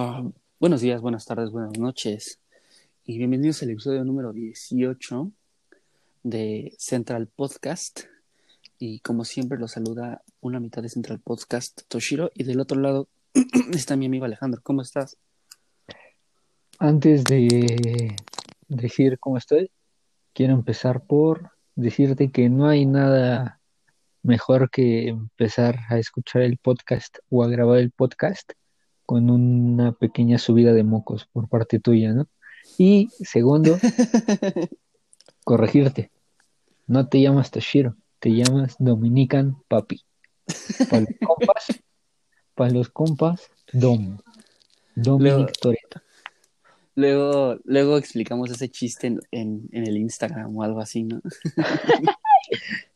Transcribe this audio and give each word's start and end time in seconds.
Ah, 0.00 0.22
buenos 0.60 0.80
días, 0.80 1.00
buenas 1.00 1.26
tardes, 1.26 1.50
buenas 1.50 1.76
noches 1.76 2.38
y 3.04 3.18
bienvenidos 3.18 3.64
al 3.64 3.70
episodio 3.70 4.04
número 4.04 4.32
18 4.32 5.32
de 6.22 6.72
Central 6.78 7.26
Podcast. 7.26 8.02
Y 8.78 9.00
como 9.00 9.24
siempre, 9.24 9.58
los 9.58 9.72
saluda 9.72 10.22
una 10.40 10.60
mitad 10.60 10.82
de 10.82 10.88
Central 10.88 11.18
Podcast, 11.18 11.82
Toshiro, 11.88 12.30
y 12.32 12.44
del 12.44 12.60
otro 12.60 12.80
lado 12.80 13.08
está 13.72 13.96
mi 13.96 14.06
amigo 14.06 14.24
Alejandro. 14.24 14.60
¿Cómo 14.62 14.82
estás? 14.82 15.16
Antes 16.78 17.24
de 17.24 18.14
decir 18.68 19.18
cómo 19.18 19.36
estoy, 19.36 19.68
quiero 20.32 20.52
empezar 20.52 21.02
por 21.02 21.50
decirte 21.74 22.30
que 22.30 22.48
no 22.48 22.68
hay 22.68 22.86
nada 22.86 23.60
mejor 24.22 24.70
que 24.70 25.08
empezar 25.08 25.80
a 25.88 25.98
escuchar 25.98 26.42
el 26.42 26.56
podcast 26.56 27.18
o 27.30 27.42
a 27.42 27.48
grabar 27.48 27.78
el 27.78 27.90
podcast 27.90 28.52
con 29.08 29.30
una 29.30 29.92
pequeña 29.92 30.36
subida 30.36 30.74
de 30.74 30.84
mocos 30.84 31.24
por 31.32 31.48
parte 31.48 31.80
tuya, 31.80 32.12
¿no? 32.12 32.28
Y 32.76 33.08
segundo, 33.22 33.78
corregirte. 35.44 36.10
No 36.86 37.08
te 37.08 37.22
llamas 37.22 37.50
Toshiro, 37.50 37.96
te 38.18 38.34
llamas 38.34 38.76
Dominican 38.78 39.62
Papi. 39.66 40.04
Para 40.90 41.00
los 41.00 41.10
compas, 41.26 41.82
para 42.54 42.70
los 42.70 42.88
compas, 42.90 43.50
Dom. 43.72 44.18
Dominic 44.94 45.52
Toretto. 45.58 46.02
Luego, 46.94 47.58
luego 47.64 47.96
explicamos 47.96 48.50
ese 48.50 48.68
chiste 48.68 49.06
en, 49.06 49.20
en, 49.30 49.70
en 49.72 49.86
el 49.86 49.96
Instagram 49.96 50.54
o 50.54 50.62
algo 50.62 50.82
así, 50.82 51.04
¿no? 51.04 51.22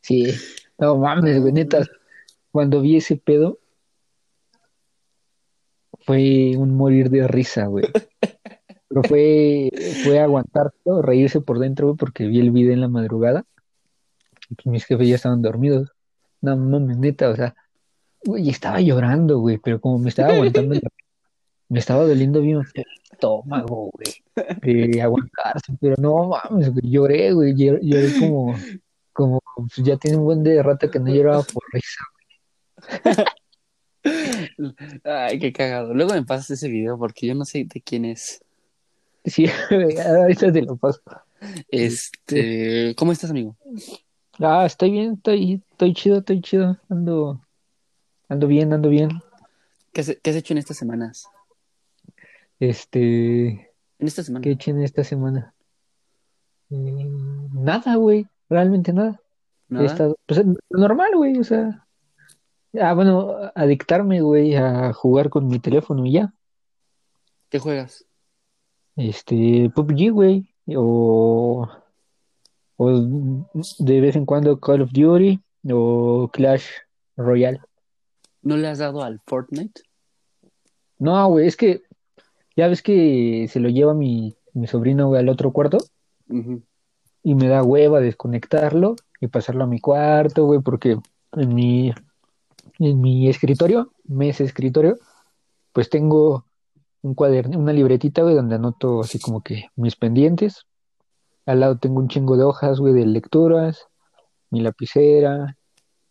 Sí, 0.01 0.31
no 0.77 0.95
mames, 0.95 1.41
güey, 1.41 1.53
neta. 1.53 1.83
Cuando 2.51 2.81
vi 2.81 2.97
ese 2.97 3.15
pedo, 3.15 3.57
fue 6.05 6.55
un 6.57 6.75
morir 6.75 7.09
de 7.09 7.27
risa, 7.27 7.65
güey. 7.65 7.85
Pero 8.87 9.03
fue, 9.03 9.69
fue 10.03 10.19
aguantar 10.19 10.73
todo, 10.83 11.01
reírse 11.01 11.41
por 11.41 11.59
dentro, 11.59 11.87
güey, 11.87 11.97
porque 11.97 12.27
vi 12.27 12.39
el 12.39 12.51
video 12.51 12.73
en 12.73 12.81
la 12.81 12.87
madrugada. 12.87 13.45
Y 14.63 14.69
mis 14.69 14.85
jefes 14.85 15.07
ya 15.07 15.15
estaban 15.15 15.41
dormidos. 15.41 15.91
No 16.41 16.57
mames, 16.57 16.97
neta, 16.97 17.29
o 17.29 17.35
sea, 17.35 17.55
güey, 18.25 18.49
estaba 18.49 18.81
llorando, 18.81 19.39
güey, 19.39 19.57
pero 19.57 19.79
como 19.79 19.99
me 19.99 20.09
estaba 20.09 20.33
aguantando, 20.33 20.79
me 21.69 21.79
estaba 21.79 22.05
doliendo 22.05 22.41
bien 22.41 22.61
el 22.73 22.85
estómago, 23.11 23.91
güey, 23.91 24.89
de 24.91 25.01
aguantarse, 25.01 25.73
pero 25.79 25.95
no 25.97 26.29
mames, 26.29 26.71
güey, 26.71 26.89
lloré, 26.89 27.33
güey, 27.33 27.55
lloré, 27.55 28.19
como, 28.19 28.55
como, 29.11 29.41
pues 29.55 29.75
ya 29.77 29.97
tiene 29.97 30.17
un 30.17 30.25
buen 30.25 30.43
de 30.43 30.61
rato 30.61 30.91
que 30.91 30.99
no 30.99 31.13
lloraba 31.13 31.43
por 31.43 31.63
risa. 31.71 32.03
Ay, 35.03 35.39
qué 35.39 35.53
cagado. 35.53 35.93
Luego 35.93 36.13
me 36.13 36.23
pasas 36.23 36.51
ese 36.51 36.67
video 36.67 36.97
porque 36.97 37.27
yo 37.27 37.35
no 37.35 37.45
sé 37.45 37.65
de 37.65 37.81
quién 37.81 38.05
es. 38.05 38.43
Sí, 39.25 39.45
ahorita 40.05 40.51
te 40.51 40.61
lo 40.61 40.75
paso. 40.75 41.01
Este, 41.69 42.95
¿cómo 42.95 43.11
estás, 43.11 43.29
amigo? 43.29 43.55
Ah, 44.39 44.65
estoy 44.65 44.91
bien, 44.91 45.13
estoy, 45.13 45.61
estoy 45.71 45.93
chido, 45.93 46.17
estoy 46.19 46.41
chido, 46.41 46.77
ando, 46.89 47.41
ando 48.29 48.47
bien, 48.47 48.73
ando 48.73 48.89
bien. 48.89 49.09
¿Qué 49.91 50.01
has, 50.01 50.17
qué 50.21 50.29
has 50.29 50.35
hecho 50.35 50.53
en 50.53 50.57
estas 50.57 50.77
semanas? 50.77 51.27
Este, 52.59 53.47
En 53.99 54.07
esta 54.07 54.23
semana. 54.23 54.41
¿qué 54.43 54.49
he 54.49 54.53
hecho 54.53 54.71
en 54.71 54.81
esta 54.81 55.03
semana? 55.03 55.53
Eh, 56.69 57.09
nada, 57.53 57.95
güey, 57.95 58.27
realmente 58.49 58.91
nada. 58.93 59.19
He 59.69 59.73
¿Nada? 59.75 59.85
estado, 59.85 60.17
pues, 60.25 60.41
normal, 60.69 61.11
güey, 61.15 61.37
o 61.37 61.43
sea, 61.43 61.82
ah, 62.79 62.93
bueno, 62.93 63.51
adictarme, 63.55 64.21
güey, 64.21 64.55
a 64.55 64.93
jugar 64.93 65.29
con 65.29 65.47
mi 65.47 65.59
teléfono 65.59 66.05
y 66.05 66.13
ya. 66.13 66.33
¿Qué 67.49 67.59
juegas? 67.59 68.05
Este, 68.95 69.71
PUBG, 69.73 70.11
güey, 70.11 70.53
o, 70.75 71.67
o 72.77 72.91
de 73.79 74.01
vez 74.01 74.15
en 74.15 74.25
cuando 74.25 74.59
Call 74.59 74.81
of 74.81 74.91
Duty 74.91 75.39
o 75.71 76.29
Clash 76.31 76.65
Royale. 77.17 77.61
¿No 78.41 78.57
le 78.57 78.67
has 78.67 78.79
dado 78.79 79.03
al 79.03 79.21
Fortnite? 79.25 79.81
No, 80.99 81.27
güey, 81.29 81.47
es 81.47 81.57
que 81.57 81.81
ya 82.55 82.67
ves 82.67 82.81
que 82.81 83.47
se 83.49 83.59
lo 83.59 83.69
lleva 83.69 83.93
mi, 83.93 84.35
mi 84.53 84.67
sobrino, 84.67 85.07
güey, 85.07 85.21
al 85.21 85.29
otro 85.29 85.51
cuarto 85.51 85.77
y 87.23 87.35
me 87.35 87.47
da 87.47 87.63
hueva 87.63 87.99
desconectarlo 87.99 88.95
y 89.19 89.27
pasarlo 89.27 89.63
a 89.63 89.67
mi 89.67 89.79
cuarto, 89.79 90.45
güey, 90.45 90.59
porque 90.61 90.97
en 91.31 91.55
mi, 91.55 91.93
en 92.79 93.01
mi 93.01 93.29
escritorio, 93.29 93.93
mesa 94.05 94.43
escritorio, 94.43 94.97
pues 95.71 95.89
tengo 95.89 96.45
un 97.01 97.15
cuaderno, 97.15 97.59
una 97.59 97.73
libretita, 97.73 98.23
güey, 98.23 98.35
donde 98.35 98.55
anoto 98.55 99.01
así 99.01 99.19
como 99.19 99.41
que 99.41 99.65
mis 99.75 99.95
pendientes. 99.95 100.65
Al 101.45 101.59
lado 101.59 101.77
tengo 101.77 101.99
un 101.99 102.07
chingo 102.07 102.37
de 102.37 102.43
hojas, 102.43 102.79
güey, 102.79 102.93
de 102.93 103.05
lecturas, 103.05 103.87
mi 104.49 104.61
lapicera, 104.61 105.57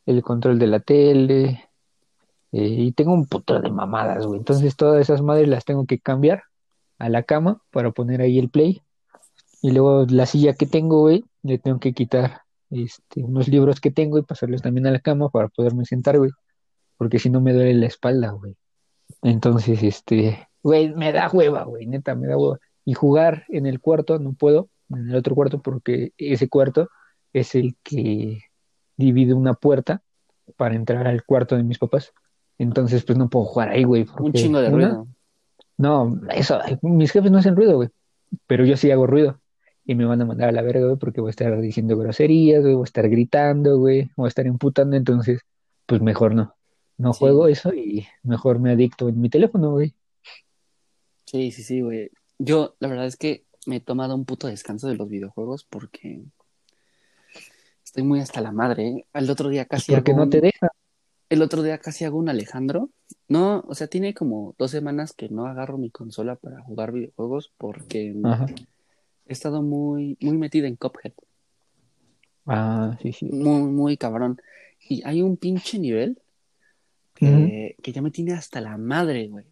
el 0.06 0.22
control 0.22 0.58
de 0.58 0.66
la 0.66 0.80
tele, 0.80 1.70
eh, 2.52 2.66
y 2.66 2.92
tengo 2.92 3.14
un 3.14 3.26
puto 3.26 3.60
de 3.60 3.70
mamadas, 3.70 4.26
güey. 4.26 4.38
Entonces 4.38 4.76
todas 4.76 5.00
esas 5.00 5.22
madres 5.22 5.48
las 5.48 5.64
tengo 5.64 5.86
que 5.86 5.98
cambiar 5.98 6.44
a 6.98 7.08
la 7.08 7.22
cama 7.22 7.62
para 7.70 7.90
poner 7.90 8.20
ahí 8.20 8.38
el 8.38 8.50
play. 8.50 8.82
Y 9.62 9.70
luego 9.72 10.04
la 10.08 10.26
silla 10.26 10.54
que 10.54 10.66
tengo, 10.66 11.00
güey, 11.00 11.24
le 11.42 11.58
tengo 11.58 11.80
que 11.80 11.94
quitar 11.94 12.42
este, 12.70 13.22
unos 13.22 13.48
libros 13.48 13.80
que 13.80 13.90
tengo 13.90 14.18
y 14.18 14.22
pasarlos 14.22 14.62
también 14.62 14.86
a 14.86 14.90
la 14.90 15.00
cama 15.00 15.30
para 15.30 15.48
poderme 15.48 15.84
sentar, 15.86 16.18
güey. 16.18 16.30
Porque 17.02 17.18
si 17.18 17.30
no 17.30 17.40
me 17.40 17.52
duele 17.52 17.74
la 17.74 17.86
espalda, 17.86 18.30
güey. 18.30 18.56
Entonces, 19.22 19.82
este, 19.82 20.46
güey, 20.62 20.94
me 20.94 21.10
da 21.10 21.28
hueva, 21.28 21.64
güey, 21.64 21.84
neta, 21.84 22.14
me 22.14 22.28
da 22.28 22.38
hueva. 22.38 22.60
Y 22.84 22.94
jugar 22.94 23.42
en 23.48 23.66
el 23.66 23.80
cuarto 23.80 24.20
no 24.20 24.34
puedo, 24.34 24.68
en 24.88 25.10
el 25.10 25.16
otro 25.16 25.34
cuarto, 25.34 25.60
porque 25.60 26.12
ese 26.16 26.48
cuarto 26.48 26.90
es 27.32 27.56
el 27.56 27.74
que 27.82 28.42
divide 28.96 29.34
una 29.34 29.54
puerta 29.54 30.00
para 30.56 30.76
entrar 30.76 31.08
al 31.08 31.24
cuarto 31.24 31.56
de 31.56 31.64
mis 31.64 31.80
papás. 31.80 32.12
Entonces, 32.56 33.04
pues 33.04 33.18
no 33.18 33.28
puedo 33.28 33.46
jugar 33.46 33.70
ahí, 33.70 33.82
güey. 33.82 34.06
Un 34.20 34.32
chingo 34.32 34.60
de 34.60 34.68
una, 34.68 34.76
ruido. 34.76 35.08
no, 35.78 36.20
eso, 36.30 36.60
mis 36.82 37.10
jefes 37.10 37.32
no 37.32 37.38
hacen 37.38 37.56
ruido, 37.56 37.74
güey, 37.74 37.88
pero 38.46 38.64
yo 38.64 38.76
sí 38.76 38.92
hago 38.92 39.08
ruido. 39.08 39.40
Y 39.84 39.96
me 39.96 40.04
van 40.04 40.22
a 40.22 40.24
mandar 40.24 40.50
a 40.50 40.52
la 40.52 40.62
verga, 40.62 40.86
güey, 40.86 40.98
porque 40.98 41.20
voy 41.20 41.30
a 41.30 41.32
estar 41.32 41.60
diciendo 41.60 41.98
groserías, 41.98 42.62
güey, 42.62 42.74
voy 42.74 42.84
a 42.84 42.84
estar 42.84 43.08
gritando, 43.08 43.76
güey, 43.76 44.08
voy 44.14 44.26
a 44.26 44.28
estar 44.28 44.46
imputando, 44.46 44.94
entonces, 44.94 45.40
pues 45.86 46.00
mejor 46.00 46.36
no. 46.36 46.54
No 46.98 47.12
Sí. 47.12 47.20
juego 47.20 47.48
eso 47.48 47.72
y 47.74 48.06
mejor 48.22 48.58
me 48.58 48.70
adicto 48.72 49.08
en 49.08 49.20
mi 49.20 49.28
teléfono, 49.30 49.72
güey. 49.72 49.94
Sí, 51.26 51.50
sí, 51.50 51.62
sí, 51.62 51.80
güey. 51.80 52.10
Yo, 52.38 52.74
la 52.80 52.88
verdad 52.88 53.06
es 53.06 53.16
que 53.16 53.44
me 53.66 53.76
he 53.76 53.80
tomado 53.80 54.14
un 54.14 54.24
puto 54.24 54.46
descanso 54.48 54.88
de 54.88 54.96
los 54.96 55.08
videojuegos 55.08 55.64
porque 55.64 56.22
estoy 57.84 58.02
muy 58.02 58.20
hasta 58.20 58.40
la 58.40 58.52
madre. 58.52 58.88
¿eh? 58.88 59.06
El 59.14 59.30
otro 59.30 59.48
día 59.48 59.64
Pues 59.64 59.80
casi 59.82 59.92
porque 59.92 60.10
hago 60.12 60.18
no 60.18 60.24
un- 60.24 60.30
te 60.30 60.40
deja. 60.40 60.68
El 61.28 61.40
otro 61.40 61.62
día 61.62 61.78
casi 61.78 62.04
hago 62.04 62.18
un 62.18 62.28
Alejandro. 62.28 62.90
No, 63.28 63.64
o 63.66 63.74
sea, 63.74 63.86
tiene 63.86 64.12
como 64.12 64.54
dos 64.58 64.70
semanas 64.70 65.14
que 65.14 65.28
no 65.30 65.46
agarro 65.46 65.78
mi 65.78 65.90
consola 65.90 66.36
para 66.36 66.60
jugar 66.62 66.92
videojuegos 66.92 67.52
porque 67.56 68.14
Ajá. 68.24 68.46
he 69.26 69.32
estado 69.32 69.62
muy, 69.62 70.18
muy 70.20 70.36
metido 70.36 70.66
en 70.66 70.76
Cuphead. 70.76 71.12
Ah, 72.46 72.98
sí, 73.00 73.12
sí. 73.12 73.26
Muy, 73.26 73.62
muy 73.70 73.96
cabrón. 73.96 74.40
Y 74.88 75.02
hay 75.06 75.22
un 75.22 75.36
pinche 75.36 75.78
nivel 75.78 76.20
que, 77.14 77.76
que 77.82 77.92
ya 77.92 78.02
me 78.02 78.10
tiene 78.10 78.32
hasta 78.32 78.60
la 78.60 78.76
madre, 78.76 79.28
güey. 79.28 79.46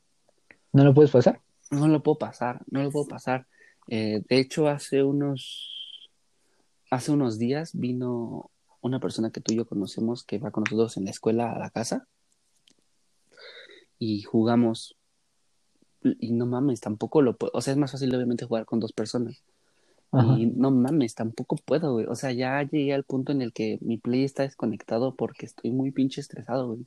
¿No 0.73 0.85
lo 0.85 0.95
puedes 0.95 1.11
pasar? 1.11 1.41
No 1.71 1.89
lo 1.89 2.03
puedo 2.03 2.19
pasar, 2.19 2.63
no 2.71 2.83
lo 2.83 2.91
puedo 2.91 3.07
pasar. 3.07 3.47
Eh, 3.89 4.23
de 4.29 4.39
hecho, 4.39 4.69
hace 4.69 5.03
unos, 5.03 6.11
hace 6.91 7.13
unos 7.13 7.39
días 7.39 7.71
vino 7.75 8.51
una 8.81 9.01
persona 9.01 9.31
que 9.31 9.41
tú 9.41 9.53
y 9.53 9.57
yo 9.57 9.67
conocemos 9.67 10.25
que 10.25 10.39
va 10.39 10.51
con 10.51 10.65
nosotros 10.65 10.97
en 10.97 11.05
la 11.05 11.11
escuela 11.11 11.53
a 11.53 11.59
la 11.59 11.71
casa 11.71 12.07
y 13.99 14.23
jugamos. 14.23 14.97
Y 16.03 16.33
no 16.33 16.47
mames, 16.47 16.81
tampoco 16.81 17.21
lo 17.21 17.37
puedo. 17.37 17.53
O 17.55 17.61
sea, 17.61 17.73
es 17.73 17.79
más 17.79 17.93
fácil, 17.93 18.15
obviamente, 18.15 18.47
jugar 18.47 18.65
con 18.65 18.81
dos 18.81 18.93
personas. 18.93 19.43
Ajá. 20.13 20.39
Y 20.39 20.47
no 20.47 20.71
mames, 20.71 21.15
tampoco 21.15 21.57
puedo, 21.57 21.93
güey. 21.93 22.07
O 22.07 22.15
sea, 22.15 22.33
ya 22.33 22.63
llegué 22.63 22.95
al 22.95 23.05
punto 23.05 23.33
en 23.33 23.43
el 23.43 23.53
que 23.53 23.79
mi 23.83 23.99
play 23.99 24.25
está 24.25 24.45
desconectado 24.45 25.15
porque 25.15 25.47
estoy 25.47 25.71
muy 25.73 25.91
pinche 25.91 26.21
estresado, 26.21 26.69
güey. 26.69 26.87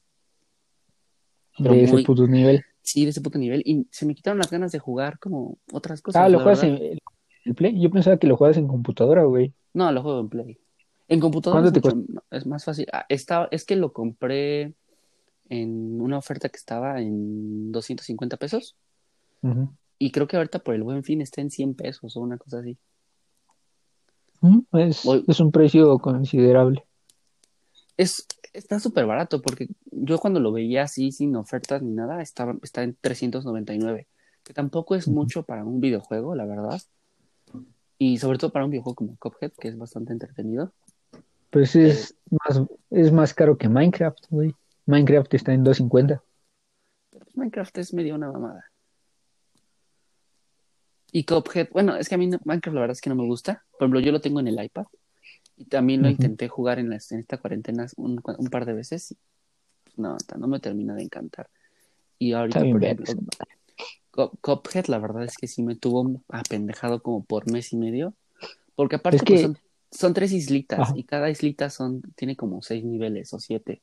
Pero 1.57 1.73
De 1.75 1.83
ese 1.83 2.03
puto 2.03 2.27
nivel. 2.27 2.63
Sí, 2.81 3.03
de 3.03 3.11
ese 3.11 3.21
puto 3.21 3.37
nivel. 3.37 3.61
Y 3.65 3.87
se 3.91 4.05
me 4.05 4.15
quitaron 4.15 4.39
las 4.39 4.51
ganas 4.51 4.71
de 4.71 4.79
jugar 4.79 5.19
como 5.19 5.57
otras 5.71 6.01
cosas. 6.01 6.21
Ah, 6.21 6.29
¿lo 6.29 6.39
juegas 6.39 6.61
verdad. 6.61 6.77
en 6.81 6.99
el 7.45 7.55
Play? 7.55 7.79
Yo 7.79 7.89
pensaba 7.89 8.17
que 8.17 8.27
lo 8.27 8.37
juegas 8.37 8.57
en 8.57 8.67
computadora, 8.67 9.23
güey. 9.23 9.53
No, 9.73 9.91
lo 9.91 10.01
juego 10.01 10.19
en 10.19 10.29
Play. 10.29 10.57
En 11.07 11.19
computadora 11.19 11.61
¿Cuánto 11.61 11.79
es, 11.79 11.83
te 11.83 11.95
mucho- 11.95 12.23
es 12.31 12.45
más 12.45 12.63
fácil. 12.65 12.87
Ah, 12.91 13.05
está, 13.09 13.47
es 13.51 13.65
que 13.65 13.75
lo 13.75 13.93
compré 13.93 14.73
en 15.49 16.01
una 16.01 16.17
oferta 16.17 16.49
que 16.49 16.57
estaba 16.57 16.99
en 16.99 17.71
250 17.71 18.37
pesos. 18.37 18.75
Y 19.99 20.11
creo 20.11 20.27
que 20.27 20.37
ahorita 20.37 20.59
por 20.59 20.73
el 20.73 20.83
buen 20.83 21.03
fin 21.03 21.21
está 21.21 21.41
en 21.41 21.51
100 21.51 21.75
pesos 21.75 22.15
o 22.15 22.21
una 22.21 22.37
cosa 22.37 22.59
así. 22.59 22.77
Mm, 24.41 24.59
es 24.77 25.39
un 25.39 25.51
precio 25.51 25.99
considerable. 25.99 26.83
Es, 27.97 28.25
está 28.53 28.79
súper 28.79 29.05
barato 29.05 29.41
porque 29.41 29.67
yo 29.91 30.17
cuando 30.17 30.39
lo 30.39 30.51
veía 30.51 30.83
así 30.83 31.11
sin 31.11 31.35
ofertas 31.35 31.81
ni 31.81 31.91
nada 31.91 32.21
estaba, 32.21 32.55
está 32.63 32.83
en 32.83 32.95
399. 32.99 34.07
que 34.43 34.53
tampoco 34.53 34.95
es 34.95 35.07
mucho 35.07 35.43
para 35.43 35.63
un 35.63 35.79
videojuego, 35.79 36.35
la 36.35 36.45
verdad. 36.45 36.81
Y 37.97 38.17
sobre 38.17 38.37
todo 38.37 38.51
para 38.51 38.65
un 38.65 38.71
videojuego 38.71 38.95
como 38.95 39.15
Cuphead, 39.17 39.53
que 39.59 39.69
es 39.69 39.77
bastante 39.77 40.11
entretenido. 40.11 40.73
Pues 41.49 41.75
es 41.75 42.15
más, 42.29 42.61
es 42.89 43.11
más 43.11 43.33
caro 43.33 43.57
que 43.57 43.69
Minecraft, 43.69 44.25
güey. 44.29 44.53
Minecraft 44.85 45.33
está 45.35 45.53
en 45.53 45.63
250. 45.63 46.21
Pero 47.11 47.23
pues 47.25 47.37
Minecraft 47.37 47.77
es 47.77 47.93
medio 47.93 48.15
una 48.15 48.31
mamada. 48.31 48.65
Y 51.11 51.25
Cuphead, 51.25 51.69
bueno, 51.71 51.95
es 51.95 52.09
que 52.09 52.15
a 52.15 52.17
mí 52.17 52.27
no- 52.27 52.39
Minecraft 52.43 52.73
la 52.73 52.81
verdad 52.81 52.93
es 52.95 53.01
que 53.01 53.09
no 53.09 53.15
me 53.15 53.25
gusta. 53.25 53.63
Por 53.71 53.83
ejemplo, 53.83 53.99
yo 53.99 54.11
lo 54.11 54.19
tengo 54.19 54.39
en 54.39 54.47
el 54.47 54.61
iPad. 54.63 54.85
Y 55.55 55.65
también 55.65 56.01
lo 56.01 56.09
intenté 56.09 56.47
jugar 56.47 56.79
en, 56.79 56.89
las- 56.89 57.11
en 57.11 57.19
esta 57.19 57.37
cuarentena 57.37 57.85
un, 57.97 58.21
un 58.37 58.47
par 58.47 58.65
de 58.65 58.73
veces. 58.73 59.11
y, 59.11 59.17
pues, 59.85 59.97
no, 59.97 60.17
no 60.37 60.47
me 60.47 60.59
termina 60.59 60.95
de 60.95 61.03
encantar. 61.03 61.49
Y 62.19 62.33
ahorita, 62.33 62.59
por 62.71 62.83
ejemplo, 62.83 63.05
Cuphead, 64.41 64.85
la 64.87 64.99
verdad 64.99 65.23
es 65.23 65.37
que 65.37 65.47
sí 65.47 65.63
me 65.63 65.75
tuvo 65.75 66.21
apendejado 66.29 67.01
como 67.01 67.23
por 67.23 67.51
mes 67.51 67.73
y 67.73 67.77
medio. 67.77 68.13
Porque 68.75 68.95
aparte 68.97 69.17
Es 69.17 69.23
que- 69.23 69.33
pues, 69.33 69.41
son, 69.41 69.57
son 69.91 70.13
tres 70.13 70.31
islitas 70.31 70.79
Ajá. 70.79 70.93
y 70.95 71.03
cada 71.03 71.29
islita 71.29 71.69
son, 71.69 72.01
tiene 72.15 72.35
como 72.35 72.61
seis 72.61 72.83
niveles 72.83 73.33
o 73.33 73.39
siete. 73.39 73.81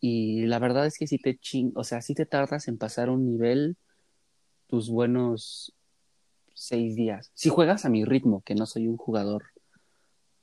Y 0.00 0.46
la 0.46 0.58
verdad 0.58 0.86
es 0.86 0.96
que 0.98 1.06
si 1.06 1.18
te 1.18 1.36
ching, 1.36 1.72
o 1.74 1.84
sea, 1.84 2.00
si 2.00 2.14
te 2.14 2.26
tardas 2.26 2.68
en 2.68 2.78
pasar 2.78 3.10
un 3.10 3.26
nivel 3.26 3.76
tus 4.68 4.88
buenos 4.88 5.74
seis 6.54 6.94
días. 6.94 7.30
Si 7.34 7.48
juegas 7.48 7.84
a 7.84 7.88
mi 7.90 8.04
ritmo, 8.04 8.42
que 8.42 8.54
no 8.54 8.66
soy 8.66 8.86
un 8.88 8.96
jugador. 8.96 9.44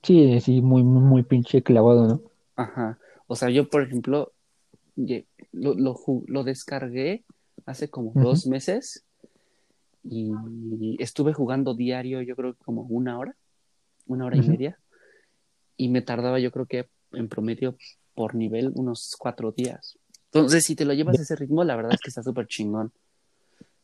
Sí, 0.03 0.39
sí, 0.41 0.61
muy, 0.61 0.83
muy, 0.83 1.01
muy 1.01 1.23
pinche 1.23 1.61
clavado, 1.63 2.07
¿no? 2.07 2.21
Ajá. 2.55 2.97
O 3.27 3.35
sea, 3.35 3.49
yo, 3.49 3.69
por 3.69 3.83
ejemplo, 3.83 4.31
lo, 5.51 5.73
lo, 5.75 5.95
lo 6.27 6.43
descargué 6.43 7.23
hace 7.65 7.89
como 7.89 8.11
Ujú. 8.11 8.21
dos 8.21 8.47
meses 8.47 9.03
y 10.03 10.31
estuve 10.99 11.33
jugando 11.33 11.73
diario, 11.73 12.21
yo 12.21 12.35
creo 12.35 12.53
que 12.53 12.63
como 12.63 12.83
una 12.83 13.19
hora, 13.19 13.35
una 14.07 14.25
hora 14.25 14.37
y 14.37 14.39
Ujú. 14.39 14.51
media, 14.51 14.79
y 15.75 15.89
me 15.89 16.01
tardaba 16.01 16.39
yo 16.39 16.51
creo 16.51 16.65
que 16.65 16.87
en 17.11 17.27
promedio 17.27 17.77
por 18.15 18.35
nivel 18.35 18.71
unos 18.75 19.15
cuatro 19.19 19.51
días. 19.51 19.97
Entonces, 20.31 20.63
si 20.63 20.75
te 20.75 20.85
lo 20.85 20.93
llevas 20.93 21.19
a 21.19 21.23
ese 21.23 21.35
ritmo, 21.35 21.63
la 21.63 21.75
verdad 21.75 21.93
es 21.93 22.01
que 22.01 22.09
está 22.09 22.23
súper 22.23 22.47
chingón. 22.47 22.91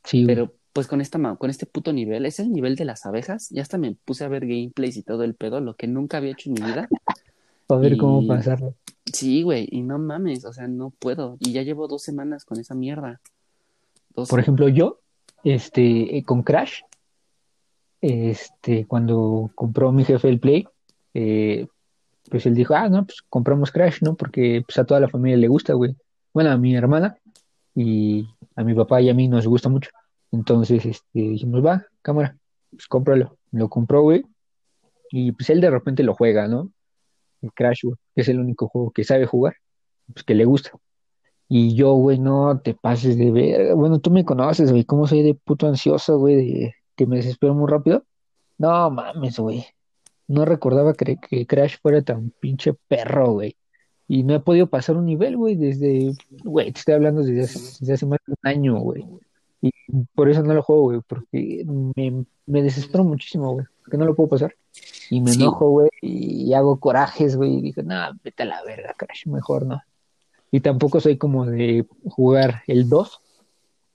Sí. 0.04 0.26
Pero 0.26 0.54
pues 0.74 0.88
con 0.88 1.02
esta 1.02 1.36
con 1.36 1.50
este 1.50 1.66
puto 1.68 1.94
nivel, 1.94 2.26
es 2.26 2.40
el 2.40 2.52
nivel 2.52 2.76
de 2.76 2.86
las 2.86 3.06
abejas, 3.06 3.50
ya 3.50 3.62
hasta 3.62 3.78
me 3.78 3.96
puse 4.06 4.26
a 4.26 4.28
ver 4.28 4.48
gameplays 4.48 4.98
y 4.98 5.04
todo 5.04 5.24
el 5.24 5.36
pedo, 5.36 5.62
lo 5.62 5.76
que 5.76 5.88
nunca 5.88 6.18
había 6.18 6.32
hecho 6.32 6.50
en 6.50 6.56
mi 6.56 6.68
vida. 6.68 6.90
A 7.70 7.78
ver 7.78 7.94
y- 7.94 7.98
cómo 7.98 8.28
pasarlo. 8.28 8.76
Sí, 9.06 9.42
güey, 9.42 9.68
y 9.72 9.82
no 9.82 10.00
mames, 10.00 10.46
o 10.46 10.54
sea, 10.54 10.68
no 10.68 10.92
puedo. 10.92 11.38
Y 11.40 11.52
ya 11.52 11.62
llevo 11.64 11.88
dos 11.88 12.02
semanas 12.04 12.46
con 12.46 12.60
esa 12.60 12.74
mierda. 12.74 13.20
Dos 14.16 14.30
Por 14.30 14.40
ejemplo, 14.40 14.70
yo, 14.70 15.00
este, 15.44 16.18
eh, 16.18 16.24
con 16.24 16.44
Crash, 16.44 16.82
este, 18.02 18.86
cuando 18.86 19.52
compró 19.56 19.92
mi 19.92 20.06
jefe 20.06 20.30
el 20.30 20.40
Play, 20.40 20.68
eh, 21.14 21.68
pues 22.30 22.46
él 22.46 22.56
dijo, 22.56 22.76
ah, 22.76 22.90
no, 22.90 23.06
pues 23.06 23.22
compramos 23.30 23.72
Crash, 23.72 24.02
¿no? 24.02 24.16
Porque 24.16 24.64
pues 24.66 24.78
a 24.78 24.86
toda 24.86 25.00
la 25.00 25.10
familia 25.10 25.38
le 25.38 25.48
gusta, 25.48 25.74
güey. 25.74 25.96
Bueno, 26.34 26.52
a 26.52 26.58
mi 26.58 26.76
hermana 26.76 27.18
y 27.76 28.28
a 28.56 28.64
mi 28.64 28.74
papá 28.74 29.02
y 29.02 29.10
a 29.10 29.14
mí 29.14 29.28
nos 29.28 29.48
gusta 29.48 29.70
mucho. 29.70 29.90
Entonces, 30.34 30.84
este, 30.86 31.20
dijimos, 31.20 31.64
va, 31.64 31.86
cámara, 32.02 32.36
pues 32.72 32.88
cómpralo. 32.88 33.38
Lo 33.52 33.70
compró, 33.70 34.02
güey. 34.02 34.26
Y 35.12 35.32
pues 35.32 35.50
él 35.52 35.62
de 35.62 35.70
repente 35.70 36.02
lo 36.02 36.16
juega, 36.16 36.48
¿no? 36.48 36.72
El 37.42 37.54
Crash, 37.54 37.84
güey, 37.84 37.96
que 38.16 38.22
es 38.22 38.30
el 38.30 38.40
único 38.40 38.68
juego 38.68 38.92
que 38.92 39.04
sabe 39.04 39.28
jugar, 39.28 39.58
pues 40.12 40.24
que 40.24 40.34
le 40.34 40.46
gusta. 40.46 40.72
Y 41.48 41.76
yo, 41.76 41.94
güey, 41.94 42.18
no 42.18 42.60
te 42.62 42.74
pases 42.74 43.16
de 43.18 43.32
verga. 43.32 43.76
Bueno, 43.76 44.00
tú 44.00 44.10
me 44.10 44.26
conoces, 44.26 44.72
güey, 44.72 44.86
cómo 44.86 45.06
soy 45.06 45.22
de 45.22 45.36
puto 45.36 45.68
ansioso, 45.68 46.18
güey, 46.18 46.36
de 46.36 46.76
que 46.96 47.06
me 47.06 47.18
desespero 47.18 47.54
muy 47.54 47.70
rápido. 47.70 48.04
No 48.58 48.90
mames, 48.90 49.38
güey. 49.38 49.66
No 50.28 50.46
recordaba 50.46 50.94
que, 50.96 51.18
que 51.18 51.46
Crash 51.46 51.78
fuera 51.80 52.02
tan 52.02 52.32
pinche 52.40 52.74
perro, 52.88 53.34
güey. 53.34 53.56
Y 54.08 54.24
no 54.24 54.34
he 54.34 54.40
podido 54.40 54.68
pasar 54.68 54.98
un 54.98 55.06
nivel, 55.06 55.38
güey, 55.38 55.56
desde, 55.56 56.14
güey, 56.44 56.72
te 56.72 56.80
estoy 56.80 56.96
hablando 56.96 57.22
desde 57.22 57.42
hace, 57.44 57.60
desde 57.82 57.94
hace 57.94 58.06
más 58.08 58.20
de 58.26 58.34
un 58.34 58.50
año, 58.50 58.80
güey. 58.80 59.06
Y 59.66 59.72
por 60.14 60.30
eso 60.30 60.44
no 60.44 60.54
lo 60.54 60.62
juego, 60.62 60.82
güey, 60.84 61.00
porque 61.08 61.64
me, 61.96 62.26
me 62.46 62.62
desespero 62.62 63.06
muchísimo, 63.06 63.54
güey, 63.54 63.66
porque 63.82 63.98
no 63.98 64.04
lo 64.04 64.14
puedo 64.14 64.28
pasar. 64.28 64.54
Y 65.10 65.22
me 65.22 65.32
Sí. 65.32 65.42
enojo, 65.42 65.70
güey, 65.70 65.90
y 66.02 66.54
hago 66.54 66.82
corajes, 66.82 67.38
güey, 67.38 67.56
y 67.56 67.62
digo, 67.62 67.82
no, 67.82 67.96
vete 68.22 68.44
a 68.44 68.48
la 68.48 68.62
verga, 68.64 68.94
Crash, 68.98 69.26
mejor 69.28 69.66
no. 69.66 69.82
Y 70.52 70.60
tampoco 70.60 71.00
soy 71.00 71.18
como 71.18 71.46
de 71.46 71.86
jugar 72.10 72.64
el 72.68 72.90
2, 72.90 73.22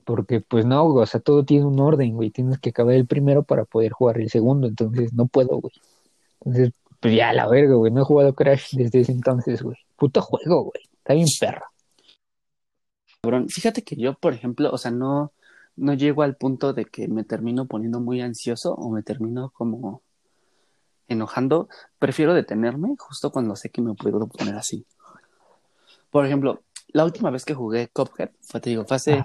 porque 0.05 0.41
pues 0.41 0.65
no, 0.65 0.87
o 0.87 1.05
sea, 1.05 1.19
todo 1.19 1.45
tiene 1.45 1.65
un 1.65 1.79
orden, 1.79 2.15
güey, 2.15 2.31
tienes 2.31 2.57
que 2.57 2.71
acabar 2.71 2.95
el 2.95 3.05
primero 3.05 3.43
para 3.43 3.63
poder 3.65 3.91
jugar 3.91 4.19
el 4.19 4.31
segundo, 4.31 4.65
entonces 4.67 5.13
no 5.13 5.27
puedo, 5.27 5.59
güey. 5.59 5.73
Entonces, 6.41 6.73
pues 6.99 7.13
ya 7.13 7.31
la 7.31 7.47
verga, 7.47 7.75
güey, 7.75 7.91
no 7.93 8.01
he 8.01 8.05
jugado 8.05 8.33
Crash 8.33 8.75
desde 8.75 9.01
ese 9.01 9.11
entonces, 9.11 9.61
güey. 9.61 9.77
Puto 9.97 10.19
juego, 10.23 10.63
güey, 10.63 10.81
está 10.97 11.13
bien 11.13 11.27
perro. 11.39 11.65
cabrón. 13.21 13.49
Fíjate 13.49 13.83
que 13.83 13.95
yo, 13.97 14.15
por 14.15 14.33
ejemplo, 14.33 14.71
o 14.71 14.77
sea, 14.79 14.89
no, 14.91 15.31
no 15.79 15.93
llego 15.93 16.23
al 16.23 16.35
punto 16.35 16.73
de 16.73 16.85
que 16.85 17.07
me 17.07 17.23
termino 17.23 17.65
poniendo 17.65 17.99
muy 17.99 18.21
ansioso 18.21 18.73
o 18.73 18.89
me 18.89 19.01
termino 19.01 19.49
como 19.51 20.01
enojando. 21.07 21.69
Prefiero 21.97 22.33
detenerme 22.33 22.95
justo 22.97 23.31
cuando 23.31 23.55
sé 23.55 23.69
que 23.69 23.81
me 23.81 23.93
puedo 23.95 24.27
poner 24.27 24.55
así. 24.55 24.85
Por 26.11 26.25
ejemplo, 26.25 26.61
la 26.89 27.05
última 27.05 27.29
vez 27.29 27.45
que 27.45 27.53
jugué 27.53 27.87
Cuphead, 27.87 28.31
fue, 28.41 28.59
te 28.59 28.69
digo, 28.71 28.85
fue 28.85 28.97
hace 28.97 29.23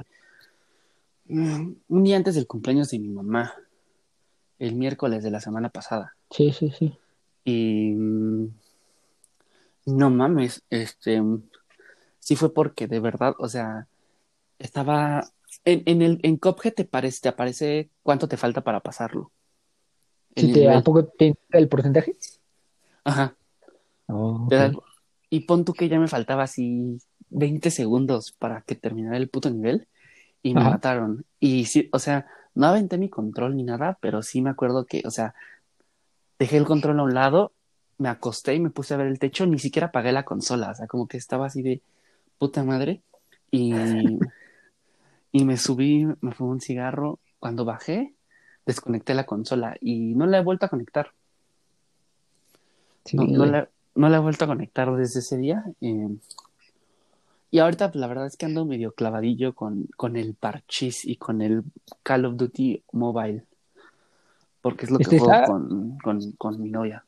un 1.29 1.83
día 1.89 2.17
antes 2.17 2.35
del 2.35 2.47
cumpleaños 2.47 2.91
de 2.91 2.99
mi 2.99 3.09
mamá, 3.09 3.55
el 4.59 4.75
miércoles 4.75 5.25
de 5.25 5.31
la 5.31 5.41
semana 5.41 5.71
pasada. 5.71 6.15
Sí, 6.31 6.53
sí, 6.53 6.71
sí. 6.71 6.97
Y 7.45 7.93
mm, 7.93 8.49
no 9.87 10.11
mames, 10.11 10.63
este 10.71 11.23
sí 12.21 12.37
fue 12.37 12.53
porque 12.55 12.87
de 12.87 13.01
verdad, 13.01 13.35
o 13.39 13.49
sea, 13.49 13.87
estaba 14.59 15.29
en, 15.65 15.83
en 15.87 16.03
el 16.03 16.21
en 16.23 16.37
Cuphead 16.37 16.75
te 16.75 16.85
parece, 16.85 17.21
te 17.23 17.29
aparece 17.29 17.91
cuánto 18.03 18.29
te 18.29 18.37
falta 18.37 18.63
para 18.63 18.81
pasarlo. 18.81 19.31
Si 20.37 20.53
te, 20.53 20.61
¿A 20.61 20.63
nivel. 20.63 20.83
poco 20.83 21.05
te 21.07 21.27
indica 21.27 21.59
el 21.59 21.69
porcentaje? 21.69 22.17
Ajá. 23.05 23.37
Oh, 24.09 24.47
da- 24.51 24.73
y 25.31 25.41
pon 25.41 25.65
tú 25.65 25.73
que 25.73 25.89
ya 25.89 25.99
me 25.99 26.09
faltaba 26.09 26.45
así 26.45 26.99
20 27.31 27.71
segundos 27.71 28.33
para 28.33 28.63
que 28.63 28.75
terminara 28.75 29.17
el 29.17 29.29
puto 29.29 29.51
nivel 29.51 29.89
y 30.43 30.55
me 30.55 30.61
Ajá. 30.61 30.71
mataron. 30.71 31.25
Y 31.41 31.65
sí, 31.67 31.89
o 31.93 31.99
sea, 31.99 32.27
no 32.55 32.67
aventé 32.67 32.99
mi 32.99 33.09
control 33.09 33.57
ni 33.57 33.65
nada, 33.65 33.99
pero 34.01 34.23
sí 34.23 34.43
me 34.43 34.51
acuerdo 34.51 34.85
que, 34.87 35.03
o 35.07 35.11
sea, 35.11 35.35
dejé 36.39 36.57
el 36.57 36.65
control 36.67 37.01
a 37.01 37.05
un 37.05 37.15
lado, 37.15 37.53
me 37.99 38.09
acosté 38.09 38.55
y 38.55 38.61
me 38.61 38.71
puse 38.71 38.95
a 38.95 38.97
ver 38.97 39.07
el 39.07 39.19
techo, 39.19 39.47
ni 39.47 39.59
siquiera 39.59 39.89
apagué 39.89 40.13
la 40.13 40.25
consola, 40.25 40.71
o 40.71 40.75
sea, 40.75 40.87
como 40.87 41.07
que 41.07 41.17
estaba 41.17 41.47
así 41.47 41.63
de 41.63 41.81
puta 42.39 42.65
madre. 42.65 43.03
Y, 43.51 44.19
y 45.35 45.45
me 45.45 45.57
subí, 45.57 46.07
me 46.21 46.33
fumé 46.33 46.53
un 46.53 46.61
cigarro. 46.61 47.19
Cuando 47.41 47.65
bajé, 47.65 48.15
desconecté 48.65 49.15
la 49.15 49.27
consola 49.27 49.77
y 49.81 50.15
no 50.15 50.27
la 50.27 50.39
he 50.39 50.43
vuelto 50.45 50.65
a 50.65 50.69
conectar. 50.69 51.11
Sí, 53.05 53.17
No, 53.17 53.45
la, 53.45 53.69
no 53.97 54.09
la 54.09 54.17
he 54.19 54.21
vuelto 54.21 54.45
a 54.45 54.49
conectar 54.49 54.95
desde 54.95 55.19
ese 55.19 55.37
día. 55.37 55.65
eh, 55.81 56.09
y 57.51 57.59
ahorita, 57.59 57.91
pues, 57.91 58.01
la 58.01 58.07
verdad 58.07 58.27
es 58.27 58.37
que 58.37 58.47
ando 58.47 58.65
medio 58.65 58.93
clavadillo 58.93 59.55
con, 59.55 59.89
con 59.97 60.17
el 60.17 60.35
parchís 60.35 61.05
y 61.05 61.17
con 61.17 61.43
el 61.43 61.65
Call 62.05 62.27
of 62.27 62.37
Duty 62.37 62.85
Mobile. 62.93 63.45
Porque 64.63 64.85
es 64.85 64.93
lo 64.93 64.99
que 64.99 65.03
Este 65.03 65.19
juego 65.19 65.33
está, 65.33 65.47
con, 65.47 65.99
con, 65.99 66.33
con 66.39 66.63
mi 66.63 66.71
novia. 66.71 67.05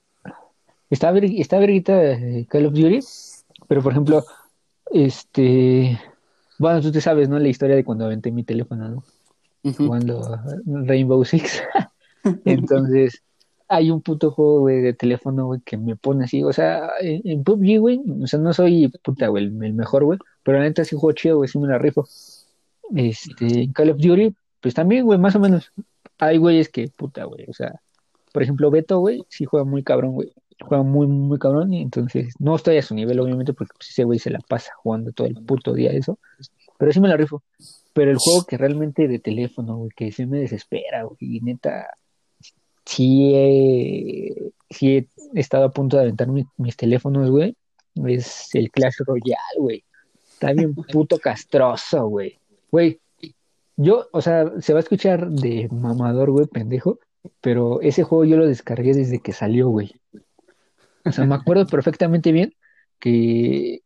está, 0.90 1.12
ver- 1.12 1.24
está 1.24 1.60
verguita 1.60 1.94
eh, 2.12 2.44
Call 2.50 2.66
of 2.66 2.74
Duty, 2.74 2.98
pero 3.68 3.82
por 3.82 3.92
ejemplo, 3.92 4.24
este, 4.90 5.98
bueno, 6.58 6.80
tú 6.80 6.92
te 6.92 7.00
sabes, 7.00 7.28
¿no? 7.28 7.38
La 7.38 7.48
historia 7.48 7.76
de 7.76 7.84
cuando 7.84 8.04
aventé 8.04 8.30
mi 8.30 8.44
teléfono, 8.44 8.88
¿no? 8.88 9.04
Jugando 9.76 10.40
Rainbow 10.64 11.24
Six. 11.24 11.62
Entonces, 12.44 13.22
hay 13.68 13.90
un 13.90 14.00
puto 14.00 14.30
juego, 14.30 14.60
güey, 14.60 14.80
de 14.80 14.92
teléfono, 14.92 15.46
güey, 15.46 15.60
que 15.60 15.76
me 15.76 15.96
pone 15.96 16.24
así, 16.24 16.42
o 16.42 16.52
sea, 16.52 16.90
en, 17.00 17.20
en 17.24 17.44
PUBG, 17.44 17.78
güey, 17.78 18.00
o 18.22 18.26
sea, 18.26 18.38
no 18.38 18.52
soy 18.52 18.88
puta, 19.02 19.28
güey, 19.28 19.44
el, 19.44 19.64
el 19.64 19.74
mejor, 19.74 20.04
güey, 20.04 20.18
pero 20.42 20.58
la 20.58 20.64
neta 20.64 20.84
sí 20.84 20.96
juego 20.96 21.12
chido, 21.12 21.36
güey, 21.38 21.48
sí 21.48 21.58
me 21.58 21.68
la 21.68 21.78
rifo. 21.78 22.06
Este, 22.94 23.62
en 23.62 23.72
Call 23.72 23.90
of 23.90 23.98
Duty, 23.98 24.34
pues 24.60 24.74
también, 24.74 25.04
güey, 25.04 25.18
más 25.18 25.34
o 25.34 25.40
menos. 25.40 25.72
Hay 26.18 26.38
güeyes 26.38 26.68
que, 26.68 26.88
puta, 26.88 27.24
güey, 27.24 27.44
o 27.48 27.52
sea, 27.52 27.80
por 28.32 28.42
ejemplo, 28.42 28.70
Beto, 28.70 29.00
güey, 29.00 29.24
sí 29.28 29.44
juega 29.44 29.64
muy 29.64 29.82
cabrón, 29.82 30.12
güey, 30.12 30.32
juega 30.60 30.82
muy, 30.82 31.06
muy 31.06 31.38
cabrón, 31.38 31.72
y 31.72 31.82
entonces, 31.82 32.34
no 32.38 32.56
estoy 32.56 32.78
a 32.78 32.82
su 32.82 32.94
nivel, 32.94 33.20
obviamente, 33.20 33.52
porque 33.52 33.72
pues, 33.76 33.90
ese 33.90 34.04
güey 34.04 34.18
se 34.18 34.30
la 34.30 34.38
pasa 34.40 34.72
jugando 34.82 35.12
todo 35.12 35.26
el 35.26 35.34
puto 35.34 35.72
día 35.74 35.90
eso, 35.90 36.18
pero 36.78 36.92
sí 36.92 37.00
me 37.00 37.08
la 37.08 37.16
rifo. 37.16 37.42
Pero 37.92 38.10
el 38.10 38.18
juego 38.18 38.44
que 38.44 38.58
realmente 38.58 39.08
de 39.08 39.18
teléfono, 39.18 39.76
güey, 39.76 39.90
que 39.96 40.12
sí 40.12 40.26
me 40.26 40.38
desespera, 40.40 41.04
güey, 41.04 41.16
y 41.20 41.40
neta, 41.40 41.86
sí 42.84 43.32
he, 43.34 44.50
sí 44.70 44.96
he 44.96 45.08
estado 45.40 45.64
a 45.64 45.70
punto 45.70 45.96
de 45.96 46.02
aventar 46.04 46.28
mi- 46.28 46.44
mis 46.56 46.76
teléfonos, 46.76 47.30
güey, 47.30 47.56
es 48.06 48.54
el 48.54 48.70
Clash 48.70 48.96
Royale, 49.06 49.58
güey. 49.58 49.84
Está 50.32 50.52
bien 50.52 50.74
puto 50.74 51.18
castroso, 51.18 52.06
güey. 52.08 52.38
Güey, 52.70 53.00
Yo, 53.78 54.08
o 54.12 54.20
sea, 54.22 54.52
se 54.60 54.72
va 54.72 54.78
a 54.78 54.82
escuchar 54.82 55.30
de 55.30 55.68
mamador, 55.70 56.30
güey, 56.30 56.46
pendejo, 56.46 56.98
pero 57.40 57.80
ese 57.80 58.04
juego 58.04 58.24
yo 58.24 58.36
lo 58.36 58.46
descargué 58.46 58.94
desde 58.94 59.20
que 59.20 59.32
salió, 59.32 59.68
güey. 59.68 59.92
O 61.06 61.12
sea, 61.12 61.24
me 61.24 61.34
acuerdo 61.34 61.66
perfectamente 61.66 62.32
bien 62.32 62.54
que 62.98 63.82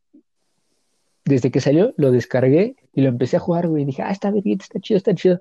desde 1.25 1.51
que 1.51 1.61
salió 1.61 1.95
lo 1.97 2.11
descargué 2.11 2.77
y 2.93 3.03
lo 3.03 3.09
empecé 3.09 3.37
a 3.37 3.41
jugar, 3.41 3.69
güey. 3.69 3.85
Dije, 3.85 4.03
ah, 4.03 4.11
está 4.11 4.31
bien, 4.31 4.59
está 4.61 4.81
chido, 4.81 4.99
está 4.99 5.15
chido. 5.15 5.41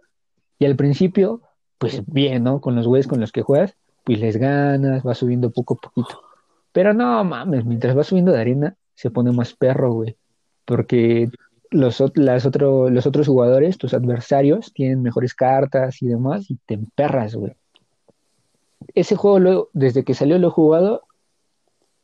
Y 0.59 0.65
al 0.65 0.75
principio, 0.75 1.41
pues 1.77 2.03
bien, 2.05 2.43
¿no? 2.43 2.61
Con 2.61 2.75
los 2.75 2.87
güeyes 2.87 3.07
con 3.07 3.19
los 3.19 3.31
que 3.31 3.41
juegas, 3.41 3.75
pues 4.03 4.19
les 4.19 4.37
ganas, 4.37 5.05
va 5.05 5.15
subiendo 5.15 5.51
poco 5.51 5.75
a 5.75 5.77
poquito. 5.77 6.21
Pero 6.71 6.93
no 6.93 7.23
mames, 7.23 7.65
mientras 7.65 7.97
va 7.97 8.03
subiendo 8.03 8.31
de 8.31 8.41
arena, 8.41 8.75
se 8.93 9.09
pone 9.09 9.31
más 9.31 9.53
perro, 9.53 9.93
güey. 9.93 10.17
Porque 10.65 11.29
los, 11.71 12.03
las 12.15 12.45
otro, 12.45 12.89
los 12.89 13.07
otros 13.07 13.27
jugadores, 13.27 13.77
tus 13.77 13.93
adversarios, 13.93 14.73
tienen 14.73 15.01
mejores 15.01 15.33
cartas 15.33 16.01
y 16.01 16.07
demás, 16.07 16.51
y 16.51 16.57
te 16.65 16.75
emperras, 16.75 17.35
güey. 17.35 17.53
Ese 18.93 19.15
juego, 19.15 19.39
lo, 19.39 19.69
desde 19.73 20.03
que 20.03 20.13
salió, 20.13 20.37
lo 20.37 20.47
he 20.47 20.51
jugado 20.51 21.03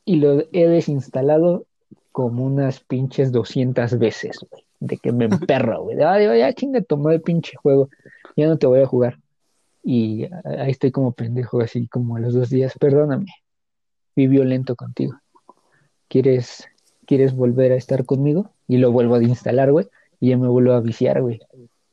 y 0.06 0.16
lo 0.16 0.44
he 0.52 0.68
desinstalado 0.68 1.66
como 2.12 2.46
unas 2.46 2.80
pinches 2.80 3.32
200 3.32 3.98
veces, 3.98 4.38
güey. 4.50 4.62
De 4.80 4.96
que 4.96 5.12
me 5.12 5.24
emperro, 5.26 5.82
güey. 5.82 6.00
Ah, 6.00 6.18
ya 6.18 6.52
chinga, 6.54 6.80
tomó 6.80 7.10
el 7.10 7.20
pinche 7.20 7.56
juego. 7.56 7.90
Ya 8.36 8.46
no 8.46 8.56
te 8.56 8.66
voy 8.66 8.80
a 8.80 8.86
jugar. 8.86 9.18
Y 9.82 10.28
ahí 10.44 10.70
estoy 10.70 10.92
como 10.92 11.12
pendejo, 11.12 11.60
así 11.60 11.88
como 11.88 12.16
a 12.16 12.20
los 12.20 12.34
dos 12.34 12.48
días. 12.48 12.72
Perdóname. 12.78 13.26
Fui 14.14 14.28
violento 14.28 14.76
contigo. 14.76 15.18
¿Quieres, 16.08 16.64
¿Quieres 17.04 17.34
volver 17.34 17.72
a 17.72 17.76
estar 17.76 18.04
conmigo? 18.04 18.52
Y 18.68 18.78
lo 18.78 18.92
vuelvo 18.92 19.16
a 19.16 19.22
instalar, 19.22 19.72
güey. 19.72 19.88
Y 20.20 20.30
ya 20.30 20.38
me 20.38 20.48
vuelvo 20.48 20.72
a 20.72 20.80
viciar, 20.80 21.20
güey. 21.20 21.40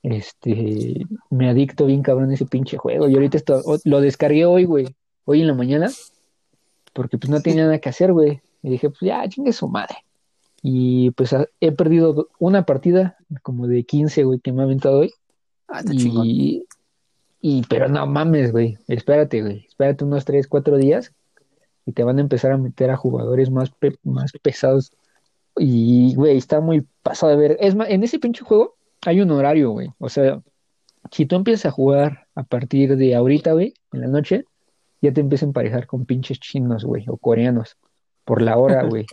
Este, 0.03 1.05
me 1.32 1.50
adicto 1.50 1.88
bien 1.88 2.03
cabrón 2.03 2.29
a 2.29 2.36
ese 2.36 2.46
pinche 2.46 2.77
juego. 2.77 3.10
Y 3.10 3.15
ahorita 3.15 3.38
esto, 3.38 3.62
lo 3.86 4.01
descargué 4.01 4.46
hoy, 4.46 4.65
güey. 4.65 4.96
Hoy 5.25 5.41
en 5.41 5.48
la 5.48 5.53
mañana. 5.53 5.89
Porque 6.94 7.18
pues 7.18 7.30
no 7.30 7.42
tenía 7.42 7.64
nada 7.66 7.80
que 7.80 7.90
hacer, 7.90 8.14
güey. 8.14 8.42
Y 8.62 8.70
dije, 8.70 8.90
pues 8.90 9.02
ya, 9.02 9.28
chingue 9.28 9.52
su 9.52 9.68
madre. 9.68 9.98
Y 10.62 11.12
pues 11.12 11.36
he 11.60 11.72
perdido 11.74 12.30
una 12.40 12.66
partida 12.66 13.18
como 13.42 13.68
de 13.68 13.84
15, 13.84 14.24
güey, 14.24 14.40
que 14.40 14.54
me 14.54 14.62
ha 14.62 14.66
aventado 14.66 15.00
hoy. 15.00 15.14
Ah, 15.68 15.80
está 15.80 15.94
chingón. 15.94 16.26
Y, 16.26 16.66
y, 17.42 17.64
pero 17.68 17.90
no 17.90 18.08
mames, 18.08 18.52
güey. 18.52 18.78
Espérate, 18.88 19.42
güey. 19.42 19.66
Espérate 19.68 20.06
unos 20.06 20.24
3, 20.24 20.48
4 20.48 20.78
días 20.78 21.14
y 21.86 21.92
te 21.92 22.04
van 22.04 22.18
a 22.18 22.22
empezar 22.22 22.52
a 22.52 22.58
meter 22.58 22.90
a 22.92 22.96
jugadores 22.96 23.50
más, 23.50 23.72
más 24.04 24.32
pesados. 24.42 24.94
Y, 25.58 26.16
güey, 26.16 26.38
está 26.38 26.62
muy 26.62 26.86
pasado 27.02 27.32
de 27.32 27.38
ver. 27.38 27.58
Es 27.60 27.76
más, 27.76 27.90
en 27.90 28.04
ese 28.04 28.20
pinche 28.20 28.44
juego 28.44 28.76
hay 29.02 29.20
un 29.20 29.32
horario, 29.32 29.72
güey. 29.72 29.90
O 30.00 30.10
sea, 30.10 30.42
si 31.12 31.26
tú 31.26 31.36
empiezas 31.36 31.66
a 31.66 31.72
jugar 31.72 32.28
a 32.36 32.44
partir 32.44 32.96
de 32.96 33.16
ahorita, 33.16 33.52
güey, 33.52 33.74
en 33.92 34.02
la 34.02 34.08
noche, 34.08 34.46
ya 35.04 35.12
te 35.12 35.20
empiezan 35.20 35.48
a 35.48 35.50
emparejar 35.50 35.86
con 35.86 36.06
pinches 36.06 36.40
chinos, 36.40 36.86
güey, 36.86 37.04
o 37.10 37.18
coreanos, 37.18 37.78
por 38.24 38.42
la 38.42 38.58
hora, 38.58 38.84
güey. 38.90 39.06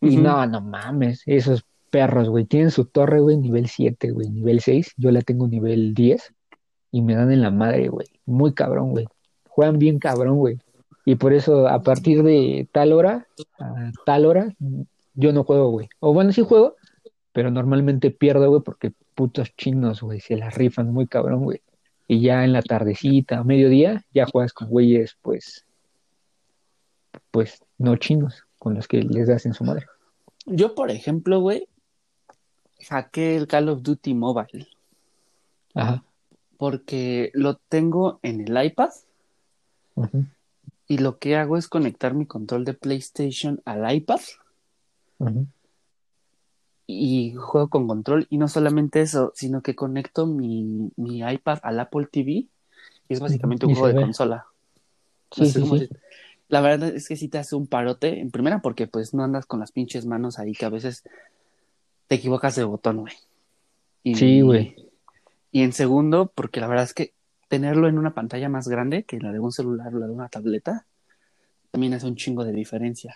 y 0.00 0.16
no, 0.16 0.46
no 0.46 0.60
mames, 0.60 1.22
esos 1.26 1.64
perros, 1.90 2.28
güey, 2.28 2.44
tienen 2.44 2.70
su 2.70 2.84
torre, 2.84 3.20
güey, 3.20 3.36
nivel 3.36 3.68
7, 3.68 4.12
güey, 4.12 4.30
nivel 4.30 4.60
6, 4.60 4.94
yo 4.96 5.10
la 5.10 5.20
tengo 5.20 5.48
nivel 5.48 5.94
10, 5.94 6.32
y 6.92 7.02
me 7.02 7.16
dan 7.16 7.32
en 7.32 7.42
la 7.42 7.50
madre, 7.50 7.88
güey, 7.88 8.06
muy 8.24 8.54
cabrón, 8.54 8.92
güey. 8.92 9.06
Juegan 9.48 9.78
bien 9.78 9.98
cabrón, 9.98 10.36
güey. 10.36 10.58
Y 11.04 11.16
por 11.16 11.32
eso, 11.32 11.66
a 11.66 11.82
partir 11.82 12.22
de 12.22 12.68
tal 12.70 12.92
hora, 12.92 13.26
a 13.58 13.90
tal 14.06 14.26
hora, 14.26 14.54
yo 15.14 15.32
no 15.32 15.42
juego, 15.42 15.70
güey. 15.70 15.88
O 15.98 16.14
bueno, 16.14 16.32
sí 16.32 16.42
juego, 16.42 16.76
pero 17.32 17.50
normalmente 17.50 18.12
pierdo, 18.12 18.48
güey, 18.48 18.62
porque 18.62 18.92
putos 19.16 19.54
chinos, 19.56 20.02
güey, 20.02 20.20
se 20.20 20.36
las 20.36 20.54
rifan 20.54 20.92
muy 20.92 21.08
cabrón, 21.08 21.42
güey. 21.42 21.62
Y 22.12 22.20
ya 22.20 22.44
en 22.44 22.52
la 22.52 22.60
tardecita, 22.60 23.42
mediodía, 23.42 24.04
ya 24.12 24.26
juegas 24.26 24.52
con 24.52 24.68
güeyes, 24.68 25.16
pues, 25.22 25.64
pues, 27.30 27.64
no 27.78 27.96
chinos, 27.96 28.44
con 28.58 28.74
los 28.74 28.86
que 28.86 29.02
les 29.02 29.28
das 29.28 29.46
en 29.46 29.54
su 29.54 29.64
madre. 29.64 29.86
Yo, 30.44 30.74
por 30.74 30.90
ejemplo, 30.90 31.40
güey, 31.40 31.66
saqué 32.78 33.34
el 33.34 33.46
Call 33.46 33.70
of 33.70 33.80
Duty 33.82 34.12
Mobile. 34.12 34.68
Ajá. 35.72 36.04
Porque 36.58 37.30
lo 37.32 37.56
tengo 37.56 38.20
en 38.22 38.42
el 38.42 38.62
iPad. 38.62 38.90
Y 40.86 40.98
lo 40.98 41.18
que 41.18 41.36
hago 41.36 41.56
es 41.56 41.66
conectar 41.66 42.12
mi 42.12 42.26
control 42.26 42.66
de 42.66 42.74
PlayStation 42.74 43.62
al 43.64 43.90
iPad 43.90 44.20
y 46.92 47.34
juego 47.34 47.68
con 47.68 47.86
control 47.86 48.26
y 48.30 48.38
no 48.38 48.48
solamente 48.48 49.00
eso, 49.00 49.32
sino 49.34 49.62
que 49.62 49.74
conecto 49.74 50.26
mi, 50.26 50.90
mi 50.96 51.20
iPad 51.20 51.58
al 51.62 51.80
Apple 51.80 52.08
TV 52.10 52.30
y 52.30 52.48
es 53.08 53.20
básicamente 53.20 53.66
un 53.66 53.74
juego 53.74 53.88
de 53.88 54.00
consola. 54.00 54.46
Sí, 55.30 55.46
sí, 55.46 55.62
sí. 55.62 55.88
La 56.48 56.60
verdad 56.60 56.94
es 56.94 57.08
que 57.08 57.16
sí 57.16 57.28
te 57.28 57.38
hace 57.38 57.56
un 57.56 57.66
parote, 57.66 58.20
en 58.20 58.30
primera 58.30 58.60
porque 58.60 58.86
pues 58.86 59.14
no 59.14 59.24
andas 59.24 59.46
con 59.46 59.60
las 59.60 59.72
pinches 59.72 60.04
manos 60.04 60.38
ahí 60.38 60.52
que 60.52 60.66
a 60.66 60.70
veces 60.70 61.02
te 62.08 62.16
equivocas 62.16 62.56
de 62.56 62.64
botón, 62.64 62.98
güey. 62.98 63.14
sí, 64.14 64.42
güey. 64.42 64.76
Y 65.50 65.62
en 65.62 65.72
segundo, 65.72 66.30
porque 66.34 66.60
la 66.60 66.66
verdad 66.66 66.84
es 66.84 66.94
que 66.94 67.14
tenerlo 67.48 67.88
en 67.88 67.98
una 67.98 68.14
pantalla 68.14 68.48
más 68.48 68.68
grande 68.68 69.04
que 69.04 69.18
la 69.18 69.32
de 69.32 69.38
un 69.38 69.52
celular 69.52 69.94
o 69.94 69.98
la 69.98 70.06
de 70.06 70.12
una 70.12 70.28
tableta, 70.28 70.86
también 71.70 71.94
hace 71.94 72.06
un 72.06 72.16
chingo 72.16 72.44
de 72.44 72.52
diferencia. 72.52 73.14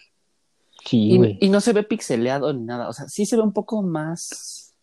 Sí, 0.86 1.16
güey. 1.16 1.38
Y, 1.40 1.50
no 1.50 1.60
se 1.60 1.72
ve 1.72 1.82
pixeleado 1.82 2.52
ni 2.52 2.62
nada. 2.62 2.88
O 2.88 2.92
sea, 2.92 3.08
sí 3.08 3.26
se 3.26 3.36
ve 3.36 3.42
un 3.42 3.52
poco 3.52 3.82
más. 3.82 4.74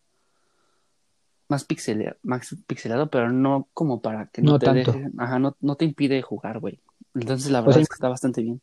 Más 1.50 1.65
pixeleado, 1.65 2.17
más 2.24 2.55
pixelado, 2.67 3.10
pero 3.10 3.31
no 3.31 3.67
como 3.74 4.01
para 4.01 4.27
que 4.27 4.41
no, 4.41 4.60
te 4.60 4.72
deje. 4.72 5.07
Ajá, 5.17 5.39
no, 5.39 5.55
no 5.62 5.75
te 5.75 5.86
impide 5.86 6.22
jugar, 6.22 6.60
güey. 6.60 6.79
Entonces 7.15 7.51
la 7.51 7.62
verdad 7.62 7.81
es 7.81 7.89
que 7.89 7.95
está 7.95 8.10
bastante 8.10 8.41
bien. 8.41 8.62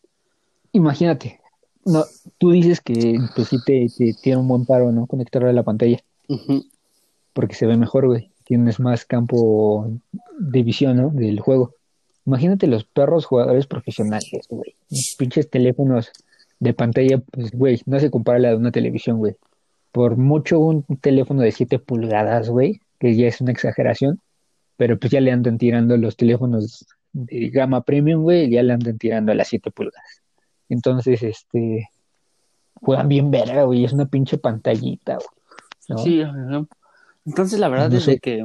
Imagínate. 0.73 1.41
No, 1.85 2.05
tú 2.39 2.51
dices 2.51 2.81
que 2.81 3.19
pues 3.35 3.49
sí 3.49 3.59
te, 3.65 3.87
tiene 4.23 4.39
un 4.39 4.49
buen 4.49 4.67
paro, 4.67 4.93
¿no? 4.93 5.07
Conectarlo 5.07 5.49
a 5.49 5.53
la 5.53 5.63
pantalla. 5.63 5.99
Porque 7.33 7.55
se 7.55 7.67
ve 7.67 7.77
mejor, 7.77 8.07
güey 8.07 8.31
tienes 8.51 8.81
más 8.81 9.05
campo 9.05 9.93
de 10.41 10.65
visión, 10.65 10.97
¿no? 10.97 11.11
Del 11.11 11.39
juego. 11.39 11.77
Imagínate 12.27 12.67
los 12.67 12.83
perros 12.83 13.25
jugadores 13.25 13.69
profesionales, 13.69 14.49
güey. 14.49 14.75
Pinches 15.19 15.49
teléfonos 15.49 16.11
de 16.61 16.75
pantalla, 16.75 17.19
pues, 17.19 17.51
güey, 17.53 17.81
no 17.87 17.99
se 17.99 18.11
compara 18.11 18.39
a 18.39 18.41
la 18.41 18.49
de 18.51 18.57
una 18.57 18.71
televisión, 18.71 19.19
güey. 19.19 19.35
Por 19.93 20.17
mucho 20.17 20.61
un 20.61 20.85
teléfono 21.01 21.43
de 21.43 21.51
7 21.51 21.79
pulgadas, 21.79 22.49
güey, 22.49 22.81
que 23.01 23.17
ya 23.17 23.27
es 23.27 23.41
una 23.41 23.51
exageración, 23.51 24.21
pero 24.77 24.99
pues 24.99 25.11
ya 25.11 25.21
le 25.21 25.33
andan 25.33 25.59
tirando 25.59 25.97
los 25.97 26.17
teléfonos 26.17 26.87
de 27.13 27.49
gama 27.49 27.83
premium, 27.83 28.23
güey, 28.23 28.49
ya 28.49 28.63
le 28.63 28.75
andan 28.75 28.99
tirando 28.99 29.33
a 29.33 29.35
las 29.35 29.49
7 29.49 29.71
pulgadas. 29.71 30.23
Entonces, 30.69 31.23
este, 31.23 31.89
juegan 32.75 33.09
bien 33.09 33.31
verga, 33.31 33.65
güey, 33.65 33.85
es 33.85 33.93
una 33.93 34.07
pinche 34.07 34.39
pantallita, 34.39 35.17
güey. 35.17 36.05
Sí, 36.05 36.23
entonces, 37.27 37.59
la 37.59 37.69
verdad, 37.69 37.91
desde 37.91 38.21
que 38.21 38.45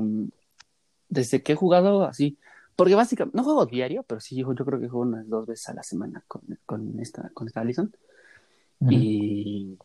desde 1.09 1.43
que 1.43 1.53
he 1.53 1.55
jugado 1.55 2.05
así, 2.05 2.37
porque 2.75 2.95
básicamente 2.95 3.37
no 3.37 3.43
juego 3.43 3.65
diario, 3.65 4.03
pero 4.03 4.19
sí 4.19 4.35
yo, 4.35 4.53
creo 4.53 4.79
que 4.79 4.89
juego 4.89 5.01
unas 5.01 5.27
dos 5.29 5.45
veces 5.45 5.69
a 5.69 5.73
la 5.73 5.83
semana 5.83 6.23
con, 6.27 6.41
con 6.65 6.99
esta, 6.99 7.29
con 7.33 7.47
esta 7.47 7.61
Allison. 7.61 7.95
Y 8.89 9.77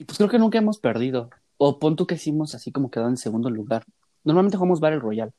y 0.00 0.06
pues 0.06 0.16
creo 0.16 0.30
que 0.30 0.38
nunca 0.38 0.56
hemos 0.56 0.78
perdido. 0.78 1.28
O 1.58 1.78
pon 1.78 1.94
tú 1.94 2.06
que 2.06 2.14
hicimos 2.14 2.54
así 2.54 2.72
como 2.72 2.90
quedó 2.90 3.06
en 3.06 3.18
segundo 3.18 3.50
lugar. 3.50 3.84
Normalmente 4.24 4.56
jugamos 4.56 4.80
Battle 4.80 4.98
Royale. 4.98 5.32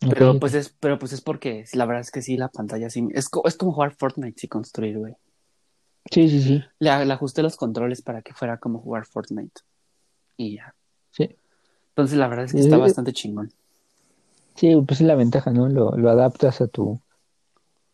Pero 0.00 0.40
pues 0.40 0.54
es, 0.54 0.70
pero 0.80 0.98
pues 0.98 1.12
es 1.12 1.20
porque 1.20 1.64
la 1.74 1.86
verdad 1.86 2.00
es 2.00 2.10
que 2.10 2.22
sí, 2.22 2.36
la 2.36 2.48
pantalla 2.48 2.90
sí. 2.90 3.06
Es, 3.12 3.30
es 3.44 3.56
como 3.56 3.72
jugar 3.72 3.94
Fortnite 3.94 4.40
y 4.42 4.48
construir, 4.48 4.98
güey. 4.98 5.14
Sí, 6.10 6.28
sí, 6.28 6.42
sí. 6.42 6.64
Le, 6.80 7.06
le, 7.06 7.12
ajusté 7.12 7.42
los 7.42 7.54
controles 7.54 8.02
para 8.02 8.20
que 8.20 8.34
fuera 8.34 8.56
como 8.56 8.80
jugar 8.80 9.06
Fortnite 9.06 9.60
y 10.36 10.56
ya. 10.56 10.74
Sí. 11.12 11.36
Entonces 11.90 12.18
la 12.18 12.26
verdad 12.26 12.46
es 12.46 12.52
que 12.52 12.58
está 12.58 12.78
bastante 12.78 13.12
chingón. 13.12 13.52
Sí, 14.54 14.74
pues 14.86 15.00
es 15.00 15.06
la 15.06 15.14
ventaja, 15.14 15.52
¿no? 15.52 15.68
Lo, 15.68 15.96
lo 15.96 16.10
adaptas 16.10 16.60
a 16.60 16.66
tu, 16.66 17.00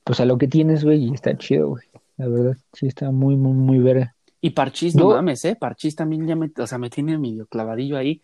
pues 0.05 0.21
a 0.21 0.25
lo 0.25 0.39
que 0.39 0.49
tienes, 0.49 0.85
güey, 0.85 1.05
y 1.05 1.15
está 1.15 1.37
chido, 1.37 1.71
güey. 1.71 1.85
La 2.17 2.29
verdad, 2.29 2.57
sí 2.73 2.87
está 2.87 3.11
muy, 3.11 3.37
muy, 3.37 3.53
muy 3.53 3.79
verga. 3.79 4.15
Y 4.41 4.51
Parchís, 4.51 4.95
no, 4.95 5.11
mames, 5.11 5.45
¿eh? 5.45 5.57
Parchís 5.57 5.97
también 5.97 6.27
ya 6.27 6.37
me, 6.37 6.51
o 6.57 6.67
sea, 6.67 6.79
me 6.79 6.91
tiene 6.91 7.19
medio 7.19 7.47
clavadillo 7.47 7.97
ahí. 7.97 8.23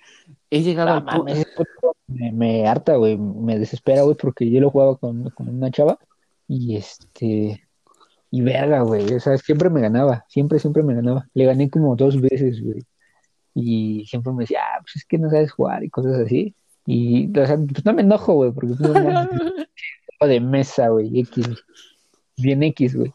He 0.50 0.62
llegado 0.62 0.90
a... 0.90 1.24
me, 2.06 2.32
me, 2.32 2.66
harta, 2.66 2.96
güey, 2.96 3.16
me 3.16 3.58
desespera, 3.58 4.02
güey, 4.02 4.16
porque 4.16 4.48
yo 4.50 4.60
lo 4.60 4.70
jugaba 4.70 4.96
con, 4.96 5.30
con 5.30 5.48
una 5.48 5.70
chava 5.70 5.98
y 6.46 6.76
este, 6.76 7.66
y 8.30 8.40
verga, 8.40 8.82
güey, 8.82 9.14
o 9.14 9.20
sea, 9.20 9.36
siempre 9.38 9.70
me 9.70 9.80
ganaba, 9.80 10.24
siempre, 10.28 10.58
siempre 10.58 10.82
me 10.82 10.94
ganaba. 10.94 11.28
Le 11.34 11.46
gané 11.46 11.70
como 11.70 11.96
dos 11.96 12.20
veces, 12.20 12.62
güey 12.62 12.84
y 13.54 14.04
siempre 14.06 14.32
me 14.32 14.44
decía, 14.44 14.60
ah, 14.62 14.80
pues 14.80 14.96
es 14.96 15.04
que 15.04 15.18
no 15.18 15.30
sabes 15.30 15.52
jugar 15.52 15.84
y 15.84 15.90
cosas 15.90 16.14
así. 16.20 16.54
Y, 16.86 17.30
o 17.38 17.46
sea, 17.46 17.56
pues 17.56 17.84
no 17.84 17.92
me 17.92 18.02
enojo, 18.02 18.34
güey, 18.34 18.52
porque 18.52 18.74
pues, 18.74 18.90
no, 18.90 19.28
de 20.26 20.40
mesa, 20.40 20.88
güey, 20.88 21.20
X, 21.20 21.46
bien 22.36 22.62
X, 22.62 22.96
güey. 22.96 23.12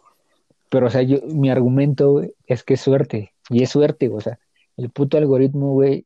Pero, 0.70 0.88
o 0.88 0.90
sea, 0.90 1.02
yo, 1.02 1.20
mi 1.28 1.50
argumento, 1.50 2.12
güey, 2.12 2.34
es 2.46 2.64
que 2.64 2.76
es 2.76 2.82
suerte, 2.82 3.34
y 3.50 3.64
es 3.64 3.70
suerte, 3.70 4.10
o 4.10 4.20
sea, 4.20 4.40
el 4.78 4.90
puto 4.90 5.18
algoritmo, 5.18 5.74
güey, 5.74 6.06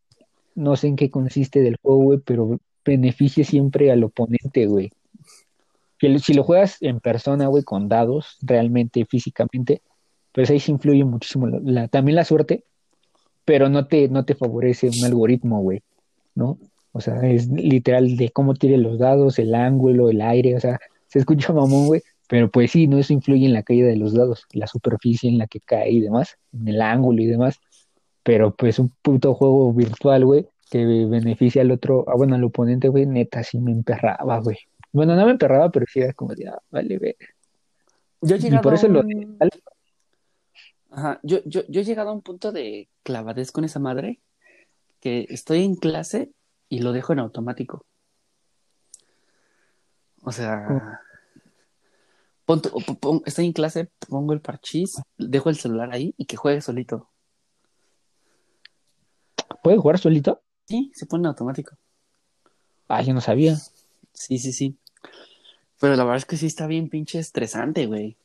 no 0.56 0.76
sé 0.76 0.88
en 0.88 0.96
qué 0.96 1.10
consiste 1.10 1.62
del 1.62 1.78
juego, 1.82 2.04
güey, 2.04 2.20
pero 2.20 2.60
beneficia 2.86 3.44
siempre 3.44 3.92
al 3.92 4.04
oponente, 4.04 4.66
güey. 4.66 4.92
Si 6.20 6.34
lo 6.34 6.44
juegas 6.44 6.82
en 6.82 7.00
persona, 7.00 7.48
güey, 7.48 7.64
con 7.64 7.88
dados, 7.88 8.38
realmente, 8.42 9.06
físicamente, 9.06 9.82
pues 10.32 10.50
ahí 10.50 10.60
se 10.60 10.72
influye 10.72 11.04
muchísimo 11.04 11.48
la, 11.48 11.88
también 11.88 12.16
la 12.16 12.26
suerte, 12.26 12.64
pero 13.46 13.70
no 13.70 13.88
te, 13.88 14.08
no 14.10 14.26
te 14.26 14.36
favorece 14.36 14.90
un 14.90 15.06
algoritmo, 15.06 15.62
güey, 15.62 15.84
¿no? 16.34 16.58
O 16.92 17.02
sea, 17.02 17.22
es 17.30 17.48
literal 17.48 18.18
de 18.18 18.30
cómo 18.30 18.54
tire 18.54 18.78
los 18.78 19.00
dados, 19.00 19.40
el 19.40 19.56
ángulo, 19.56 20.10
el 20.10 20.22
aire, 20.22 20.56
o 20.56 20.60
sea, 20.60 20.80
se 21.08 21.20
escucha 21.20 21.54
mamón, 21.54 21.88
güey, 21.88 22.02
pero 22.28 22.50
pues 22.50 22.72
sí, 22.72 22.88
no 22.88 22.98
eso 22.98 23.14
influye 23.14 23.46
en 23.46 23.54
la 23.54 23.64
caída 23.64 23.88
de 23.88 23.98
los 23.98 24.14
dados, 24.14 24.46
la 24.54 24.68
superficie 24.68 25.30
en 25.30 25.38
la 25.38 25.48
que 25.48 25.60
cae 25.60 25.92
y 25.92 26.00
demás, 26.02 26.38
en 26.54 26.68
el 26.68 26.82
ángulo 26.82 27.22
y 27.22 27.28
demás, 27.28 27.60
pero 28.24 28.56
pues 28.56 28.80
un 28.80 28.92
puto 29.02 29.34
juego 29.34 29.74
virtual, 29.74 30.26
güey, 30.26 30.48
que 30.70 30.86
beneficia 30.86 31.62
al 31.62 31.72
otro, 31.72 32.06
ah, 32.08 32.14
bueno, 32.16 32.36
al 32.36 32.44
oponente, 32.44 32.88
güey, 32.88 33.06
neta, 33.06 33.44
sí 33.44 33.60
me 33.60 33.72
emperraba, 33.72 34.40
güey. 34.40 34.58
Bueno, 34.94 35.16
no 35.16 35.26
me 35.26 35.32
emperraba, 35.32 35.70
pero 35.70 35.86
sí 35.88 36.00
era 36.00 36.14
como 36.14 36.34
de, 36.36 36.48
ah, 36.48 36.60
vale, 36.70 36.98
ve. 36.98 37.18
Yo 38.22 38.36
he 38.36 38.40
Y 38.40 38.58
por 38.60 38.74
eso 38.74 38.88
a 38.88 38.90
lo 38.90 39.02
un... 39.02 39.38
Ajá, 40.92 41.20
yo, 41.24 41.40
yo, 41.46 41.62
yo 41.70 41.82
he 41.82 41.84
llegado 41.86 42.10
a 42.10 42.14
un 42.14 42.22
punto 42.22 42.52
de 42.52 42.90
clavadez 43.04 43.52
con 43.52 43.64
esa 43.64 43.80
madre 43.80 44.20
que 45.00 45.26
estoy 45.30 45.64
en 45.64 45.76
clase 45.76 46.32
y 46.72 46.80
lo 46.80 46.94
dejo 46.94 47.12
en 47.12 47.20
automático. 47.20 47.86
O 50.24 50.32
sea, 50.32 51.02
pon 52.46 52.62
tu- 52.62 52.70
pon- 52.70 52.96
pon- 52.96 53.24
estoy 53.26 53.46
en 53.46 53.52
clase, 53.54 53.92
pongo 54.08 54.32
el 54.32 54.40
parchís, 54.40 55.02
dejo 55.18 55.50
el 55.50 55.58
celular 55.58 55.92
ahí 55.92 56.16
y 56.18 56.26
que 56.26 56.38
juegue 56.38 56.62
solito. 56.62 57.10
¿Puede 59.62 59.78
jugar 59.78 60.00
solito? 60.00 60.42
Sí, 60.66 60.92
se 60.96 61.06
pone 61.06 61.24
en 61.24 61.28
automático. 61.28 61.76
Ah, 62.88 63.02
yo 63.02 63.14
no 63.14 63.20
sabía. 63.22 63.56
Sí, 64.14 64.40
sí, 64.40 64.54
sí. 64.54 64.78
Pero 65.80 65.96
la 65.98 66.04
verdad 66.06 66.18
es 66.18 66.26
que 66.26 66.38
sí 66.38 66.46
está 66.46 66.68
bien 66.68 66.88
pinche 66.90 67.20
estresante, 67.20 67.86
güey. 67.86 68.18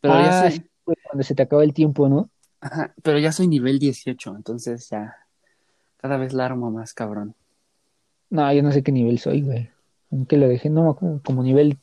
Pero 0.00 0.14
ah, 0.14 0.24
ya 0.24 0.32
soy, 0.32 0.50
sí, 0.52 0.70
güey, 0.84 0.96
cuando 1.04 1.22
se 1.24 1.34
te 1.34 1.42
acaba 1.42 1.64
el 1.64 1.72
tiempo, 1.72 2.08
¿no? 2.08 2.28
ajá, 2.60 2.92
pero 3.02 3.18
ya 3.18 3.30
soy 3.32 3.46
nivel 3.48 3.78
18, 3.78 4.34
entonces 4.36 4.88
ya 4.90 5.16
cada 5.96 6.16
vez 6.16 6.32
la 6.32 6.44
armo 6.44 6.70
más 6.70 6.92
cabrón. 6.92 7.34
No, 8.30 8.52
yo 8.52 8.62
no 8.62 8.72
sé 8.72 8.82
qué 8.82 8.92
nivel 8.92 9.18
soy, 9.18 9.42
güey. 9.42 9.70
Aunque 10.10 10.36
lo 10.36 10.48
dejé, 10.48 10.70
no, 10.70 10.96
como 11.24 11.42
nivel 11.42 11.78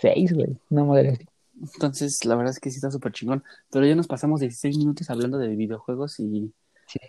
6, 0.00 0.32
güey. 0.34 0.56
Una 0.70 0.84
madre 0.84 1.10
así. 1.10 1.26
Entonces, 1.74 2.24
la 2.24 2.36
verdad 2.36 2.52
es 2.52 2.60
que 2.60 2.70
sí 2.70 2.76
está 2.76 2.90
súper 2.90 3.12
chingón. 3.12 3.42
Pero 3.70 3.86
ya 3.86 3.94
nos 3.94 4.06
pasamos 4.06 4.40
16 4.40 4.78
minutos 4.78 5.10
hablando 5.10 5.38
de 5.38 5.48
videojuegos 5.56 6.20
y, 6.20 6.52
Sí. 6.86 7.00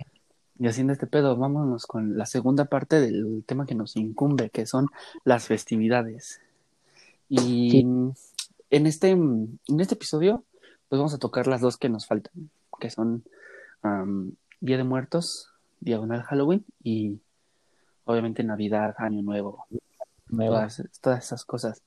y 0.59 0.67
haciendo 0.67 0.93
este 0.93 1.07
pedo. 1.07 1.35
Vámonos 1.37 1.85
con 1.85 2.17
la 2.17 2.25
segunda 2.25 2.65
parte 2.65 2.99
del 2.99 3.43
tema 3.45 3.65
que 3.65 3.75
nos 3.75 3.95
incumbe, 3.95 4.49
que 4.49 4.65
son 4.65 4.87
las 5.23 5.45
festividades. 5.45 6.41
Y 7.29 7.71
Sí. 7.71 7.85
en 8.71 8.85
este, 8.87 9.09
en 9.11 9.59
este 9.79 9.95
episodio, 9.95 10.43
pues 10.89 10.97
vamos 10.99 11.13
a 11.13 11.19
tocar 11.19 11.47
las 11.47 11.61
dos 11.61 11.77
que 11.77 11.89
nos 11.89 12.07
faltan, 12.07 12.49
que 12.79 12.89
son 12.89 13.23
Día 14.61 14.77
de 14.77 14.83
Muertos, 14.83 15.49
Diagonal 15.79 16.23
Halloween 16.23 16.65
y 16.83 17.19
obviamente 18.09 18.43
Navidad, 18.43 18.95
Año 18.97 19.21
Nuevo, 19.21 19.67
todas, 20.29 20.83
todas 20.99 21.23
esas 21.23 21.45
cosas. 21.45 21.83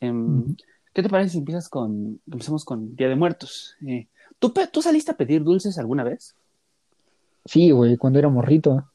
Em. 0.00 0.54
¿Qué 0.92 1.02
te 1.02 1.08
parece 1.08 1.30
si 1.30 1.38
empiezas 1.38 1.68
con, 1.68 2.20
empezamos 2.30 2.64
con 2.64 2.94
Día 2.94 3.08
de 3.08 3.16
Muertos? 3.16 3.74
Eh, 3.84 4.06
¿tú, 4.38 4.52
¿Tú 4.70 4.80
saliste 4.80 5.10
a 5.10 5.16
pedir 5.16 5.42
dulces 5.42 5.76
alguna 5.78 6.04
vez? 6.04 6.36
Sí, 7.44 7.70
güey, 7.70 7.96
cuando 7.96 8.18
era 8.18 8.28
morrito. 8.28 8.88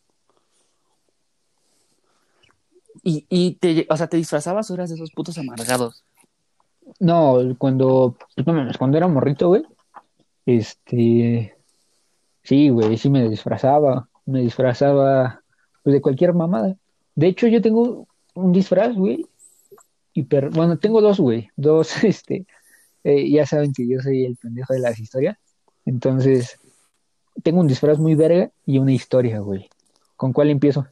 Y, 3.03 3.25
y 3.29 3.55
te, 3.55 3.85
o 3.89 3.97
sea, 3.97 4.07
te 4.07 4.17
disfrazabas 4.17 4.69
o 4.69 4.75
eras 4.75 4.89
de 4.89 4.95
esos 4.95 5.11
putos 5.11 5.37
amargados. 5.37 6.03
No, 6.99 7.37
cuando, 7.57 8.15
no 8.37 8.71
cuando 8.77 8.97
era 8.97 9.07
morrito, 9.07 9.49
güey. 9.49 9.63
Este, 10.45 11.55
sí, 12.43 12.69
güey, 12.69 12.97
sí 12.97 13.09
me 13.09 13.27
disfrazaba. 13.27 14.07
Me 14.25 14.41
disfrazaba, 14.41 15.38
pues, 15.89 15.93
de 15.95 16.01
cualquier 16.01 16.33
mamada. 16.33 16.75
De 17.15 17.27
hecho, 17.27 17.47
yo 17.47 17.61
tengo 17.61 18.07
un 18.35 18.51
disfraz, 18.51 18.95
güey. 18.95 19.25
Hiper, 20.13 20.49
bueno, 20.51 20.77
tengo 20.77 21.01
dos, 21.01 21.19
güey. 21.19 21.49
Dos, 21.55 22.03
este, 22.03 22.45
eh, 23.03 23.29
ya 23.31 23.45
saben 23.45 23.73
que 23.73 23.87
yo 23.87 23.99
soy 24.01 24.25
el 24.25 24.37
pendejo 24.37 24.73
de 24.73 24.79
las 24.79 24.99
historias. 24.99 25.37
Entonces, 25.85 26.59
tengo 27.41 27.61
un 27.61 27.67
disfraz 27.67 27.97
muy 27.97 28.13
verga 28.13 28.51
y 28.65 28.77
una 28.77 28.91
historia, 28.91 29.39
güey. 29.39 29.67
¿Con 30.15 30.31
cuál 30.31 30.51
empiezo? 30.51 30.85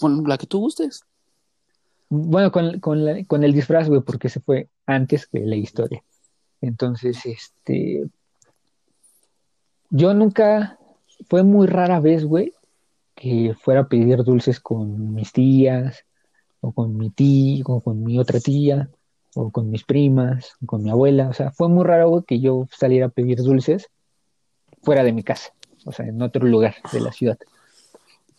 Con 0.00 0.24
la 0.24 0.36
que 0.36 0.46
tú 0.46 0.58
gustes. 0.58 1.04
Bueno, 2.08 2.50
con, 2.50 2.80
con, 2.80 3.04
la- 3.04 3.24
con 3.26 3.44
el 3.44 3.52
disfraz, 3.52 3.88
güey, 3.88 4.00
porque 4.00 4.28
se 4.28 4.40
fue 4.40 4.68
antes 4.86 5.26
que 5.26 5.38
la 5.40 5.56
historia. 5.56 6.02
Entonces, 6.60 7.24
este, 7.26 8.08
yo 9.90 10.14
nunca, 10.14 10.78
fue 11.28 11.44
muy 11.44 11.66
rara 11.66 12.00
vez, 12.00 12.24
güey, 12.24 12.52
que 13.16 13.54
fuera 13.60 13.80
a 13.80 13.88
pedir 13.88 14.22
dulces 14.22 14.60
con 14.60 15.14
mis 15.14 15.32
tías, 15.32 16.04
o 16.60 16.72
con 16.72 16.96
mi 16.96 17.10
tía, 17.10 17.64
o 17.66 17.80
con 17.80 18.04
mi 18.04 18.18
otra 18.18 18.38
tía, 18.38 18.90
o 19.34 19.50
con 19.50 19.70
mis 19.70 19.84
primas, 19.84 20.52
o 20.62 20.66
con 20.66 20.82
mi 20.82 20.90
abuela. 20.90 21.28
O 21.28 21.32
sea, 21.32 21.50
fue 21.50 21.68
muy 21.68 21.84
raro, 21.84 22.22
que 22.22 22.38
yo 22.38 22.68
saliera 22.70 23.06
a 23.06 23.08
pedir 23.08 23.38
dulces 23.38 23.88
fuera 24.82 25.02
de 25.02 25.12
mi 25.12 25.22
casa, 25.22 25.52
o 25.84 25.92
sea, 25.92 26.06
en 26.06 26.20
otro 26.22 26.46
lugar 26.46 26.76
de 26.92 27.00
la 27.00 27.12
ciudad. 27.12 27.38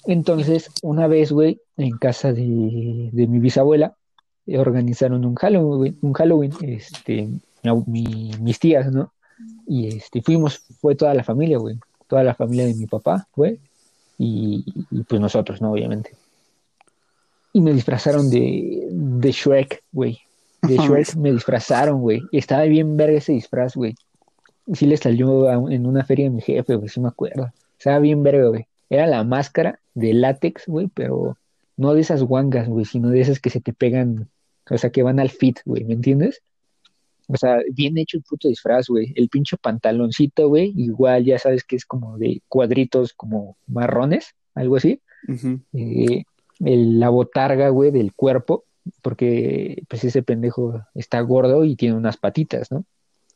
Entonces, 0.06 0.70
una 0.84 1.08
vez, 1.08 1.32
güey, 1.32 1.60
en 1.76 1.98
casa 1.98 2.32
de, 2.32 3.10
de 3.12 3.28
mi 3.28 3.40
bisabuela, 3.40 3.98
organizaron 4.56 5.26
un 5.26 5.36
Halloween, 5.36 5.98
un 6.02 6.14
Halloween, 6.14 6.54
este, 6.62 7.28
mis 7.88 8.60
tías, 8.60 8.92
¿no? 8.92 9.12
Y 9.68 9.88
este, 9.88 10.22
fuimos, 10.22 10.60
fue 10.80 10.96
toda 10.96 11.14
la 11.14 11.24
familia, 11.24 11.58
güey, 11.58 11.78
toda 12.08 12.24
la 12.24 12.34
familia 12.34 12.66
de 12.66 12.76
mi 12.76 12.86
papá, 12.86 13.28
güey, 13.36 13.60
y, 14.18 14.64
y, 14.92 15.04
pues 15.04 15.22
nosotros, 15.22 15.62
¿no? 15.62 15.72
Obviamente. 15.72 16.12
Y 17.54 17.62
me 17.62 17.74
disfrazaron 17.74 18.30
de, 18.30 18.88
de 18.92 19.32
Shrek, 19.32 19.84
güey. 19.92 20.20
De 20.62 20.76
Shrek 20.78 21.16
me 21.16 21.32
disfrazaron, 21.32 22.02
güey. 22.02 22.22
Estaba 22.32 22.64
bien 22.64 22.98
verga 22.98 23.18
ese 23.18 23.34
disfraz, 23.34 23.76
güey. 23.76 23.96
Sí 24.74 24.86
le 24.86 24.98
salió 24.98 25.48
a- 25.50 25.74
en 25.74 25.86
una 25.86 26.04
feria 26.04 26.26
de 26.26 26.32
mi 26.32 26.42
jefe, 26.42 26.76
güey, 26.76 26.90
sí 26.90 27.00
me 27.00 27.08
acuerdo. 27.08 27.52
Estaba 27.78 28.00
bien 28.00 28.22
verga, 28.24 28.48
güey. 28.50 28.66
Era 28.90 29.08
la 29.08 29.24
máscara 29.24 29.80
de 29.94 30.14
látex, 30.14 30.64
güey, 30.68 30.88
pero 30.94 31.38
no 31.78 31.94
de 31.94 32.02
esas 32.02 32.24
guangas, 32.24 32.68
güey, 32.68 32.86
sino 32.86 33.10
de 33.10 33.22
esas 33.22 33.40
que 33.40 33.50
se 33.50 33.62
te 33.62 33.72
pegan, 33.74 34.28
o 34.70 34.78
sea, 34.78 34.90
que 34.90 35.04
van 35.04 35.20
al 35.20 35.30
fit, 35.30 35.60
güey, 35.66 35.84
¿me 35.84 35.94
entiendes? 35.94 36.42
O 37.28 37.36
sea, 37.36 37.60
bien 37.74 37.98
hecho 37.98 38.18
el 38.18 38.24
puto 38.24 38.48
disfraz, 38.48 38.88
güey. 38.88 39.12
El 39.16 39.28
pinche 39.30 39.58
pantaloncito, 39.58 40.48
güey, 40.48 40.74
igual 40.78 41.26
ya 41.26 41.38
sabes 41.38 41.64
que 41.64 41.76
es 41.76 41.86
como 41.86 42.18
de 42.18 42.42
cuadritos 42.48 43.14
como 43.14 43.58
marrones, 43.68 44.34
algo 44.56 44.78
así. 44.78 45.02
Eh, 45.74 46.24
el- 46.60 47.00
la 47.00 47.10
botarga, 47.10 47.70
güey, 47.70 47.92
del 47.92 48.14
cuerpo, 48.14 48.64
porque 49.02 49.84
pues 49.90 50.04
ese 50.04 50.24
pendejo 50.24 50.82
está 50.96 51.20
gordo 51.22 51.66
y 51.66 51.76
tiene 51.76 51.96
unas 51.96 52.18
patitas, 52.18 52.72
¿no? 52.72 52.86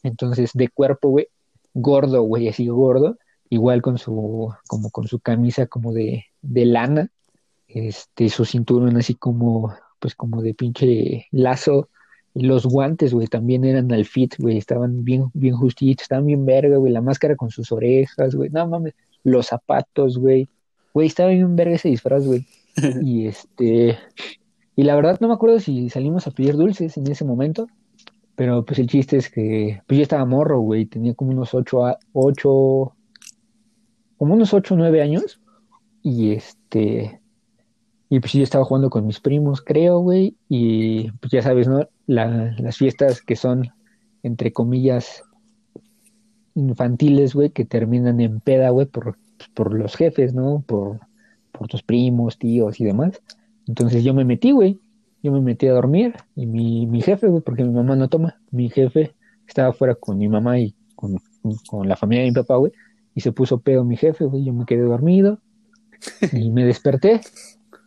Entonces, 0.04 0.52
de 0.54 0.70
cuerpo, 0.70 1.10
güey, 1.10 1.28
gordo, 1.74 2.22
güey, 2.24 2.48
así 2.48 2.68
gordo, 2.68 3.18
igual 3.50 3.82
con 3.82 3.98
su, 3.98 4.54
como 4.68 4.90
con 4.90 5.08
su 5.08 5.20
camisa 5.20 5.68
como 5.68 5.92
de, 5.94 6.26
de 6.42 6.66
lana, 6.66 7.12
este, 7.68 8.30
su 8.30 8.46
cinturón 8.46 8.98
así 8.98 9.16
como, 9.16 9.74
pues 10.00 10.16
como 10.16 10.42
de 10.42 10.54
pinche 10.54 11.28
lazo, 11.32 11.90
y 12.34 12.44
los 12.46 12.66
guantes, 12.66 13.14
güey, 13.14 13.28
también 13.28 13.66
eran 13.66 13.92
al 13.92 14.06
fit, 14.06 14.36
güey, 14.40 14.58
estaban 14.58 15.04
bien, 15.04 15.26
bien 15.34 15.56
justitos, 15.56 16.04
estaban 16.04 16.26
bien 16.26 16.46
verga, 16.46 16.78
güey, 16.78 16.94
la 16.94 17.02
máscara 17.02 17.36
con 17.36 17.50
sus 17.50 17.72
orejas, 17.72 18.36
güey, 18.36 18.50
no 18.50 18.68
mames, 18.68 18.94
los 19.24 19.48
zapatos, 19.48 20.18
güey, 20.18 20.48
güey, 20.94 21.08
estaba 21.08 21.30
bien 21.30 21.56
verga 21.56 21.76
ese 21.76 21.90
disfraz, 21.90 22.26
güey, 22.26 22.46
y 23.02 23.28
este, 23.28 23.98
y 24.76 24.84
la 24.84 24.96
verdad 24.96 25.18
no 25.20 25.28
me 25.28 25.34
acuerdo 25.34 25.60
si 25.60 25.90
salimos 25.90 26.26
a 26.28 26.32
pedir 26.32 26.56
dulces 26.56 26.98
en 26.98 27.08
ese 27.12 27.26
momento, 27.26 27.68
pero 28.36 28.66
pues 28.66 28.80
el 28.80 28.88
chiste 28.88 29.18
es 29.18 29.30
que 29.30 29.82
pues 29.86 29.98
yo 29.98 30.04
estaba 30.04 30.26
morro, 30.26 30.60
güey, 30.62 30.86
tenía 30.86 31.14
como 31.14 31.32
unos 31.32 31.54
ocho, 31.54 31.86
a- 31.86 32.00
ocho, 32.14 32.96
como 34.18 34.34
unos 34.34 34.54
ocho 34.54 34.76
nueve 34.76 35.02
años. 35.02 35.40
Y 36.02 36.32
este, 36.32 37.21
y 38.12 38.20
pues 38.20 38.34
yo 38.34 38.44
estaba 38.44 38.66
jugando 38.66 38.90
con 38.90 39.08
mis 39.08 39.22
primos, 39.22 39.62
creo, 39.62 40.00
güey. 40.00 40.36
Y 40.50 41.10
pues 41.14 41.32
ya 41.32 41.42
sabes, 41.42 41.70
¿no? 41.70 41.88
La- 42.08 42.54
las 42.60 42.76
fiestas 42.76 43.22
que 43.22 43.38
son, 43.38 43.70
entre 44.22 44.52
comillas, 44.52 45.24
infantiles, 46.56 47.34
güey, 47.34 47.52
que 47.52 47.64
terminan 47.64 48.20
en 48.20 48.42
peda, 48.42 48.70
güey, 48.72 48.86
por, 48.86 49.16
pues, 49.38 49.50
por 49.54 49.74
los 49.74 49.96
jefes, 49.96 50.34
¿no? 50.34 50.62
Por, 50.68 51.00
por 51.54 51.70
tus 51.70 51.84
primos, 51.84 52.38
tíos 52.38 52.82
y 52.82 52.84
demás. 52.84 53.22
Entonces 53.66 54.04
yo 54.04 54.14
me 54.14 54.26
metí, 54.26 54.52
güey. 54.52 54.78
Yo 55.24 55.32
me 55.32 55.40
metí 55.40 55.68
a 55.68 55.74
dormir 55.74 56.16
y 56.36 56.48
mi, 56.48 56.88
mi 56.88 57.02
jefe, 57.02 57.28
güey, 57.28 57.42
porque 57.42 57.64
mi 57.64 57.72
mamá 57.72 57.96
no 57.96 58.10
toma, 58.10 58.42
mi 58.52 58.70
jefe 58.70 59.14
estaba 59.48 59.70
afuera 59.70 59.96
con 59.96 60.18
mi 60.18 60.28
mamá 60.28 60.60
y 60.60 60.76
con, 60.96 61.16
con 61.66 61.88
la 61.88 61.96
familia 61.96 62.24
de 62.26 62.32
mi 62.32 62.36
papá, 62.36 62.58
güey, 62.58 62.74
y 63.16 63.22
se 63.22 63.32
puso 63.32 63.60
pedo 63.62 63.86
mi 63.86 63.96
jefe, 63.96 64.26
güey, 64.26 64.44
yo 64.44 64.52
me 64.52 64.66
quedé 64.66 64.82
dormido 64.82 65.40
Y 66.34 66.50
me 66.52 66.66
desperté 66.66 67.22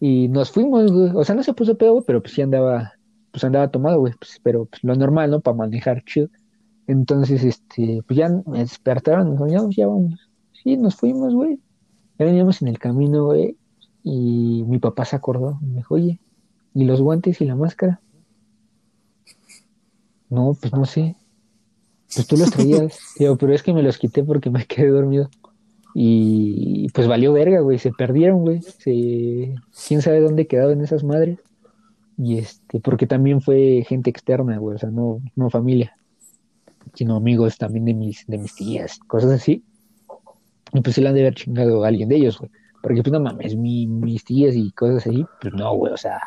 y 0.06 0.28
nos 0.28 0.50
fuimos, 0.50 0.92
güey. 0.92 1.12
O 1.14 1.24
sea, 1.24 1.34
no 1.34 1.42
se 1.42 1.54
puso 1.54 1.78
pedo, 1.78 1.92
güey, 1.92 2.04
pero 2.06 2.20
pues 2.20 2.34
sí 2.34 2.42
andaba, 2.42 2.92
pues 3.30 3.42
andaba 3.42 3.70
tomado, 3.70 4.00
güey. 4.00 4.12
Pues, 4.18 4.38
pero 4.42 4.66
pues, 4.66 4.84
lo 4.84 4.94
normal, 4.94 5.30
¿no? 5.30 5.40
Para 5.40 5.56
manejar 5.56 6.04
chido. 6.04 6.28
Entonces, 6.86 7.42
este, 7.42 8.02
pues 8.06 8.18
ya 8.18 8.28
me 8.44 8.58
despertaron, 8.58 9.34
nos 9.34 9.50
ya, 9.50 9.62
ya 9.70 9.86
vamos. 9.86 10.28
Sí, 10.52 10.76
nos 10.76 10.96
fuimos, 10.96 11.34
güey. 11.34 11.58
Ya 12.18 12.26
veníamos 12.26 12.60
en 12.60 12.68
el 12.68 12.78
camino, 12.78 13.24
güey. 13.24 13.56
Y 14.02 14.64
mi 14.66 14.78
papá 14.78 15.06
se 15.06 15.16
acordó. 15.16 15.58
Me 15.62 15.76
dijo, 15.76 15.94
oye, 15.94 16.20
¿y 16.74 16.84
los 16.84 17.00
guantes 17.00 17.40
y 17.40 17.46
la 17.46 17.56
máscara? 17.56 18.02
No, 20.28 20.54
pues 20.60 20.70
no 20.74 20.84
sé. 20.84 21.16
Pues 22.14 22.26
tú 22.26 22.36
los 22.36 22.50
traías. 22.50 22.98
Digo, 23.18 23.38
pero 23.38 23.54
es 23.54 23.62
que 23.62 23.72
me 23.72 23.82
los 23.82 23.96
quité 23.96 24.22
porque 24.22 24.50
me 24.50 24.66
quedé 24.66 24.88
dormido. 24.88 25.30
Y 25.94 26.88
pues 26.92 27.06
valió 27.06 27.32
verga, 27.32 27.60
güey. 27.60 27.78
Se 27.78 27.92
perdieron, 27.92 28.40
güey. 28.40 28.60
Se... 28.62 29.54
¿Quién 29.86 30.02
sabe 30.02 30.20
dónde 30.20 30.48
quedaban 30.48 30.80
esas 30.80 31.04
madres? 31.04 31.38
Y 32.18 32.38
este, 32.38 32.80
porque 32.80 33.06
también 33.06 33.40
fue 33.40 33.84
gente 33.86 34.10
externa, 34.10 34.58
güey. 34.58 34.74
O 34.74 34.78
sea, 34.78 34.90
no, 34.90 35.20
no 35.36 35.50
familia. 35.50 35.96
Sino 36.94 37.16
amigos 37.16 37.56
también 37.58 37.84
de 37.84 37.94
mis, 37.94 38.26
de 38.26 38.38
mis 38.38 38.54
tías, 38.54 38.98
cosas 39.06 39.30
así. 39.30 39.62
Y 40.72 40.80
pues 40.80 40.96
se 40.96 41.00
la 41.00 41.10
han 41.10 41.14
de 41.14 41.22
haber 41.22 41.34
chingado 41.34 41.84
a 41.84 41.88
alguien 41.88 42.08
de 42.08 42.16
ellos, 42.16 42.38
güey. 42.38 42.50
Porque 42.82 43.02
pues 43.02 43.12
no 43.12 43.20
mames, 43.20 43.56
mi, 43.56 43.86
mis 43.86 44.24
tías 44.24 44.54
y 44.56 44.70
cosas 44.72 45.06
así, 45.06 45.24
pues 45.40 45.54
no, 45.54 45.74
güey. 45.76 45.92
O 45.92 45.96
sea, 45.96 46.20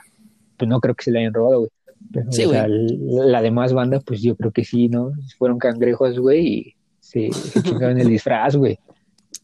pues 0.55 0.67
no 0.67 0.79
creo 0.79 0.95
que 0.95 1.03
se 1.03 1.11
le 1.11 1.19
hayan 1.19 1.33
robado, 1.33 1.59
güey. 1.59 1.71
Pero, 2.11 2.31
Sí, 2.31 2.45
o 2.45 2.49
sea, 2.51 2.67
la 2.67 3.41
demás 3.41 3.73
banda, 3.73 3.99
pues 3.99 4.21
yo 4.21 4.35
creo 4.35 4.51
que 4.51 4.63
sí, 4.63 4.87
¿no? 4.87 5.11
Fueron 5.37 5.59
cangrejos, 5.59 6.17
güey, 6.19 6.47
y 6.47 6.75
se, 6.99 7.31
se 7.31 7.61
chingaron 7.61 7.99
el 7.99 8.07
disfraz, 8.07 8.55
güey. 8.55 8.79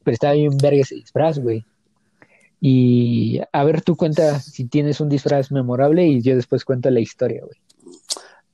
Pero 0.04 0.14
estaba 0.14 0.34
bien 0.34 0.58
verga 0.58 0.82
ese 0.82 0.96
disfraz, 0.96 1.40
güey. 1.40 1.66
Y 2.60 3.42
a 3.52 3.64
ver, 3.64 3.82
tú 3.82 3.96
cuenta 3.96 4.40
si 4.40 4.66
tienes 4.66 5.02
un 5.02 5.10
disfraz 5.10 5.52
memorable 5.52 6.08
y 6.08 6.22
yo 6.22 6.36
después 6.36 6.64
cuento 6.64 6.90
la 6.90 7.00
historia, 7.02 7.42
güey. 7.44 7.58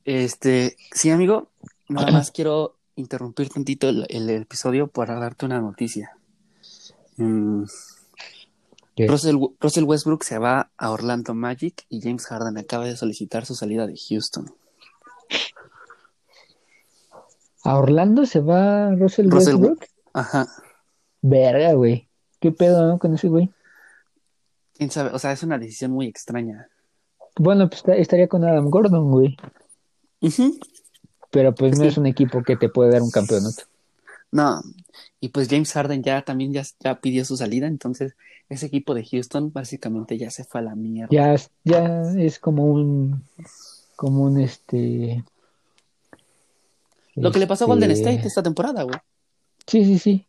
Este, 0.05 0.75
sí, 0.93 1.12
amigo, 1.12 1.49
nada 1.88 2.12
más 2.12 2.31
quiero 2.31 2.75
interrumpir 2.95 3.49
tantito 3.49 3.88
el, 3.89 4.05
el 4.09 4.29
episodio 4.29 4.88
para 4.88 5.19
darte 5.19 5.45
una 5.45 5.62
noticia. 5.62 6.17
Mm. 7.17 7.63
Russell, 9.07 9.38
Russell 9.62 9.83
Westbrook 9.85 10.23
se 10.23 10.39
va 10.39 10.71
a 10.77 10.91
Orlando 10.91 11.33
Magic 11.33 11.85
y 11.88 12.01
James 12.01 12.25
Harden 12.25 12.57
acaba 12.57 12.85
de 12.85 12.97
solicitar 12.97 13.45
su 13.45 13.55
salida 13.55 13.88
de 13.88 13.95
Houston. 14.09 14.51
¿A 17.63 17.77
Orlando 17.77 18.25
se 18.25 18.39
va 18.39 18.91
Russell, 18.95 19.29
Russell- 19.29 19.55
Westbrook? 19.55 19.85
Ajá. 20.13 20.47
Verga, 21.21 21.73
güey. 21.73 22.08
¿Qué 22.39 22.51
pedo 22.51 22.88
no, 22.88 22.99
con 22.99 23.13
ese 23.15 23.27
güey? 23.27 23.49
¿Quién 24.77 24.91
sabe? 24.91 25.10
O 25.13 25.19
sea, 25.19 25.32
es 25.34 25.43
una 25.43 25.58
decisión 25.58 25.91
muy 25.91 26.08
extraña. 26.08 26.69
Bueno, 27.36 27.67
pues 27.67 27.79
esta- 27.79 27.95
estaría 27.95 28.27
con 28.27 28.43
Adam 28.43 28.69
Gordon, 28.69 29.12
güey. 29.12 29.38
Ujú. 30.21 30.58
Pero 31.32 31.53
pues 31.53 31.77
no 31.77 31.86
es 31.86 31.97
un 31.97 32.05
equipo 32.05 32.43
que 32.43 32.55
te 32.55 32.69
puede 32.69 32.91
dar 32.91 33.01
un 33.01 33.12
campeonato. 33.12 33.63
No, 34.32 34.62
y 35.19 35.29
pues 35.29 35.47
James 35.49 35.71
Harden 35.73 36.03
ya 36.03 36.21
también 36.21 36.53
ya, 36.53 36.63
ya 36.79 36.99
pidió 37.01 37.25
su 37.25 37.36
salida, 37.36 37.67
entonces 37.67 38.15
ese 38.47 38.67
equipo 38.67 38.93
de 38.93 39.05
Houston 39.05 39.51
básicamente 39.51 40.17
ya 40.17 40.29
se 40.32 40.43
fue 40.43 40.62
a 40.62 40.63
la 40.63 40.75
mierda. 40.75 41.10
Ya, 41.12 41.36
ya 41.63 42.01
es 42.17 42.39
como 42.39 42.65
un, 42.65 43.23
como 43.95 44.23
un 44.23 44.39
este. 44.39 45.23
Lo 47.15 47.32
que 47.32 47.39
le 47.39 47.47
pasó 47.47 47.65
a 47.65 47.67
Golden 47.67 47.91
este, 47.91 48.10
State 48.12 48.27
esta 48.27 48.43
temporada, 48.43 48.84
güey. 48.84 48.97
Sí, 49.67 49.84
sí, 49.84 49.99
sí. 49.99 50.25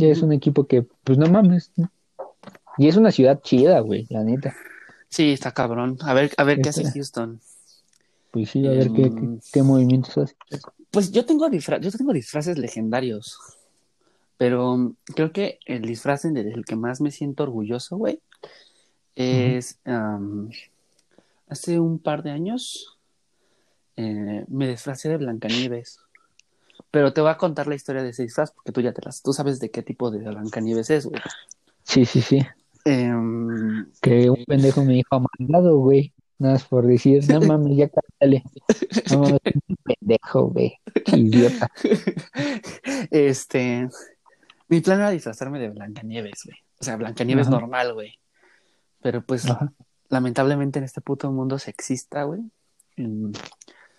Ya 0.00 0.12
es 0.12 0.22
un 0.22 0.32
equipo 0.32 0.66
que, 0.66 0.82
pues 1.04 1.18
no 1.18 1.26
mames. 1.26 1.72
¿no? 1.76 1.90
Y 2.78 2.88
es 2.88 2.96
una 2.96 3.10
ciudad 3.12 3.40
chida, 3.42 3.80
güey, 3.80 4.06
la 4.10 4.22
neta. 4.24 4.54
Sí, 5.08 5.32
está 5.32 5.52
cabrón. 5.52 5.98
A 6.02 6.14
ver, 6.14 6.32
a 6.36 6.44
ver 6.44 6.60
qué 6.62 6.68
hace. 6.70 6.90
Houston. 6.90 7.40
Pues 8.30 8.50
sí, 8.50 8.66
a 8.66 8.70
ver 8.70 8.92
qué, 8.92 9.10
qué, 9.14 9.38
qué 9.52 9.62
movimientos 9.62 10.16
hace. 10.16 10.36
Pues 10.90 11.10
yo 11.10 11.24
tengo 11.26 11.48
disfra- 11.48 11.80
yo 11.80 11.90
tengo 11.90 12.12
disfraces 12.12 12.58
legendarios. 12.58 13.38
Pero 14.36 14.94
creo 15.14 15.32
que 15.32 15.58
el 15.66 15.82
disfraz 15.82 16.22
del 16.22 16.64
que 16.64 16.76
más 16.76 17.00
me 17.00 17.10
siento 17.10 17.42
orgulloso, 17.42 17.96
güey, 17.98 18.20
es 19.14 19.78
am, 19.84 20.48
hace 21.48 21.78
un 21.78 21.98
par 21.98 22.22
de 22.22 22.30
años 22.30 22.96
eh, 23.96 24.44
me 24.48 24.68
disfracé 24.68 25.10
de 25.10 25.18
Blancanieves. 25.18 25.98
Pero 26.90 27.12
te 27.12 27.20
voy 27.20 27.30
a 27.30 27.36
contar 27.36 27.66
la 27.68 27.74
historia 27.74 28.02
de 28.02 28.10
ese 28.10 28.24
disfraz 28.24 28.50
porque 28.50 28.72
tú 28.72 28.80
ya 28.80 28.92
te 28.92 29.02
las, 29.02 29.22
tú 29.22 29.32
sabes 29.32 29.60
de 29.60 29.70
qué 29.70 29.82
tipo 29.82 30.10
de 30.10 30.18
Blancanieves 30.18 30.90
es, 30.90 31.06
güey. 31.06 31.20
Sí, 31.84 32.04
sí, 32.04 32.20
sí. 32.20 32.40
Em, 32.84 33.86
Que 34.00 34.30
un 34.30 34.44
pendejo 34.44 34.84
me 34.84 34.94
dijo 34.94 35.22
mandado, 35.38 35.76
güey. 35.78 36.12
Nada 36.38 36.54
más 36.54 36.64
por 36.64 36.86
decir, 36.86 37.22
no 37.28 37.40
mames, 37.58 37.76
ya 37.76 37.88
cállale. 37.90 38.42
No 39.10 39.20
mames, 39.20 39.40
un 39.68 39.76
pendejo, 39.84 40.48
güey. 40.48 40.78
Idiota. 41.12 41.70
este, 43.10 43.88
mi 44.68 44.80
plan 44.80 45.00
era 45.00 45.10
disfrazarme 45.10 45.58
de 45.58 45.68
Blancanieves, 45.68 46.42
güey. 46.44 46.56
O 46.80 46.84
sea, 46.84 46.96
Blancanieves 46.96 47.48
Ajá. 47.48 47.58
normal, 47.60 47.92
güey. 47.92 48.18
Pero 49.02 49.22
pues, 49.22 49.48
Ajá. 49.48 49.72
lamentablemente 50.08 50.78
en 50.78 50.86
este 50.86 51.02
puto 51.02 51.30
mundo 51.30 51.58
sexista, 51.58 52.24
güey, 52.24 52.40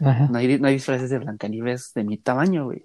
Ajá. 0.04 0.28
no 0.30 0.38
hay, 0.38 0.60
no 0.60 0.68
hay 0.68 0.76
disfraces 0.76 1.10
de 1.10 1.20
Blancanieves 1.20 1.94
de 1.94 2.04
mi 2.04 2.18
tamaño, 2.18 2.66
güey. 2.66 2.84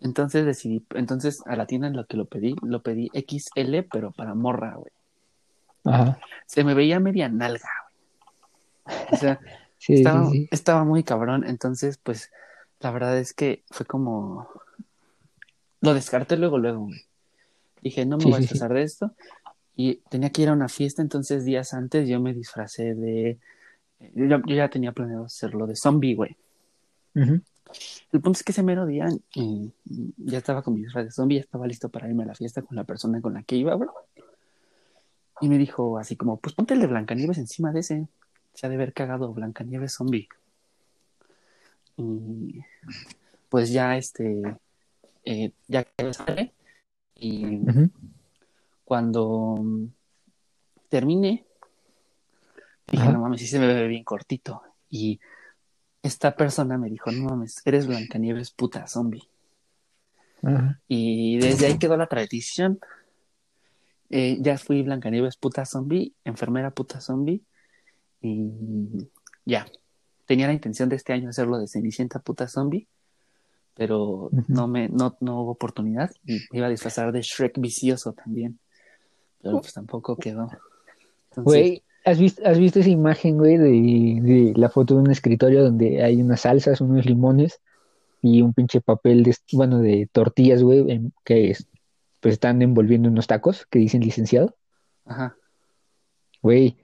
Entonces 0.00 0.44
decidí, 0.44 0.84
entonces 0.94 1.42
a 1.46 1.54
la 1.54 1.66
tienda 1.66 1.86
en 1.86 1.96
la 1.96 2.04
que 2.04 2.16
lo 2.16 2.24
pedí, 2.24 2.56
lo 2.62 2.82
pedí 2.82 3.10
XL, 3.14 3.84
pero 3.90 4.10
para 4.10 4.34
morra, 4.34 4.74
güey. 4.74 4.92
Ajá. 5.84 6.18
Se 6.46 6.64
me 6.64 6.74
veía 6.74 6.98
media 6.98 7.28
nalga, 7.28 7.68
güey. 8.86 8.98
O 9.12 9.16
sea, 9.16 9.40
Sí, 9.82 9.94
estaba, 9.94 10.30
sí, 10.30 10.42
sí. 10.42 10.48
estaba 10.52 10.84
muy 10.84 11.02
cabrón. 11.02 11.44
Entonces, 11.44 11.98
pues, 11.98 12.30
la 12.78 12.92
verdad 12.92 13.18
es 13.18 13.34
que 13.34 13.64
fue 13.68 13.84
como. 13.84 14.48
Lo 15.80 15.92
descarté 15.92 16.36
luego, 16.36 16.58
luego, 16.58 16.84
güey. 16.84 17.00
Dije, 17.80 18.06
no 18.06 18.16
me 18.16 18.26
voy 18.26 18.34
a 18.34 18.38
disfrazar 18.38 18.72
de 18.72 18.82
esto. 18.82 19.10
Y 19.74 19.96
tenía 20.08 20.30
que 20.30 20.42
ir 20.42 20.50
a 20.50 20.52
una 20.52 20.68
fiesta, 20.68 21.02
entonces 21.02 21.44
días 21.44 21.74
antes 21.74 22.08
yo 22.08 22.20
me 22.20 22.32
disfracé 22.32 22.94
de. 22.94 23.38
Yo, 24.14 24.26
ya- 24.26 24.42
yo 24.46 24.54
ya 24.54 24.68
tenía 24.68 24.92
planeado 24.92 25.24
hacerlo 25.24 25.66
de 25.66 25.76
zombie, 25.76 26.14
güey. 26.14 26.36
El 28.12 28.20
punto 28.20 28.32
es 28.32 28.42
que 28.42 28.52
ese 28.52 28.62
mero 28.62 28.84
día 28.86 29.06
eh, 29.36 29.70
ya 30.18 30.38
estaba 30.38 30.62
con 30.62 30.74
mi 30.74 30.82
disfraz 30.82 31.06
de 31.06 31.10
zombie, 31.10 31.36
ya 31.36 31.42
estaba 31.42 31.66
listo 31.66 31.88
para 31.88 32.08
irme 32.08 32.22
a 32.24 32.26
la 32.26 32.34
fiesta 32.34 32.62
con 32.62 32.76
la 32.76 32.84
persona 32.84 33.20
con 33.20 33.34
la 33.34 33.42
que 33.42 33.56
iba, 33.56 33.74
güey. 33.74 33.88
Y 35.40 35.48
me 35.48 35.58
dijo 35.58 35.98
así 35.98 36.16
como, 36.16 36.36
pues 36.38 36.54
ponte 36.54 36.74
el 36.74 36.80
de 36.80 36.86
Blancanieves 36.86 37.38
encima 37.38 37.72
de 37.72 37.80
ese. 37.80 38.08
Se 38.54 38.66
ha 38.66 38.68
de 38.68 38.76
haber 38.76 38.92
cagado 38.92 39.32
Blancanieves 39.32 39.94
zombie. 39.94 40.28
Y 41.96 42.60
pues 43.48 43.70
ya 43.72 43.96
este, 43.96 44.42
eh, 45.24 45.52
ya 45.68 45.84
que 45.84 46.12
sale. 46.14 46.52
Y 47.14 47.60
cuando 48.84 49.58
terminé, 50.88 51.44
dije, 52.90 53.04
Ajá. 53.04 53.12
no 53.12 53.20
mames, 53.20 53.40
sí 53.40 53.46
se 53.46 53.58
me 53.58 53.66
ve 53.66 53.86
bien 53.86 54.04
cortito. 54.04 54.62
Y 54.90 55.20
esta 56.02 56.36
persona 56.36 56.78
me 56.78 56.90
dijo, 56.90 57.10
no 57.10 57.24
mames, 57.24 57.62
eres 57.64 57.86
Blancanieves 57.86 58.50
puta 58.50 58.86
zombie. 58.86 59.28
Ajá. 60.42 60.80
Y 60.88 61.38
desde 61.38 61.66
ahí 61.66 61.78
quedó 61.78 61.96
la 61.96 62.08
tradición. 62.08 62.80
Eh, 64.10 64.38
ya 64.40 64.58
fui 64.58 64.82
Blancanieves 64.82 65.36
puta 65.36 65.64
zombie, 65.64 66.12
enfermera 66.24 66.70
puta 66.70 67.00
zombie. 67.00 67.42
Y 68.20 68.50
ya. 69.44 69.66
Tenía 70.26 70.46
la 70.46 70.52
intención 70.52 70.88
de 70.88 70.96
este 70.96 71.12
año 71.12 71.28
hacerlo 71.28 71.58
de 71.58 71.66
Cenicienta 71.66 72.18
puta 72.18 72.48
zombie. 72.48 72.86
Pero 73.74 74.28
no 74.48 74.68
me, 74.68 74.88
no, 74.88 75.16
no 75.20 75.40
hubo 75.40 75.52
oportunidad. 75.52 76.10
Y 76.26 76.40
me 76.50 76.58
iba 76.58 76.66
a 76.66 76.70
disfrazar 76.70 77.10
de 77.10 77.22
Shrek 77.22 77.58
vicioso 77.58 78.12
también. 78.12 78.58
Pero 79.40 79.60
pues 79.60 79.72
tampoco 79.72 80.16
quedó. 80.16 80.50
Güey, 81.36 81.82
¿has 82.04 82.18
visto, 82.18 82.42
has 82.46 82.58
visto 82.58 82.80
esa 82.80 82.90
imagen, 82.90 83.38
güey, 83.38 83.56
de, 83.56 84.20
de 84.22 84.52
la 84.56 84.68
foto 84.70 84.94
de 84.94 85.02
un 85.02 85.10
escritorio 85.10 85.64
donde 85.64 86.02
hay 86.02 86.20
unas 86.22 86.42
salsas, 86.42 86.80
unos 86.80 87.06
limones 87.06 87.60
y 88.22 88.42
un 88.42 88.54
pinche 88.54 88.80
papel 88.80 89.22
de, 89.24 89.36
bueno, 89.52 89.78
de 89.78 90.08
tortillas, 90.12 90.62
güey, 90.62 90.90
en- 90.90 91.12
que 91.24 91.50
es- 91.50 91.68
pues 92.20 92.34
están 92.34 92.62
envolviendo 92.62 93.08
unos 93.08 93.26
tacos 93.26 93.66
que 93.70 93.78
dicen 93.80 94.02
licenciado? 94.02 94.56
ajá. 95.04 95.36
Güey, 96.42 96.76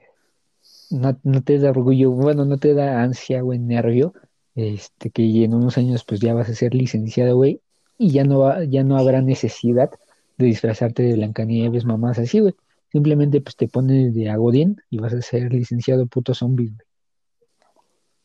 no, 0.91 1.19
no 1.23 1.43
te 1.43 1.59
da 1.59 1.71
orgullo, 1.71 2.11
bueno, 2.11 2.45
no 2.45 2.59
te 2.59 2.75
da 2.75 3.03
ansia, 3.03 3.43
güey, 3.43 3.59
nervio, 3.59 4.13
este, 4.55 5.11
que 5.11 5.45
en 5.45 5.55
unos 5.55 5.79
años 5.79 6.05
pues 6.05 6.21
ya 6.21 6.35
vas 6.35 6.49
a 6.49 6.55
ser 6.55 6.75
licenciado, 6.75 7.37
güey, 7.37 7.61
y 7.99 8.11
ya 8.13 8.25
no 8.25 8.41
va, 8.41 8.65
ya 8.65 8.85
no 8.85 8.97
habrá 8.99 9.23
necesidad 9.23 9.91
de 10.37 10.47
disfrazarte 10.47 11.03
de 11.03 11.15
Blancanieves, 11.15 11.85
mamás 11.85 12.19
así, 12.19 12.41
güey. 12.41 12.55
Simplemente 12.91 13.41
pues 13.41 13.55
te 13.57 13.69
pones 13.69 14.15
de 14.15 14.31
agodín 14.31 14.81
y 14.91 14.99
vas 14.99 15.13
a 15.13 15.21
ser 15.21 15.53
licenciado 15.53 16.07
puto 16.07 16.35
zombie, 16.35 16.69
güey, 16.69 16.87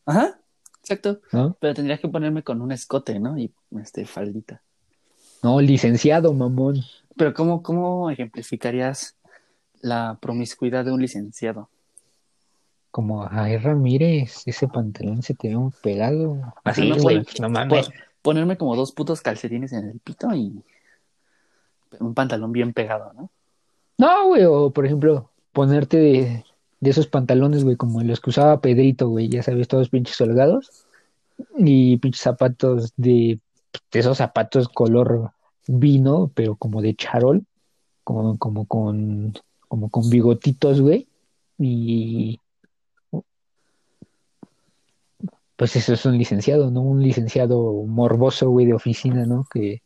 Ajá. 0.06 0.38
Exacto. 0.80 1.20
¿no? 1.32 1.56
Pero 1.60 1.74
tendría 1.74 1.98
que 1.98 2.08
ponerme 2.08 2.42
con 2.42 2.60
un 2.60 2.70
escote, 2.72 3.18
¿no? 3.18 3.38
Y 3.38 3.50
este, 3.80 4.04
faldita. 4.04 4.62
No, 5.42 5.60
licenciado, 5.60 6.32
mamón. 6.34 6.82
Pero 7.16 7.32
¿cómo, 7.32 7.62
cómo 7.62 8.10
ejemplificarías 8.10 9.16
la 9.80 10.18
promiscuidad 10.20 10.84
de 10.84 10.92
un 10.92 11.00
licenciado? 11.00 11.68
Como, 12.90 13.26
ay, 13.30 13.56
Ramírez, 13.56 14.42
ese 14.46 14.68
pantalón 14.68 15.22
se 15.22 15.34
te 15.34 15.48
ve 15.48 15.56
muy 15.56 15.72
pegado. 15.82 16.54
Así, 16.64 16.88
no, 16.88 16.96
güey, 16.96 17.22
pues, 17.24 17.40
no 17.40 17.48
mames. 17.48 17.86
Po- 17.86 17.92
Ponerme 18.22 18.56
como 18.56 18.76
dos 18.76 18.92
putos 18.92 19.20
calcetines 19.20 19.72
en 19.72 19.88
el 19.88 20.00
pito 20.00 20.34
y 20.34 20.62
un 22.00 22.14
pantalón 22.14 22.52
bien 22.52 22.72
pegado, 22.72 23.12
¿no? 23.12 23.30
No, 23.98 24.28
güey, 24.28 24.44
o 24.44 24.72
por 24.72 24.86
ejemplo, 24.86 25.30
ponerte 25.52 25.98
de, 25.98 26.44
esos 26.80 27.06
pantalones, 27.06 27.64
güey, 27.64 27.76
como 27.76 28.02
los 28.02 28.20
que 28.20 28.30
usaba 28.30 28.60
Pedrito, 28.60 29.08
güey, 29.08 29.28
ya 29.28 29.42
sabes, 29.42 29.68
todos 29.68 29.88
pinches 29.88 30.20
holgados. 30.20 30.86
Y 31.56 31.96
pinches 31.98 32.22
zapatos 32.22 32.92
de, 32.96 33.40
de 33.92 34.00
esos 34.00 34.18
zapatos 34.18 34.68
color 34.68 35.32
vino, 35.66 36.30
pero 36.34 36.56
como 36.56 36.82
de 36.82 36.94
charol, 36.94 37.44
como, 38.04 38.38
como 38.38 38.66
con, 38.66 39.34
como 39.68 39.90
con 39.90 40.10
bigotitos, 40.10 40.80
güey. 40.80 41.08
Y 41.58 42.40
pues 45.56 45.76
eso 45.76 45.92
es 45.94 46.04
un 46.04 46.18
licenciado, 46.18 46.70
¿no? 46.70 46.82
Un 46.82 47.02
licenciado 47.02 47.72
morboso, 47.86 48.50
güey, 48.50 48.66
de 48.66 48.74
oficina, 48.74 49.24
¿no? 49.24 49.46
Que, 49.52 49.82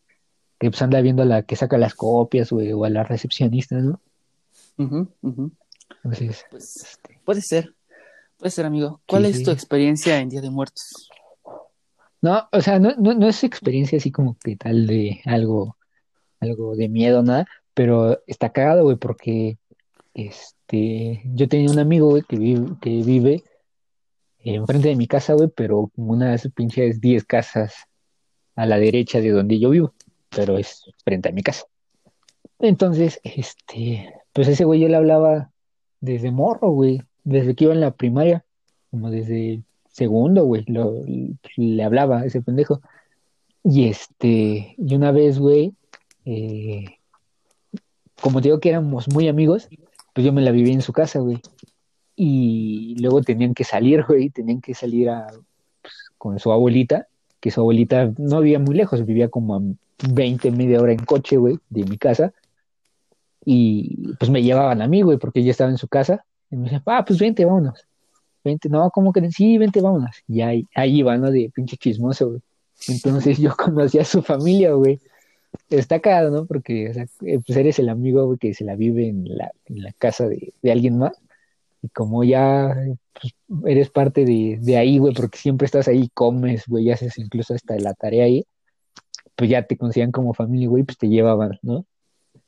que 0.59 0.71
pues 0.71 0.83
anda 0.83 1.01
viendo 1.01 1.23
a 1.23 1.27
la 1.27 1.42
que 1.42 1.57
saca 1.57 1.79
las 1.79 1.94
copias, 1.94 2.51
güey, 2.51 2.73
o 2.73 2.85
a 2.85 2.90
la 2.90 3.05
recepcionista, 3.05 3.77
¿no? 3.77 4.01
Entonces, 4.79 6.44
Pues 6.51 6.77
este, 6.77 7.21
puede 7.25 7.40
ser, 7.42 7.75
puede 8.37 8.51
ser, 8.51 8.66
amigo. 8.66 9.01
¿Cuál 9.07 9.25
Sí, 9.25 9.31
es 9.31 9.37
sí. 9.38 9.44
tu 9.44 9.51
experiencia 9.51 10.18
en 10.21 10.29
Día 10.29 10.40
de 10.40 10.51
Muertos? 10.51 11.09
no, 12.21 12.49
o 12.51 12.61
sea, 12.61 12.79
no, 12.81 12.94
no, 12.99 13.14
no 13.14 13.29
es 13.29 13.44
experiencia 13.44 13.99
así 13.99 14.11
como 14.11 14.37
que 14.42 14.57
tal 14.57 14.87
de 14.88 15.21
algo, 15.25 15.77
algo 16.40 16.75
de 16.75 16.88
miedo, 16.88 17.23
nada, 17.23 17.47
pero 17.75 18.21
está 18.27 18.51
cagado, 18.51 18.83
güey, 18.83 18.97
porque 18.97 19.59
este, 20.14 21.23
yo 21.25 21.49
tenía 21.49 21.71
un 21.71 21.79
amigo, 21.79 22.09
güey, 22.11 22.23
que 22.29 22.37
vive, 22.37 22.66
que 22.81 22.90
vive 23.03 23.44
enfrente 24.40 24.88
de 24.88 24.97
mi 24.97 25.07
casa, 25.07 25.35
güey, 25.35 25.49
pero 25.55 25.90
como 25.94 26.12
unas 26.12 26.49
pinches 26.57 27.01
10 27.01 27.25
casas 27.25 27.75
a 28.57 28.66
la 28.66 28.79
derecha 28.79 29.21
de 29.21 29.31
donde 29.31 29.61
yo 29.61 29.71
vivo, 29.71 29.94
pero 30.38 30.57
es 30.57 30.85
frente 31.03 31.31
a 31.31 31.33
mi 31.33 31.42
casa. 31.42 31.64
Entonces, 32.61 33.20
este, 33.24 34.14
pues 34.33 34.46
ese 34.46 34.62
güey 34.62 34.79
yo 34.79 34.87
le 34.87 34.94
hablaba 34.94 35.51
desde 36.01 36.31
morro, 36.31 36.70
güey, 36.70 37.03
desde 37.24 37.57
que 37.57 37.64
iba 37.64 37.74
en 37.74 37.81
la 37.81 37.90
primaria, 37.90 38.44
como 38.92 39.11
desde 39.11 39.62
segundo, 39.90 40.44
güey, 40.44 40.64
le 41.57 41.83
hablaba 41.83 42.20
a 42.20 42.24
ese 42.24 42.40
pendejo. 42.40 42.81
Y 43.64 43.88
este, 43.88 44.77
y 44.79 44.94
una 44.94 45.11
vez, 45.11 45.40
güey, 45.40 45.74
eh, 46.24 46.85
como 48.22 48.40
te 48.40 48.46
digo 48.46 48.61
que 48.61 48.68
éramos 48.68 49.09
muy 49.09 49.27
amigos, 49.27 49.68
pues 50.14 50.24
yo 50.24 50.33
me 50.33 50.42
la 50.42 50.53
viví 50.53 50.70
en 50.70 50.83
su 50.83 50.92
casa, 50.92 51.18
güey. 51.18 51.40
Y 52.14 52.94
luego 53.01 53.22
tenían 53.22 53.55
que 53.55 53.64
salir, 53.64 54.05
güey, 54.07 54.31
tenían 54.31 54.61
que 54.61 54.74
salir 54.74 55.11
a, 55.11 55.27
pues, 55.83 55.94
con 56.16 56.38
su 56.38 56.53
abuelita, 56.53 57.09
que 57.40 57.51
su 57.51 57.61
abuelita 57.61 58.12
no 58.18 58.40
vivía 58.40 58.61
muy 58.61 58.77
lejos, 58.77 59.05
vivía 59.05 59.29
como 59.29 59.57
a 59.57 59.61
20, 59.98 60.50
media 60.52 60.80
hora 60.80 60.92
en 60.92 61.04
coche, 61.04 61.37
güey, 61.37 61.58
de 61.68 61.84
mi 61.84 61.98
casa. 61.98 62.32
Y 63.44 64.14
pues 64.18 64.30
me 64.30 64.42
llevaban 64.42 64.82
a 64.82 64.88
mí, 64.88 65.02
güey, 65.02 65.18
porque 65.18 65.40
ella 65.40 65.50
estaba 65.50 65.70
en 65.70 65.78
su 65.78 65.88
casa. 65.88 66.24
Y 66.50 66.56
me 66.56 66.64
decían, 66.64 66.82
ah, 66.87 67.04
pues 67.04 67.18
vente, 67.18 67.44
vámonos. 67.44 67.87
Vente, 68.44 68.68
no, 68.68 68.90
¿cómo 68.90 69.12
que? 69.12 69.30
Sí, 69.30 69.58
vente, 69.58 69.80
vámonos. 69.80 70.16
Y 70.26 70.42
ahí, 70.42 70.66
ahí 70.74 70.98
iba, 70.98 71.16
¿no? 71.16 71.30
De 71.30 71.50
pinche 71.54 71.76
chismoso, 71.76 72.28
güey. 72.28 72.40
Entonces 72.88 73.38
yo 73.38 73.54
conocí 73.56 73.98
a 73.98 74.04
su 74.04 74.22
familia, 74.22 74.72
güey. 74.72 75.00
Está 75.70 76.00
¿no? 76.30 76.46
Porque, 76.46 76.90
o 76.90 76.94
sea, 76.94 77.06
eh, 77.22 77.40
pues 77.44 77.56
eres 77.58 77.78
el 77.78 77.88
amigo, 77.88 78.26
güey, 78.26 78.38
que 78.38 78.54
se 78.54 78.64
la 78.64 78.76
vive 78.76 79.08
en 79.08 79.24
la, 79.37 79.50
en 79.66 79.82
la 79.82 79.92
casa 79.92 80.28
de, 80.28 80.52
de 80.62 80.72
alguien 80.72 80.98
más. 80.98 81.20
Y 81.82 81.88
como 81.88 82.24
ya 82.24 82.74
pues, 83.20 83.34
eres 83.66 83.90
parte 83.90 84.24
de, 84.24 84.58
de 84.61 84.76
ahí, 84.76 84.98
güey, 84.98 85.14
porque 85.14 85.38
siempre 85.38 85.66
estás 85.66 85.88
ahí, 85.88 86.08
comes, 86.14 86.66
güey, 86.66 86.90
haces 86.90 87.18
incluso 87.18 87.54
hasta 87.54 87.78
la 87.78 87.94
tarea 87.94 88.24
ahí, 88.24 88.44
pues 89.38 89.51
ya 89.51 89.62
te 89.62 89.77
consideran 89.77 90.11
como 90.11 90.35
familia, 90.35 90.68
güey, 90.68 90.83
pues 90.83 90.98
te 90.98 91.09
llevaban, 91.09 91.61
¿no? 91.62 91.87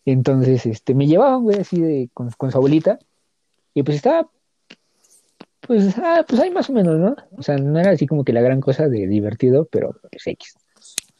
Entonces, 0.04 0.66
este, 0.66 0.92
me 0.92 1.06
llevaban, 1.06 1.44
güey, 1.44 1.60
así 1.60 1.80
de, 1.80 2.10
con, 2.12 2.30
con 2.32 2.50
su 2.50 2.58
abuelita, 2.58 2.98
y 3.74 3.84
pues 3.84 3.98
estaba, 3.98 4.28
pues, 5.60 5.96
ah, 5.98 6.24
pues 6.28 6.40
ahí 6.40 6.50
más 6.50 6.68
o 6.68 6.72
menos, 6.72 6.98
¿no? 6.98 7.14
O 7.38 7.42
sea, 7.44 7.58
no 7.58 7.78
era 7.78 7.92
así 7.92 8.08
como 8.08 8.24
que 8.24 8.32
la 8.32 8.40
gran 8.40 8.60
cosa 8.60 8.88
de 8.88 9.06
divertido, 9.06 9.68
pero 9.70 9.94
pues 10.10 10.26
X. 10.26 10.56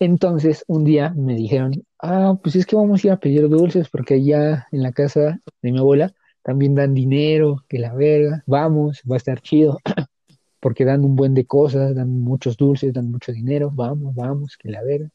Entonces, 0.00 0.64
un 0.66 0.82
día 0.82 1.14
me 1.16 1.36
dijeron, 1.36 1.84
ah, 2.00 2.36
pues 2.42 2.56
es 2.56 2.66
que 2.66 2.74
vamos 2.74 3.04
a 3.04 3.06
ir 3.06 3.12
a 3.12 3.20
pedir 3.20 3.48
dulces, 3.48 3.88
porque 3.90 4.14
allá 4.14 4.66
en 4.72 4.82
la 4.82 4.90
casa 4.90 5.38
de 5.62 5.70
mi 5.70 5.78
abuela 5.78 6.12
también 6.42 6.74
dan 6.74 6.94
dinero, 6.94 7.64
que 7.68 7.78
la 7.78 7.94
verga, 7.94 8.42
vamos, 8.44 9.02
va 9.08 9.14
a 9.14 9.18
estar 9.18 9.40
chido, 9.40 9.78
porque 10.58 10.84
dan 10.84 11.04
un 11.04 11.14
buen 11.14 11.34
de 11.34 11.46
cosas, 11.46 11.94
dan 11.94 12.10
muchos 12.22 12.56
dulces, 12.56 12.92
dan 12.92 13.08
mucho 13.08 13.30
dinero, 13.30 13.70
vamos, 13.72 14.16
vamos, 14.16 14.56
que 14.56 14.68
la 14.68 14.82
verga. 14.82 15.10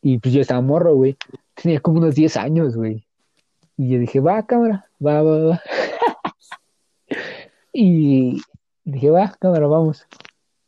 Y 0.00 0.18
pues 0.18 0.32
yo 0.34 0.40
estaba 0.40 0.60
morro, 0.60 0.94
güey, 0.94 1.16
tenía 1.54 1.80
como 1.80 1.98
unos 1.98 2.14
10 2.14 2.36
años, 2.36 2.76
güey. 2.76 3.06
Y 3.76 3.90
yo 3.90 3.98
dije, 3.98 4.20
va, 4.20 4.46
cámara, 4.46 4.86
va, 5.04 5.22
va, 5.22 5.38
va. 5.44 5.62
y 7.72 8.40
dije, 8.84 9.10
va, 9.10 9.36
cámara, 9.40 9.66
vamos. 9.66 10.06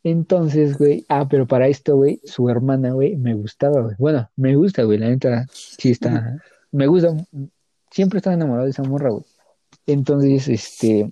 Entonces, 0.03 0.77
güey, 0.77 1.05
ah, 1.09 1.27
pero 1.29 1.45
para 1.45 1.67
esto, 1.67 1.95
güey, 1.95 2.19
su 2.23 2.49
hermana, 2.49 2.91
güey, 2.91 3.15
me 3.17 3.33
gustaba, 3.35 3.81
güey. 3.81 3.95
Bueno, 3.99 4.29
me 4.35 4.55
gusta, 4.55 4.83
güey, 4.83 4.97
la 4.97 5.09
neta, 5.09 5.45
sí 5.51 5.91
está, 5.91 6.37
me 6.71 6.87
gusta, 6.87 7.15
siempre 7.91 8.17
estaba 8.17 8.33
enamorado 8.33 8.65
de 8.65 8.71
esa 8.71 8.83
morra, 8.83 9.11
güey. 9.11 9.23
Entonces, 9.85 10.47
este, 10.47 11.11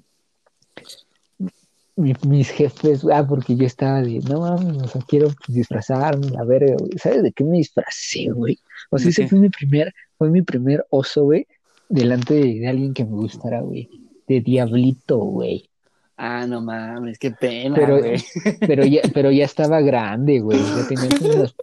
mi- 2.00 2.14
mis 2.28 2.50
jefes, 2.50 3.06
ah, 3.12 3.26
porque 3.28 3.56
yo 3.56 3.66
estaba 3.66 4.02
de, 4.02 4.20
no 4.30 4.42
mames, 4.42 4.82
o 4.84 4.88
sea, 4.88 5.02
quiero 5.08 5.30
disfrazarme, 5.48 6.30
la 6.30 6.44
verga, 6.44 6.76
güey. 6.80 6.92
¿Sabes 6.98 7.24
de 7.24 7.32
qué 7.32 7.44
me 7.44 7.58
disfracé, 7.58 8.30
güey? 8.32 8.58
O 8.90 8.98
sea, 8.98 9.06
¿De 9.06 9.10
ese 9.12 9.22
qué? 9.24 9.28
fue 9.30 9.40
mi 9.40 9.50
primer, 9.50 9.94
fue 10.18 10.30
mi 10.30 10.42
primer 10.42 10.86
oso, 10.90 11.24
güey, 11.26 11.46
delante 11.90 12.34
de, 12.36 12.60
de 12.60 12.68
alguien 12.68 12.94
que 12.94 13.04
me 13.06 13.12
gustara, 13.12 13.62
güey. 13.62 13.90
De 14.28 14.42
diablito, 14.42 15.18
güey. 15.18 15.70
Ah, 16.18 16.46
no 16.48 16.62
mames, 16.62 17.18
qué 17.18 17.32
pena, 17.32 17.76
Pero, 17.76 18.00
güey. 18.00 18.22
pero 18.60 18.86
ya, 18.86 19.02
pero 19.14 19.32
ya 19.32 19.46
estaba 19.46 19.80
grande, 19.82 20.40
güey. 20.42 20.60
Ya 20.60 20.88
tenía 20.88 21.10
unos- 21.36 21.56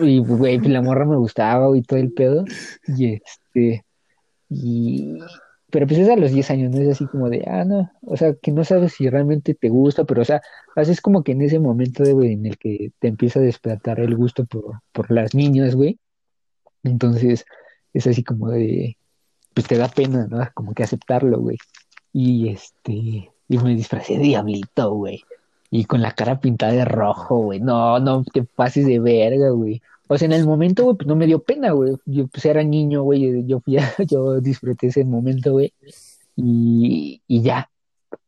Y, 0.00 0.18
güey, 0.20 0.58
la 0.60 0.80
morra 0.82 1.04
me 1.04 1.16
gustaba, 1.16 1.66
güey, 1.68 1.82
todo 1.82 1.98
el 1.98 2.12
pedo. 2.12 2.44
Y 2.86 3.14
este, 3.14 3.84
y, 4.48 5.18
pero 5.70 5.86
pues 5.86 5.98
es 6.00 6.08
a 6.08 6.16
los 6.16 6.32
10 6.32 6.50
años, 6.50 6.70
no 6.70 6.78
es 6.80 6.88
así 6.88 7.06
como 7.06 7.28
de, 7.28 7.44
ah, 7.46 7.64
no, 7.64 7.90
o 8.02 8.16
sea, 8.16 8.34
que 8.34 8.52
no 8.52 8.64
sabes 8.64 8.94
si 8.94 9.08
realmente 9.10 9.54
te 9.54 9.68
gusta, 9.68 10.04
pero, 10.04 10.22
o 10.22 10.24
sea, 10.24 10.40
es 10.76 11.00
como 11.00 11.22
que 11.22 11.32
en 11.32 11.42
ese 11.42 11.58
momento, 11.58 12.02
de, 12.02 12.12
güey, 12.14 12.32
en 12.32 12.46
el 12.46 12.56
que 12.58 12.92
te 12.98 13.08
empieza 13.08 13.40
a 13.40 13.42
despertar 13.42 14.00
el 14.00 14.16
gusto 14.16 14.46
por, 14.46 14.80
por 14.92 15.10
las 15.10 15.34
niñas, 15.34 15.74
güey. 15.74 15.98
Entonces, 16.84 17.44
es 17.92 18.06
así 18.06 18.24
como 18.24 18.50
de, 18.50 18.96
pues 19.54 19.66
te 19.66 19.76
da 19.76 19.88
pena, 19.88 20.26
¿no? 20.30 20.38
Como 20.54 20.72
que 20.72 20.84
aceptarlo, 20.84 21.38
güey. 21.40 21.58
Y 22.12 22.48
este, 22.50 22.92
y 23.48 23.58
me 23.58 23.74
disfracé 23.74 24.14
de 24.14 24.20
diablito, 24.20 24.92
güey. 24.92 25.22
Y 25.70 25.84
con 25.84 26.00
la 26.00 26.12
cara 26.12 26.40
pintada 26.40 26.72
de 26.72 26.84
rojo, 26.84 27.38
güey. 27.38 27.60
No, 27.60 27.98
no 28.00 28.24
te 28.24 28.42
pases 28.44 28.86
de 28.86 29.00
verga, 29.00 29.50
güey. 29.50 29.82
O 30.08 30.16
sea, 30.18 30.26
en 30.26 30.32
el 30.32 30.46
momento, 30.46 30.84
güey, 30.84 30.96
pues 30.96 31.06
no 31.06 31.16
me 31.16 31.26
dio 31.26 31.38
pena, 31.42 31.72
güey. 31.72 31.96
Yo 32.06 32.26
pues 32.28 32.44
era 32.46 32.62
niño, 32.62 33.02
güey. 33.02 33.44
Yo 33.46 33.60
fui 33.60 33.76
a- 33.78 33.94
yo 34.08 34.40
disfruté 34.40 34.88
ese 34.88 35.04
momento, 35.04 35.52
güey. 35.52 35.72
Y, 36.36 37.22
y 37.26 37.42
ya. 37.42 37.70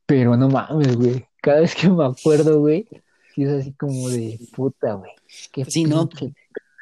Pero 0.06 0.36
no 0.36 0.48
mames, 0.48 0.96
güey. 0.96 1.26
Cada 1.40 1.60
vez 1.60 1.74
que 1.74 1.88
me 1.88 2.04
acuerdo, 2.04 2.60
güey, 2.60 2.86
sí 3.34 3.44
es 3.44 3.50
así 3.50 3.72
como 3.72 4.08
de 4.08 4.38
puta, 4.54 4.94
güey. 4.94 5.12
Qué 5.52 5.64
Sí, 5.64 5.84
¿no? 5.84 6.08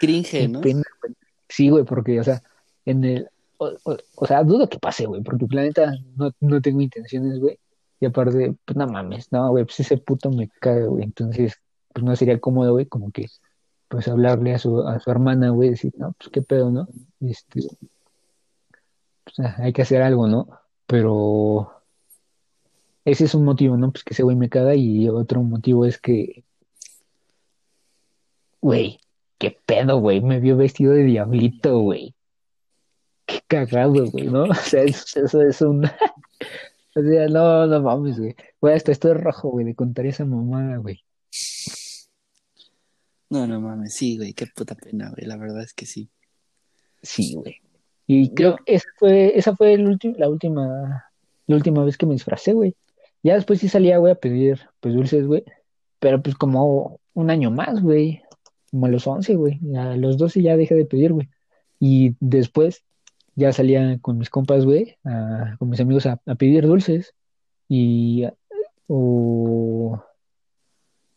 Cringe, 0.01 0.31
Qué 0.31 0.49
¿no? 0.49 0.61
pena, 0.61 0.83
güey. 1.03 1.15
Sí, 1.49 1.69
güey, 1.71 1.85
porque, 1.85 2.19
o 2.21 2.25
sea, 2.25 2.43
en 2.85 3.05
el, 3.05 3.29
o, 3.59 3.71
o- 3.85 3.97
o 4.17 4.27
sea, 4.27 4.43
dudo 4.43 4.69
que 4.69 4.79
pase, 4.79 5.07
güey, 5.07 5.23
porque 5.23 5.47
planeta 5.47 5.93
no, 6.17 6.33
no 6.41 6.61
tengo 6.61 6.81
intenciones, 6.81 7.39
güey. 7.39 7.59
Y 8.01 8.07
aparte, 8.07 8.55
pues 8.65 8.77
no 8.77 8.87
mames, 8.87 9.31
no, 9.33 9.51
güey, 9.51 9.65
pues 9.65 9.81
ese 9.81 9.99
puto 9.99 10.31
me 10.31 10.49
caga, 10.61 10.87
güey. 10.87 11.05
Entonces, 11.05 11.55
pues 11.93 12.05
no 12.05 12.15
sería 12.17 12.39
cómodo, 12.41 12.73
güey, 12.73 12.87
como 12.87 13.11
que, 13.11 13.27
pues 13.89 14.09
hablarle 14.09 14.55
a 14.55 14.59
su, 14.59 14.87
a 14.87 15.01
su 15.01 15.11
hermana, 15.11 15.51
güey, 15.51 15.71
decir, 15.71 15.93
no, 15.97 16.13
pues 16.19 16.31
qué 16.31 16.43
pedo, 16.43 16.71
¿no? 16.71 16.89
Este, 17.21 17.63
pues, 19.25 19.39
ah, 19.41 19.57
hay 19.59 19.73
que 19.73 19.83
hacer 19.83 20.03
algo, 20.03 20.29
¿no? 20.29 20.49
Pero 20.87 21.73
ese 23.05 23.25
es 23.25 23.35
un 23.35 23.45
motivo, 23.45 23.77
¿no? 23.77 23.91
Pues 23.91 24.05
que 24.05 24.15
ese 24.15 24.23
güey 24.23 24.37
me 24.37 24.51
caga 24.51 24.75
y 24.75 25.09
otro 25.09 25.43
motivo 25.43 25.87
es 25.87 25.99
que, 25.99 26.45
güey, 28.61 29.01
qué 29.39 29.57
pedo, 29.65 29.99
güey, 30.01 30.21
me 30.21 30.41
vio 30.41 30.57
vestido 30.57 30.93
de 30.93 31.05
diablito, 31.05 31.79
güey. 31.81 32.15
Qué 33.27 33.41
cagado, 33.47 34.07
güey, 34.11 34.27
¿no? 34.27 34.45
O 34.51 34.55
sea, 34.55 34.83
eso, 34.83 35.41
es 35.43 35.63
un... 35.63 35.85
O 36.97 37.03
sea, 37.03 37.29
no, 37.29 37.67
no 37.67 37.81
mames, 37.81 38.19
güey. 38.19 38.35
Güey, 38.61 38.75
hasta 38.75 38.91
estoy 38.91 39.13
rojo, 39.13 39.51
güey, 39.51 39.65
de 39.65 39.77
contar 39.77 40.07
esa 40.07 40.25
mamada, 40.25 40.79
güey. 40.79 41.05
No, 43.31 43.47
no 43.47 43.61
mames, 43.61 43.95
sí, 43.95 44.17
güey, 44.17 44.33
qué 44.33 44.47
puta 44.47 44.75
pena, 44.75 45.11
güey, 45.11 45.27
la 45.27 45.37
verdad 45.37 45.63
es 45.63 45.75
que 45.75 45.85
sí. 45.87 46.09
Sí, 47.03 47.35
güey. 47.35 47.57
Y 48.07 48.33
creo 48.35 48.57
que 48.57 48.75
esa 48.75 48.89
fue, 48.97 49.39
esa 49.39 49.55
fue 49.55 49.75
el 49.75 49.87
ulti- 49.87 50.17
la 50.17 50.29
última, 50.31 51.05
la 51.47 51.57
última 51.57 51.85
vez 51.85 51.99
que 51.99 52.07
me 52.07 52.15
disfracé, 52.15 52.55
güey. 52.55 52.75
Ya 53.23 53.35
después 53.35 53.61
sí 53.61 53.69
salía, 53.69 53.99
güey, 53.99 54.13
a 54.13 54.17
pedir, 54.17 54.61
pues, 54.81 54.95
dulces, 54.95 55.27
güey. 55.27 55.45
Pero 55.99 56.23
pues 56.23 56.37
como 56.37 57.01
un 57.15 57.31
año 57.31 57.51
más, 57.51 57.83
güey. 57.83 58.23
Como 58.71 58.87
a 58.87 58.89
los 58.89 59.07
11, 59.07 59.35
güey. 59.35 59.61
A 59.77 59.97
los 59.97 60.17
12 60.17 60.41
ya 60.43 60.57
dejé 60.57 60.75
de 60.75 60.87
pedir, 60.87 61.13
güey. 61.13 61.29
Y 61.79 62.17
después 62.21 62.83
ya 63.35 63.53
salía 63.53 63.99
con 64.01 64.17
mis 64.19 64.31
compas, 64.31 64.65
güey, 64.65 64.97
a- 65.05 65.57
con 65.59 65.69
mis 65.69 65.81
amigos 65.81 66.07
a, 66.07 66.21
a 66.25 66.35
pedir 66.37 66.67
dulces. 66.67 67.15
Y, 67.69 68.25
o, 68.87 70.03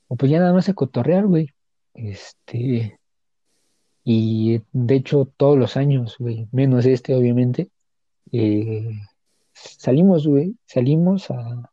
o 0.09 0.15
pues 0.17 0.29
ya 0.29 0.39
nada 0.39 0.53
más 0.53 0.67
a 0.67 0.73
cotorrear, 0.73 1.25
güey. 1.27 1.49
Este, 1.93 2.99
y 4.03 4.61
de 4.71 4.95
hecho 4.95 5.31
todos 5.37 5.57
los 5.57 5.77
años, 5.77 6.15
güey, 6.17 6.47
menos 6.51 6.85
este, 6.85 7.15
obviamente, 7.15 7.69
eh, 8.31 8.89
salimos, 9.53 10.27
güey, 10.27 10.55
salimos 10.65 11.29
a, 11.29 11.71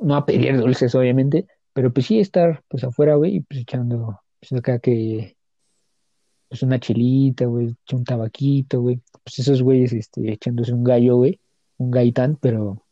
no 0.00 0.16
a 0.16 0.26
pedir 0.26 0.58
dulces, 0.58 0.94
obviamente, 0.94 1.46
pero 1.72 1.92
pues 1.92 2.06
sí 2.06 2.18
estar, 2.18 2.62
pues 2.68 2.84
afuera, 2.84 3.14
güey, 3.14 3.36
y 3.36 3.40
pues 3.40 3.60
echando, 3.60 4.20
pues 4.40 4.52
acá 4.52 4.78
que, 4.78 5.36
pues 6.48 6.62
una 6.62 6.80
chelita, 6.80 7.46
güey, 7.46 7.74
un 7.92 8.04
tabaquito, 8.04 8.80
güey, 8.80 9.00
pues 9.22 9.38
esos 9.38 9.62
güeyes, 9.62 9.92
este, 9.92 10.32
echándose 10.32 10.72
un 10.72 10.84
gallo, 10.84 11.16
güey, 11.16 11.40
un 11.78 11.90
gaitán, 11.90 12.36
pero 12.40 12.84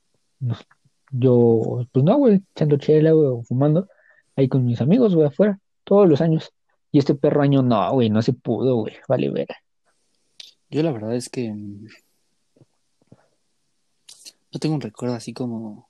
yo, 1.10 1.84
pues 1.90 2.04
no, 2.04 2.16
güey, 2.16 2.42
echando 2.54 2.76
chela, 2.76 3.12
güey, 3.12 3.26
o 3.26 3.42
fumando, 3.42 3.88
ahí 4.36 4.48
con 4.48 4.64
mis 4.64 4.80
amigos, 4.80 5.14
güey, 5.14 5.26
afuera, 5.26 5.58
todos 5.88 6.06
los 6.06 6.20
años. 6.20 6.52
Y 6.92 6.98
este 6.98 7.14
perro 7.14 7.42
año 7.42 7.62
no, 7.62 7.92
güey, 7.92 8.10
no 8.10 8.20
se 8.20 8.34
pudo, 8.34 8.76
güey, 8.76 8.94
vale 9.08 9.30
ver. 9.30 9.48
Yo 10.70 10.82
la 10.82 10.92
verdad 10.92 11.16
es 11.16 11.30
que 11.30 11.50
mm, 11.50 11.86
no 14.52 14.60
tengo 14.60 14.74
un 14.74 14.82
recuerdo 14.82 15.14
así 15.14 15.32
como 15.32 15.88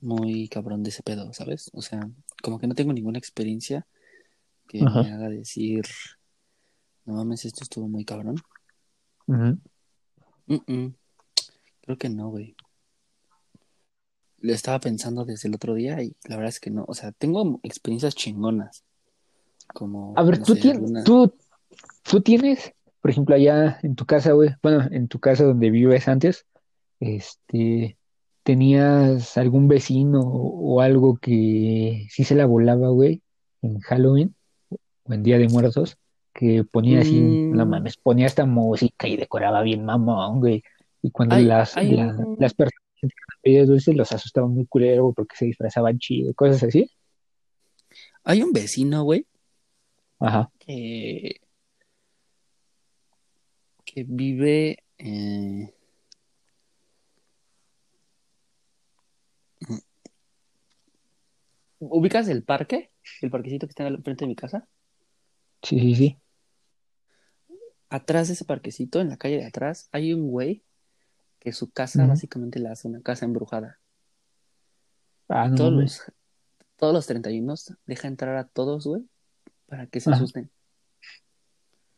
muy 0.00 0.48
cabrón 0.48 0.84
de 0.84 0.90
ese 0.90 1.02
pedo, 1.02 1.32
¿sabes? 1.32 1.70
O 1.74 1.82
sea, 1.82 2.08
como 2.42 2.58
que 2.58 2.68
no 2.68 2.74
tengo 2.74 2.92
ninguna 2.92 3.18
experiencia 3.18 3.86
que 4.68 4.82
Ajá. 4.82 5.02
me 5.02 5.12
haga 5.12 5.28
decir, 5.28 5.84
no 7.04 7.14
mames, 7.14 7.44
esto 7.44 7.64
estuvo 7.64 7.88
muy 7.88 8.04
cabrón. 8.04 8.36
Creo 11.80 11.98
que 11.98 12.08
no, 12.08 12.28
güey. 12.28 12.54
Lo 14.44 14.52
estaba 14.52 14.78
pensando 14.78 15.24
desde 15.24 15.48
el 15.48 15.54
otro 15.54 15.72
día 15.74 16.02
y 16.02 16.14
la 16.28 16.36
verdad 16.36 16.50
es 16.50 16.60
que 16.60 16.70
no. 16.70 16.84
O 16.86 16.92
sea, 16.94 17.12
tengo 17.12 17.60
experiencias 17.62 18.14
chingonas. 18.14 18.84
Como, 19.72 20.12
A 20.16 20.22
ver, 20.22 20.38
no 20.40 20.44
tú 20.44 20.54
sé, 20.54 20.60
tienes, 20.60 20.78
alguna- 20.82 21.04
tú, 21.04 21.34
tú 22.02 22.20
tienes, 22.20 22.74
por 23.00 23.10
ejemplo, 23.10 23.34
allá 23.34 23.78
en 23.82 23.94
tu 23.96 24.04
casa, 24.04 24.32
güey, 24.32 24.50
bueno, 24.62 24.86
en 24.90 25.08
tu 25.08 25.18
casa 25.18 25.44
donde 25.44 25.70
vives 25.70 26.06
antes, 26.08 26.44
este, 27.00 27.96
¿tenías 28.42 29.36
algún 29.38 29.68
vecino 29.68 30.20
o, 30.20 30.74
o 30.74 30.80
algo 30.82 31.16
que 31.16 32.06
sí 32.10 32.24
se 32.24 32.34
la 32.34 32.44
volaba, 32.46 32.88
güey, 32.90 33.22
en 33.62 33.80
Halloween 33.80 34.34
o 35.08 35.12
en 35.14 35.22
Día 35.22 35.38
de 35.38 35.48
Muertos, 35.48 35.96
que 36.34 36.64
ponía 36.64 37.00
así, 37.00 37.18
no 37.20 37.64
Mm. 37.64 37.68
mames, 37.70 37.96
ponía 37.96 38.26
esta 38.26 38.44
música 38.44 39.08
y 39.08 39.16
decoraba 39.16 39.62
bien 39.62 39.84
mamón, 39.86 40.40
güey, 40.40 40.62
y 41.00 41.10
cuando 41.10 41.36
Hay- 41.36 41.44
las, 41.46 41.76
hay 41.78 41.92
la- 41.96 42.08
un- 42.14 42.36
las 42.38 42.52
personas 42.52 42.82
que 43.08 43.38
pedían 43.42 43.66
dulces 43.66 43.94
los 43.94 44.12
asustaban 44.12 44.50
muy 44.50 44.66
culero, 44.66 45.04
güey, 45.04 45.14
porque 45.14 45.36
se 45.36 45.46
disfrazaban 45.46 45.98
chido, 45.98 46.34
cosas 46.34 46.62
así. 46.62 46.90
Hay 48.24 48.42
un 48.42 48.52
vecino, 48.52 49.04
güey, 49.04 49.26
Ajá. 50.18 50.50
que, 50.58 51.40
que 53.84 54.04
vive 54.06 54.78
eh, 54.98 55.74
¿Ubicas 61.90 62.28
el 62.28 62.44
parque? 62.44 62.90
El 63.20 63.30
parquecito 63.30 63.66
que 63.66 63.72
está 63.72 63.86
al 63.86 64.02
frente 64.02 64.24
de 64.24 64.28
mi 64.28 64.36
casa. 64.36 64.66
Sí, 65.62 65.78
sí, 65.78 65.94
sí. 65.94 66.18
Atrás 67.88 68.28
de 68.28 68.34
ese 68.34 68.44
parquecito, 68.44 69.00
en 69.00 69.08
la 69.08 69.16
calle 69.16 69.36
de 69.36 69.46
atrás, 69.46 69.88
hay 69.92 70.12
un 70.12 70.28
güey 70.28 70.62
que 71.44 71.52
su 71.52 71.70
casa 71.70 72.06
básicamente 72.06 72.58
la 72.58 72.72
hace 72.72 72.88
una 72.88 73.02
casa 73.02 73.26
embrujada. 73.26 73.78
Ah, 75.28 75.48
no 75.48 75.56
Todos 75.56 75.72
los, 75.74 76.02
todos 76.76 76.92
los 76.94 77.06
31 77.06 77.54
deja 77.86 78.08
entrar 78.08 78.36
a 78.36 78.44
todos, 78.48 78.86
güey, 78.86 79.04
para 79.66 79.86
que 79.86 80.00
se 80.00 80.10
asusten. 80.10 80.50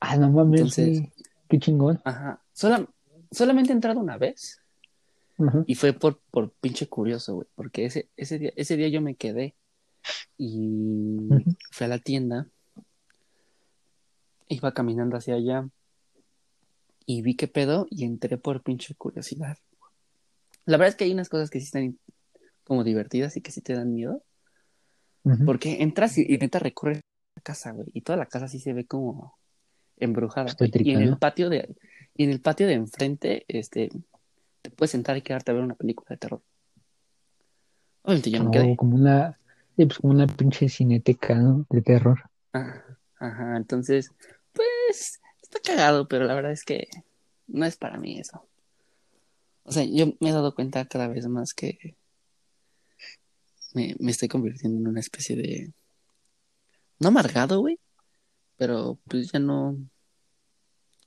Ah, 0.00 0.16
no 0.16 0.30
mames, 0.30 0.60
Entonces-. 0.60 1.02
Qué 1.48 1.58
chingón. 1.60 2.00
Ajá. 2.04 2.42
Sola- 2.52 2.86
solamente 3.30 3.70
he 3.72 3.74
entrado 3.74 4.00
una 4.00 4.18
vez 4.18 4.60
y 5.66 5.74
fue 5.76 5.92
por, 5.92 6.18
por 6.30 6.50
pinche 6.50 6.88
curioso, 6.88 7.36
güey, 7.36 7.48
porque 7.54 7.84
ese, 7.84 8.08
ese 8.16 8.38
día, 8.38 8.52
ese 8.56 8.76
día 8.76 8.88
yo 8.88 9.00
me 9.00 9.14
quedé 9.14 9.54
y 10.38 11.28
Ujú. 11.30 11.56
fui 11.70 11.84
a 11.84 11.88
la 11.88 11.98
tienda, 11.98 12.48
iba 14.48 14.72
caminando 14.72 15.16
hacia 15.16 15.34
allá 15.34 15.68
y 17.06 17.22
vi 17.22 17.36
qué 17.36 17.48
pedo 17.48 17.86
y 17.90 18.04
entré 18.04 18.36
por 18.36 18.62
pinche 18.62 18.94
curiosidad. 18.94 19.56
La 20.64 20.76
verdad 20.76 20.88
es 20.90 20.96
que 20.96 21.04
hay 21.04 21.12
unas 21.12 21.28
cosas 21.28 21.48
que 21.50 21.60
sí 21.60 21.66
están 21.66 21.98
como 22.64 22.82
divertidas 22.82 23.36
y 23.36 23.40
que 23.40 23.52
sí 23.52 23.60
te 23.62 23.74
dan 23.74 23.94
miedo, 23.94 24.22
Ujú. 25.22 25.44
porque 25.44 25.82
entras 25.82 26.18
y, 26.18 26.26
y 26.28 26.38
neta 26.38 26.58
recorres 26.58 27.00
la 27.36 27.42
casa, 27.42 27.70
güey, 27.70 27.88
y 27.92 28.00
toda 28.00 28.16
la 28.18 28.26
casa 28.26 28.48
sí 28.48 28.58
se 28.58 28.72
ve 28.72 28.84
como 28.86 29.38
embrujada. 29.96 30.54
Y 30.74 30.90
en 30.92 31.00
el 31.02 31.16
patio 31.16 31.48
de, 31.48 31.76
y 32.14 32.24
en 32.24 32.30
el 32.30 32.40
patio 32.40 32.66
de 32.66 32.74
enfrente, 32.74 33.44
este, 33.48 33.90
te 34.62 34.70
puedes 34.70 34.90
sentar 34.90 35.16
y 35.16 35.22
quedarte 35.22 35.52
a 35.52 35.54
ver 35.54 35.62
una 35.62 35.76
película 35.76 36.08
de 36.10 36.16
terror. 36.16 36.42
Obviamente 38.02 38.30
yo 38.30 38.38
no 38.40 38.44
No, 38.46 38.50
quedé. 38.50 38.76
como 38.76 38.96
una, 38.96 39.38
pues 39.76 39.98
como 39.98 40.12
una 40.12 40.26
pinche 40.26 40.68
cineteca, 40.68 41.34
¿no? 41.36 41.66
De 41.70 41.82
terror. 41.82 42.18
Ajá, 42.52 42.98
ajá, 43.18 43.56
entonces, 43.56 44.10
pues, 44.52 45.20
está 45.46 45.60
cagado, 45.60 46.08
pero 46.08 46.24
la 46.24 46.34
verdad 46.34 46.52
es 46.52 46.64
que 46.64 46.88
no 47.46 47.64
es 47.64 47.76
para 47.76 47.98
mí 47.98 48.18
eso. 48.18 48.46
O 49.64 49.72
sea, 49.72 49.84
yo 49.84 50.06
me 50.20 50.30
he 50.30 50.32
dado 50.32 50.54
cuenta 50.54 50.84
cada 50.86 51.08
vez 51.08 51.26
más 51.28 51.54
que 51.54 51.96
me, 53.74 53.94
me 53.98 54.10
estoy 54.10 54.28
convirtiendo 54.28 54.78
en 54.80 54.88
una 54.88 55.00
especie 55.00 55.36
de... 55.36 55.72
No 56.98 57.08
amargado, 57.08 57.60
güey, 57.60 57.78
pero 58.56 58.98
pues 59.08 59.30
ya 59.32 59.38
no... 59.38 59.76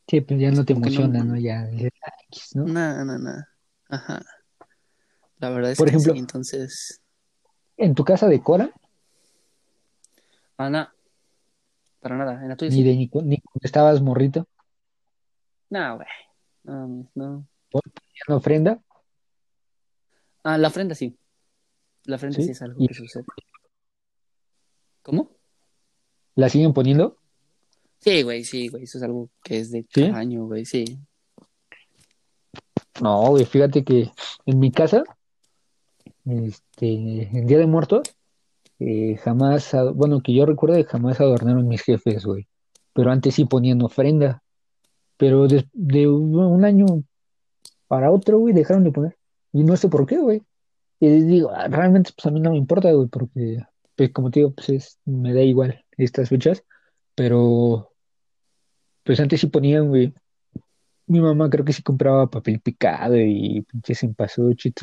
Sí, 0.08 0.22
pues 0.22 0.40
ya 0.40 0.52
no 0.52 0.66
te 0.66 0.74
no- 0.74 0.80
emociona, 0.82 1.24
¿no? 1.24 1.38
Ya, 1.38 1.66
dices, 1.68 1.92
"Ah, 2.06 2.12
X", 2.30 2.56
¿no? 2.56 2.66
Nada, 2.66 3.04
nada, 3.06 3.20
nada. 3.20 3.50
Ajá. 3.90 4.26
La 5.38 5.50
verdad 5.50 5.72
es 5.72 5.78
Por 5.78 5.88
que 5.90 5.96
ejemplo- 5.96 6.14
sí, 6.14 6.20
entonces... 6.20 7.02
¿En 7.78 7.96
tu 7.96 8.04
casa 8.04 8.28
decora? 8.28 8.72
Ah, 10.58 10.70
no, 10.70 10.88
para 12.00 12.18
nada, 12.18 12.42
en 12.42 12.50
la 12.50 12.56
tuya 12.56 12.70
Ni 12.72 12.78
sí. 12.78 12.84
de 12.84 12.90
ni, 12.96 13.00
ni 13.00 13.10
cuando 13.42 13.62
estabas 13.64 14.02
morrito. 14.02 14.48
No, 15.70 15.96
güey, 15.98 16.08
no, 16.64 17.08
no. 17.16 17.48
¿Ya 17.74 18.24
no 18.28 18.38
ofrenda? 18.38 18.80
Ah, 20.44 20.58
la 20.58 20.70
ofrenda 20.70 20.96
sí. 20.96 21.16
La 22.06 22.16
ofrenda 22.16 22.38
Sí, 22.38 22.44
sí 22.46 22.52
es 22.52 22.62
algo 22.62 22.82
y- 22.82 22.88
que 22.88 22.94
sucede. 22.94 23.26
¿Cómo? 25.04 25.32
¿La 26.36 26.50
siguen 26.50 26.74
poniendo? 26.74 27.18
Sí, 28.00 28.22
güey, 28.24 28.44
sí, 28.46 28.70
güey, 28.70 28.84
eso 28.84 28.98
es 28.98 29.04
algo 29.04 29.30
que 29.44 29.60
es 29.60 29.72
de 29.72 29.86
¿Sí? 29.94 30.08
cada 30.08 30.20
año, 30.20 30.46
güey, 30.46 30.66
sí. 30.66 30.86
No, 33.02 33.28
güey, 33.30 33.46
fíjate 33.46 33.84
que 33.84 34.12
en 34.46 34.60
mi 34.60 34.72
casa, 34.72 35.04
este, 36.26 36.88
en 36.94 37.46
Día 37.48 37.58
de 37.58 37.68
Muertos, 37.68 38.02
eh, 38.80 39.18
jamás, 39.18 39.76
bueno, 39.96 40.22
que 40.22 40.34
yo 40.34 40.46
recuerdo 40.46 40.84
jamás 40.86 41.20
adornaron 41.20 41.68
mis 41.68 41.82
jefes, 41.84 42.26
güey. 42.26 42.48
Pero 42.94 43.12
antes 43.12 43.36
sí 43.36 43.46
ponían 43.46 43.82
ofrenda. 43.82 44.44
Pero 45.18 45.48
de, 45.48 45.68
de 45.74 46.08
un 46.08 46.66
año 46.66 47.04
para 47.88 48.12
otro, 48.12 48.40
güey, 48.40 48.54
dejaron 48.54 48.84
de 48.84 48.92
poner. 48.92 49.18
Y 49.54 49.64
no 49.64 49.76
sé 49.78 49.90
por 49.90 50.06
qué, 50.06 50.18
güey. 50.20 50.44
Y 51.00 51.10
digo, 51.24 51.52
ah, 51.52 51.68
realmente, 51.68 52.12
pues 52.16 52.26
a 52.28 52.32
mí 52.32 52.40
no 52.40 52.52
me 52.52 52.58
importa, 52.58 52.92
güey, 52.92 53.08
porque, 53.08 53.60
pues 53.96 54.12
como 54.14 54.32
te 54.32 54.42
digo, 54.42 54.52
pues 54.54 54.70
es, 54.70 55.00
me 55.06 55.34
da 55.34 55.42
igual 55.42 55.84
estas 55.98 56.30
fechas. 56.30 56.64
Pero, 57.16 57.92
pues 59.04 59.20
antes 59.20 59.42
sí 59.42 59.48
ponían, 59.48 59.90
güey. 59.90 60.14
Mi 61.08 61.20
mamá 61.22 61.50
creo 61.50 61.66
que 61.66 61.74
sí 61.74 61.84
compraba 61.84 62.30
papel 62.30 62.60
picado 62.62 63.18
y 63.18 63.62
pinches 63.64 64.00
cempasúchil 64.02 64.74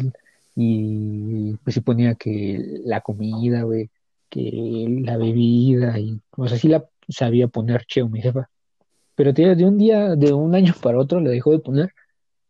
y 0.57 1.55
pues 1.59 1.75
sí 1.75 1.81
ponía 1.83 2.14
que 2.14 2.81
la 2.85 3.03
comida, 3.03 3.62
güey, 3.62 3.91
que 4.37 4.87
la 5.03 5.16
bebida 5.16 5.99
y 5.99 6.20
o 6.37 6.47
sea, 6.47 6.59
sí 6.59 6.68
la 6.68 6.84
sabía 7.09 7.49
poner 7.49 7.84
cheo 7.87 8.09
mi 8.09 8.20
jefa. 8.20 8.51
Pero 9.14 9.32
tío, 9.32 9.57
de 9.57 9.64
un 9.64 9.78
día, 9.78 10.14
de 10.14 10.32
un 10.32 10.55
año 10.55 10.74
para 10.82 10.99
otro 10.99 11.20
la 11.20 11.30
dejó 11.30 11.53
de 11.53 11.61
poner 11.61 11.95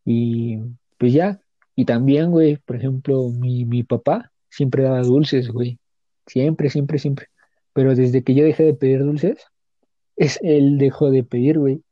y 0.05 0.59
pues 0.99 1.13
ya. 1.13 1.41
Y 1.77 1.85
también, 1.85 2.31
güey, 2.31 2.57
por 2.57 2.77
ejemplo, 2.77 3.29
mi, 3.29 3.65
mi 3.67 3.83
papá 3.83 4.33
siempre 4.49 4.83
daba 4.83 5.03
dulces, 5.03 5.51
güey. 5.51 5.79
Siempre, 6.27 6.71
siempre, 6.71 6.99
siempre. 6.99 7.29
Pero 7.73 7.95
desde 7.95 8.23
que 8.25 8.35
yo 8.35 8.45
dejé 8.45 8.65
de 8.65 8.75
pedir 8.75 9.01
dulces, 9.05 9.39
es, 10.17 10.39
él 10.43 10.79
dejó 10.79 11.11
de 11.11 11.23
pedir, 11.23 11.59
güey. 11.59 11.83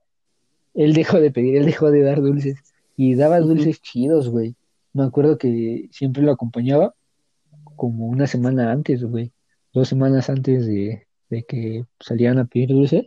Él 0.74 0.94
dejó 0.94 1.20
de 1.20 1.30
pedir, 1.30 1.56
él 1.56 1.66
dejó 1.66 1.90
de 1.90 2.02
dar 2.02 2.22
dulces. 2.22 2.58
Y 2.96 3.14
daba 3.14 3.40
dulces 3.40 3.82
chidos, 3.82 4.30
güey. 4.30 4.56
Me 4.94 5.04
acuerdo 5.04 5.36
que 5.38 5.88
siempre 5.92 6.22
lo 6.22 6.32
acompañaba 6.32 6.94
como 7.76 8.06
una 8.06 8.26
semana 8.26 8.72
antes, 8.72 9.04
güey. 9.04 9.32
Dos 9.74 9.88
semanas 9.88 10.30
antes 10.30 10.66
de, 10.66 11.06
que 11.48 11.84
salieran 11.98 12.38
a 12.38 12.44
pedir 12.44 12.68
dulces. 12.70 13.06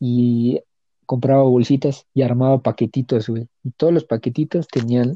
Y 0.00 0.60
compraba 1.06 1.42
bolsitas 1.42 2.06
y 2.14 2.22
armaba 2.22 2.62
paquetitos, 2.62 3.28
güey. 3.28 3.48
Y 3.64 3.72
todos 3.72 3.92
los 3.92 4.04
paquetitos 4.04 4.68
tenían 4.68 5.14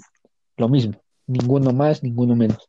lo 0.56 0.68
mismo. 0.68 0.94
Ninguno 1.28 1.72
más, 1.72 2.02
ninguno 2.02 2.34
menos. 2.34 2.68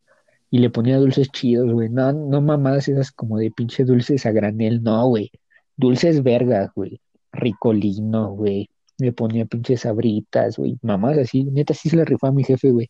Y 0.52 0.60
le 0.60 0.70
ponía 0.70 1.00
dulces 1.00 1.30
chidos, 1.32 1.72
güey. 1.72 1.90
No, 1.90 2.14
no 2.14 2.40
mamadas 2.42 2.88
esas 2.88 3.12
como 3.12 3.40
de 3.40 3.50
pinche 3.50 3.84
dulces 3.84 4.28
a 4.28 4.32
granel, 4.32 4.84
no, 4.84 5.08
güey. 5.08 5.32
Dulces 5.76 6.22
vergas, 6.22 6.70
güey. 6.76 7.02
Ricolino, 7.32 8.32
güey. 8.34 8.70
Le 9.00 9.12
ponía 9.12 9.46
pinches 9.46 9.82
sabritas, 9.82 10.58
güey. 10.58 10.78
Mamás 10.84 11.18
así. 11.18 11.46
Neta, 11.46 11.74
sí 11.74 11.90
se 11.90 11.96
le 11.96 12.06
rifaba 12.06 12.30
a 12.30 12.36
mi 12.36 12.44
jefe, 12.44 12.70
güey. 12.70 12.90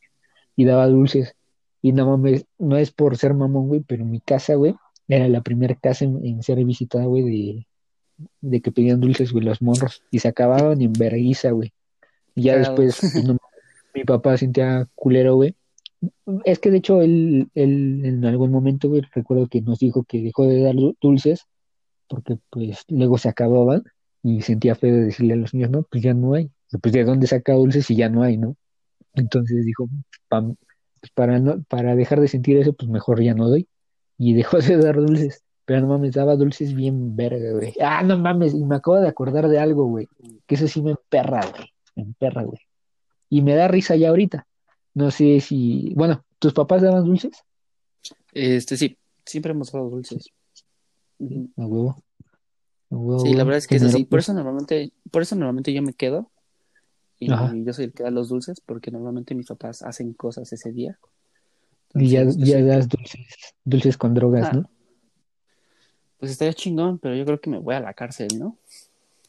Y 0.57 0.65
daba 0.65 0.87
dulces. 0.87 1.33
Y 1.81 1.93
no 1.93 2.07
mames, 2.07 2.45
no 2.57 2.77
es 2.77 2.91
por 2.91 3.17
ser 3.17 3.33
mamón, 3.33 3.67
güey, 3.67 3.81
pero 3.81 4.05
mi 4.05 4.19
casa, 4.21 4.55
güey, 4.55 4.75
era 5.07 5.27
la 5.27 5.41
primera 5.41 5.75
casa 5.75 6.05
en, 6.05 6.25
en 6.25 6.43
ser 6.43 6.63
visitada, 6.63 7.05
güey, 7.05 7.23
de, 7.23 7.67
de 8.41 8.61
que 8.61 8.71
pedían 8.71 8.99
dulces, 9.01 9.31
güey, 9.31 9.43
los 9.45 9.61
morros. 9.61 10.01
Y 10.11 10.19
se 10.19 10.27
acababan 10.27 10.81
en 10.81 10.93
vergüenza, 10.93 11.51
güey. 11.51 11.71
Y 12.35 12.43
ya 12.43 12.53
después, 12.59 12.99
pues, 13.11 13.25
no, 13.25 13.37
mi 13.93 14.03
papá 14.03 14.37
sentía 14.37 14.87
culero, 14.95 15.35
güey. 15.35 15.55
Es 16.45 16.59
que 16.59 16.69
de 16.71 16.77
hecho 16.77 17.01
él, 17.01 17.49
él 17.55 18.01
en 18.05 18.25
algún 18.25 18.51
momento, 18.51 18.89
güey, 18.89 19.03
recuerdo 19.13 19.47
que 19.47 19.61
nos 19.61 19.79
dijo 19.79 20.03
que 20.03 20.21
dejó 20.21 20.45
de 20.47 20.61
dar 20.61 20.75
du- 20.75 20.97
dulces 21.01 21.45
porque 22.07 22.37
pues 22.49 22.83
luego 22.89 23.17
se 23.17 23.29
acababan 23.29 23.83
y 24.21 24.41
sentía 24.41 24.75
feo 24.75 24.93
de 24.95 25.05
decirle 25.05 25.33
a 25.33 25.37
los 25.37 25.53
niños, 25.53 25.69
no, 25.71 25.83
pues 25.83 26.03
ya 26.03 26.13
no 26.13 26.33
hay. 26.33 26.51
Pues 26.81 26.93
de 26.93 27.03
dónde 27.05 27.27
saca 27.27 27.53
dulces 27.53 27.85
si 27.85 27.95
ya 27.95 28.09
no 28.09 28.21
hay, 28.23 28.37
¿no? 28.37 28.55
Entonces 29.13 29.65
dijo, 29.65 29.87
"Pa- 30.27 30.41
pues, 30.41 31.11
para 31.13 31.39
no, 31.39 31.61
para 31.69 31.95
dejar 31.95 32.19
de 32.19 32.27
sentir 32.27 32.57
eso, 32.57 32.73
pues 32.73 32.89
mejor 32.89 33.21
ya 33.23 33.33
no 33.33 33.47
doy. 33.47 33.67
Y 34.17 34.33
dejó 34.33 34.57
de 34.59 34.77
dar 34.77 34.95
dulces. 34.95 35.43
Pero 35.65 35.81
no 35.81 35.87
mames, 35.87 36.13
daba 36.13 36.35
dulces 36.35 36.73
bien 36.73 37.15
verga, 37.15 37.53
güey. 37.53 37.73
Ah, 37.81 38.03
no 38.03 38.17
mames, 38.17 38.53
y 38.53 38.63
me 38.65 38.75
acabo 38.75 38.99
de 38.99 39.07
acordar 39.07 39.47
de 39.47 39.59
algo, 39.59 39.85
güey. 39.85 40.09
Que 40.45 40.55
eso 40.55 40.67
sí 40.67 40.81
me 40.81 40.91
emperra, 40.91 41.41
güey. 41.49 41.69
Me 41.95 42.03
emperra, 42.03 42.43
güey. 42.43 42.59
Y 43.29 43.41
me 43.41 43.55
da 43.55 43.67
risa 43.67 43.95
ya 43.95 44.09
ahorita. 44.09 44.45
No 44.93 45.09
sé 45.09 45.39
si, 45.39 45.93
bueno, 45.95 46.23
¿tus 46.39 46.53
papás 46.53 46.81
daban 46.81 47.05
dulces? 47.05 47.43
Este, 48.33 48.77
sí, 48.77 48.97
siempre 49.25 49.53
hemos 49.53 49.71
dado 49.71 49.89
dulces. 49.89 50.29
Ujú. 51.19 51.49
A 51.55 51.65
huevo. 51.65 52.03
A 52.91 52.95
huevo, 52.95 53.19
Sí, 53.19 53.33
la 53.33 53.43
verdad 53.43 53.57
es 53.57 53.67
que 53.67 53.77
es 53.77 53.83
así. 53.83 54.03
Por 54.03 54.19
eso 54.19 54.33
normalmente, 54.33 54.91
por 55.11 55.21
eso 55.21 55.35
normalmente 55.35 55.73
yo 55.73 55.81
me 55.81 55.93
quedo 55.93 56.29
y 57.19 57.31
Ajá. 57.31 57.53
yo 57.55 57.73
soy 57.73 57.85
el 57.85 57.93
que 57.93 58.03
da 58.03 58.11
los 58.11 58.29
dulces 58.29 58.59
porque 58.59 58.91
normalmente 58.91 59.33
mis 59.33 59.47
papás 59.47 59.81
hacen 59.81 60.13
cosas 60.13 60.51
ese 60.51 60.71
día. 60.71 60.99
Y 61.95 62.07
ya, 62.09 62.23
ya 62.23 62.57
que- 62.57 62.63
das 62.63 62.87
dulces, 62.89 63.27
dulces 63.63 63.97
con 63.97 64.13
drogas, 64.13 64.49
Ah. 64.51 64.55
¿no? 64.57 64.69
Pues 66.19 66.31
estaría 66.31 66.53
chingón, 66.53 66.99
pero 66.99 67.15
yo 67.15 67.25
creo 67.25 67.39
que 67.41 67.49
me 67.49 67.59
voy 67.59 67.75
a 67.75 67.79
la 67.81 67.93
cárcel, 67.93 68.29
¿no? 68.39 68.57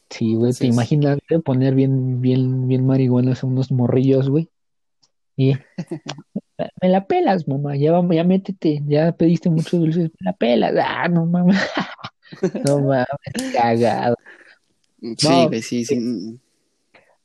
Sí, 0.09 0.35
güey, 0.35 0.53
te 0.53 0.67
imaginas 0.67 1.19
poner 1.43 1.75
bien, 1.75 2.21
bien, 2.21 2.67
bien 2.67 2.85
marihuanos 2.85 3.43
a 3.43 3.47
unos 3.47 3.71
morrillos, 3.71 4.29
güey. 4.29 4.49
Y 5.35 5.53
me 6.81 6.89
la 6.89 7.05
pelas, 7.05 7.47
mamá, 7.47 7.75
ya 7.75 7.91
vamos, 7.91 8.15
ya 8.15 8.23
métete, 8.23 8.81
ya 8.87 9.11
pediste 9.11 9.49
muchos 9.49 9.79
dulces, 9.79 10.11
me 10.19 10.25
la 10.25 10.33
pelas. 10.33 10.73
Ah, 10.81 11.07
no 11.07 11.25
mames. 11.25 11.57
No 12.65 12.79
mames, 12.79 13.53
cagado. 13.53 14.15
Sí, 14.99 15.27
No, 15.29 15.47
güey, 15.47 15.61
sí, 15.61 15.85
sí. 15.85 15.99
mm, 15.99 16.37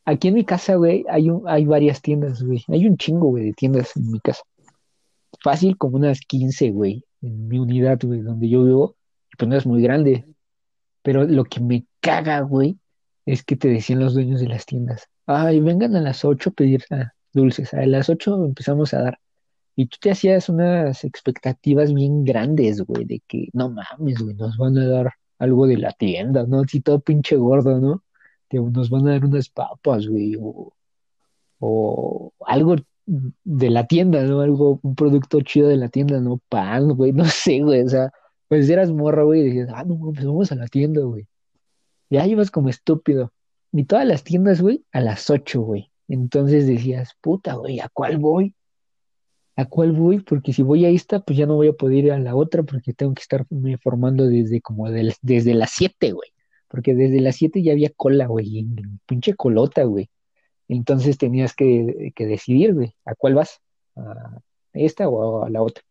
Aquí 0.04 0.28
en 0.28 0.34
mi 0.34 0.44
casa, 0.44 0.74
güey, 0.74 1.04
hay 1.08 1.30
un, 1.30 1.48
hay 1.48 1.64
varias 1.64 2.02
tiendas, 2.02 2.42
güey. 2.42 2.62
Hay 2.68 2.86
un 2.86 2.96
chingo, 2.98 3.28
güey, 3.28 3.44
de 3.46 3.52
tiendas 3.54 3.96
en 3.96 4.10
mi 4.10 4.20
casa. 4.20 4.42
Fácil 5.42 5.76
como 5.76 5.96
unas 5.96 6.20
15, 6.20 6.70
güey, 6.70 7.04
en 7.22 7.48
mi 7.48 7.58
unidad, 7.58 7.98
güey, 8.02 8.20
donde 8.20 8.48
yo 8.48 8.64
vivo. 8.64 8.96
Pues 9.38 9.48
no 9.48 9.56
es 9.56 9.66
muy 9.66 9.82
grande. 9.82 10.26
Pero 11.02 11.24
lo 11.24 11.44
que 11.44 11.60
me 11.60 11.86
caga, 12.00 12.40
güey, 12.40 12.78
es 13.26 13.42
que 13.44 13.56
te 13.56 13.68
decían 13.68 14.00
los 14.00 14.14
dueños 14.14 14.40
de 14.40 14.48
las 14.48 14.66
tiendas, 14.66 15.08
ay, 15.26 15.60
vengan 15.60 15.96
a 15.96 16.00
las 16.00 16.24
8 16.24 16.50
a 16.50 16.52
pedir 16.52 16.84
ah, 16.90 17.12
dulces. 17.32 17.72
A 17.74 17.86
las 17.86 18.08
8 18.08 18.44
empezamos 18.44 18.92
a 18.94 19.02
dar. 19.02 19.20
Y 19.76 19.86
tú 19.86 19.98
te 20.00 20.10
hacías 20.10 20.48
unas 20.48 21.04
expectativas 21.04 21.94
bien 21.94 22.24
grandes, 22.24 22.82
güey, 22.82 23.04
de 23.04 23.22
que 23.26 23.48
no 23.52 23.70
mames, 23.70 24.20
güey, 24.20 24.34
nos 24.34 24.56
van 24.58 24.76
a 24.78 24.86
dar 24.86 25.12
algo 25.38 25.66
de 25.66 25.78
la 25.78 25.92
tienda, 25.92 26.44
¿no? 26.46 26.60
Así 26.60 26.80
todo 26.80 27.00
pinche 27.00 27.36
gordo, 27.36 27.78
¿no? 27.80 28.04
Que 28.48 28.58
nos 28.60 28.90
van 28.90 29.08
a 29.08 29.12
dar 29.12 29.24
unas 29.24 29.48
papas, 29.48 30.06
güey, 30.06 30.36
o, 30.38 30.74
o 31.60 32.32
algo 32.46 32.76
de 33.44 33.70
la 33.70 33.86
tienda, 33.86 34.22
¿no? 34.22 34.40
Algo, 34.40 34.78
un 34.82 34.94
producto 34.94 35.40
chido 35.42 35.68
de 35.68 35.76
la 35.76 35.88
tienda, 35.88 36.20
¿no? 36.20 36.40
Pan, 36.48 36.88
güey, 36.94 37.12
no 37.12 37.24
sé, 37.26 37.60
güey, 37.62 37.82
o 37.82 37.88
sea, 37.88 38.10
pues 38.48 38.68
eras 38.70 38.90
morra, 38.92 39.24
güey, 39.24 39.40
y 39.40 39.44
decías, 39.46 39.70
ah, 39.74 39.84
no, 39.84 39.98
pues 40.12 40.24
vamos 40.24 40.52
a 40.52 40.56
la 40.56 40.66
tienda, 40.68 41.02
güey. 41.02 41.26
Ya 42.10 42.26
ibas 42.26 42.50
como 42.50 42.68
estúpido. 42.68 43.32
Y 43.72 43.84
todas 43.84 44.06
las 44.06 44.24
tiendas, 44.24 44.60
güey, 44.60 44.84
a 44.92 45.00
las 45.00 45.30
8, 45.30 45.60
güey. 45.62 45.90
Entonces 46.08 46.66
decías, 46.66 47.12
puta, 47.20 47.54
güey, 47.54 47.78
¿a 47.80 47.88
cuál 47.92 48.18
voy? 48.18 48.54
¿A 49.56 49.66
cuál 49.66 49.92
voy? 49.92 50.20
Porque 50.20 50.52
si 50.52 50.62
voy 50.62 50.84
a 50.84 50.88
esta, 50.88 51.20
pues 51.20 51.38
ya 51.38 51.46
no 51.46 51.54
voy 51.54 51.68
a 51.68 51.72
poder 51.72 52.04
ir 52.06 52.12
a 52.12 52.18
la 52.18 52.34
otra 52.34 52.62
porque 52.62 52.92
tengo 52.94 53.14
que 53.14 53.22
estarme 53.22 53.76
formando 53.78 54.26
desde 54.26 54.60
como 54.60 54.90
del- 54.90 55.14
desde 55.22 55.54
las 55.54 55.70
7, 55.72 56.12
güey. 56.12 56.30
Porque 56.68 56.94
desde 56.94 57.20
las 57.20 57.36
7 57.36 57.62
ya 57.62 57.72
había 57.72 57.90
cola, 57.90 58.26
güey, 58.26 58.66
pinche 59.06 59.34
colota, 59.34 59.84
güey. 59.84 60.08
Entonces 60.70 61.18
tenías 61.18 61.54
que, 61.54 62.12
que 62.14 62.26
decidir, 62.26 62.74
güey, 62.74 62.94
¿a 63.04 63.14
cuál 63.14 63.34
vas? 63.34 63.60
¿A 63.96 64.40
esta 64.72 65.08
o 65.08 65.44
a 65.44 65.50
la 65.50 65.62
otra? 65.62 65.84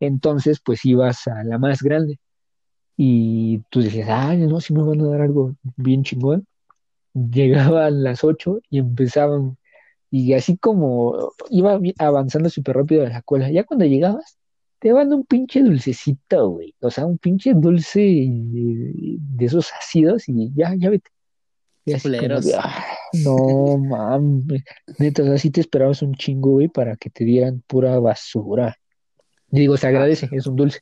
Entonces, 0.00 0.60
pues 0.64 0.84
ibas 0.84 1.26
a 1.28 1.44
la 1.44 1.58
más 1.58 1.82
grande. 1.82 2.18
Y 2.96 3.60
tú 3.70 3.80
decías, 3.82 4.08
ay, 4.10 4.38
no, 4.46 4.60
si 4.60 4.74
me 4.74 4.82
van 4.82 5.00
a 5.02 5.08
dar 5.08 5.22
algo 5.22 5.54
bien 5.76 6.04
chingón. 6.04 6.46
Llegaban 7.14 8.04
las 8.04 8.24
8 8.24 8.60
y 8.70 8.78
empezaban 8.78 9.58
y 10.10 10.32
así 10.34 10.56
como 10.56 11.32
iba 11.50 11.78
avanzando 11.98 12.48
súper 12.50 12.76
rápido 12.76 13.06
la 13.06 13.22
cola, 13.22 13.50
ya 13.50 13.64
cuando 13.64 13.84
llegabas, 13.84 14.38
te 14.78 14.92
van 14.92 15.12
un 15.12 15.24
pinche 15.24 15.62
dulcecito, 15.62 16.48
güey. 16.50 16.74
O 16.80 16.90
sea, 16.90 17.06
un 17.06 17.18
pinche 17.18 17.52
dulce 17.54 18.00
de, 18.00 19.16
de 19.18 19.44
esos 19.44 19.72
ácidos 19.72 20.28
y 20.28 20.52
ya, 20.54 20.74
ya 20.76 20.90
vete. 20.90 21.10
Y 21.90 21.94
así 21.94 22.08
como 22.08 22.18
Culeros. 22.18 22.44
de, 22.44 22.54
"Ah, 22.56 22.84
no 23.24 23.78
mames. 23.78 24.62
Neta, 24.98 25.22
o 25.22 25.26
sea, 25.26 25.38
sí 25.38 25.50
te 25.50 25.60
esperabas 25.60 26.02
un 26.02 26.14
chingo, 26.14 26.52
güey, 26.52 26.68
para 26.68 26.96
que 26.96 27.10
te 27.10 27.24
dieran 27.24 27.62
pura 27.66 27.98
basura. 27.98 28.76
Y 29.50 29.60
digo, 29.60 29.76
se 29.76 29.86
agradece, 29.86 30.28
es 30.32 30.46
un 30.46 30.56
dulce. 30.56 30.80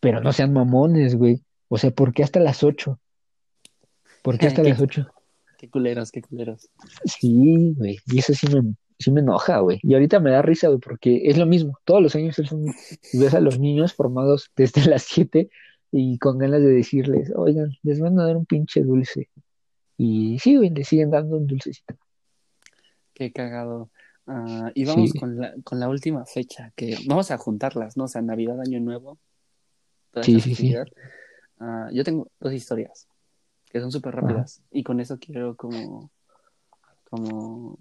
Pero 0.00 0.20
no 0.20 0.32
sean 0.32 0.52
mamones, 0.52 1.14
güey. 1.16 1.42
O 1.68 1.78
sea, 1.78 1.90
¿por 1.90 2.12
qué 2.12 2.22
hasta 2.22 2.40
las 2.40 2.62
8? 2.64 2.98
¿Por 4.22 4.38
qué 4.38 4.46
hasta 4.48 4.62
Qué- 4.62 4.70
las 4.70 4.80
8? 4.80 5.06
Qué 5.58 5.70
culeros, 5.70 6.10
qué 6.10 6.22
culeros. 6.22 6.68
Sí, 7.04 7.74
güey, 7.76 7.98
y 8.06 8.18
eso 8.18 8.34
sí 8.34 8.48
me, 8.48 8.74
sí 8.98 9.12
me 9.12 9.20
enoja, 9.20 9.60
güey. 9.60 9.78
Y 9.82 9.94
ahorita 9.94 10.18
me 10.18 10.32
da 10.32 10.42
risa, 10.42 10.66
güey, 10.68 10.80
porque 10.80 11.22
es 11.24 11.38
lo 11.38 11.46
mismo. 11.46 11.78
Todos 11.84 12.02
los 12.02 12.16
años 12.16 12.36
es 12.40 12.50
un- 12.50 12.74
y 13.12 13.18
ves 13.18 13.32
a 13.34 13.40
los 13.40 13.60
niños 13.60 13.92
formados 13.94 14.50
desde 14.56 14.80
las 14.90 15.04
7 15.04 15.50
y 15.92 16.18
con 16.18 16.38
ganas 16.38 16.62
de 16.62 16.68
decirles, 16.68 17.30
oigan, 17.36 17.70
les 17.82 18.00
van 18.00 18.18
a 18.18 18.24
dar 18.26 18.36
un 18.36 18.44
pinche 18.46 18.82
dulce. 18.82 19.28
Y 20.04 20.36
sí, 20.40 20.56
güey, 20.56 20.70
les 20.70 20.88
siguen 20.88 21.10
dando 21.10 21.36
un 21.36 21.46
dulcecito. 21.46 21.94
Qué 23.14 23.30
cagado. 23.30 23.88
Ah, 24.26 24.72
y 24.74 24.84
vamos 24.84 25.10
Sí. 25.10 25.18
con 25.20 25.38
la, 25.38 25.54
con 25.62 25.78
la 25.78 25.88
última 25.88 26.26
fecha, 26.26 26.72
que 26.74 26.98
vamos 27.06 27.30
a 27.30 27.38
juntarlas, 27.38 27.96
¿no? 27.96 28.04
O 28.04 28.08
sea, 28.08 28.20
Navidad, 28.20 28.60
Año 28.60 28.80
Nuevo. 28.80 29.18
Sí, 30.22 30.40
sí, 30.40 30.56
sí. 30.56 30.74
Ah, 31.60 31.88
yo 31.92 32.02
tengo 32.02 32.28
dos 32.40 32.52
historias 32.52 33.06
que 33.70 33.80
son 33.80 33.92
súper 33.92 34.16
rápidas 34.16 34.60
y 34.72 34.82
con 34.82 34.98
eso 34.98 35.18
quiero 35.20 35.54
como, 35.56 36.10
como, 37.08 37.78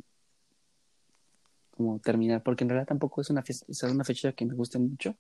como 1.76 2.00
terminar, 2.00 2.44
porque 2.44 2.64
en 2.64 2.70
realidad 2.70 2.88
tampoco 2.88 3.22
es 3.22 3.32
una, 3.32 3.42
fiesta, 3.42 3.66
es 3.68 3.82
una 3.82 4.04
fecha 4.04 4.32
que 4.34 4.46
me 4.46 4.54
guste 4.54 4.78
mucho. 4.78 5.16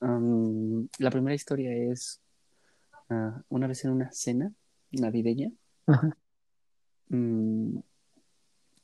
La 0.00 1.10
primera 1.10 1.34
historia 1.34 1.70
es 1.74 2.18
ah, 3.10 3.42
una 3.50 3.66
vez 3.66 3.84
en 3.84 3.90
una 3.90 4.10
cena 4.10 4.50
navideña, 4.90 5.52
Ajá. 5.86 6.16
mm, 7.08 7.78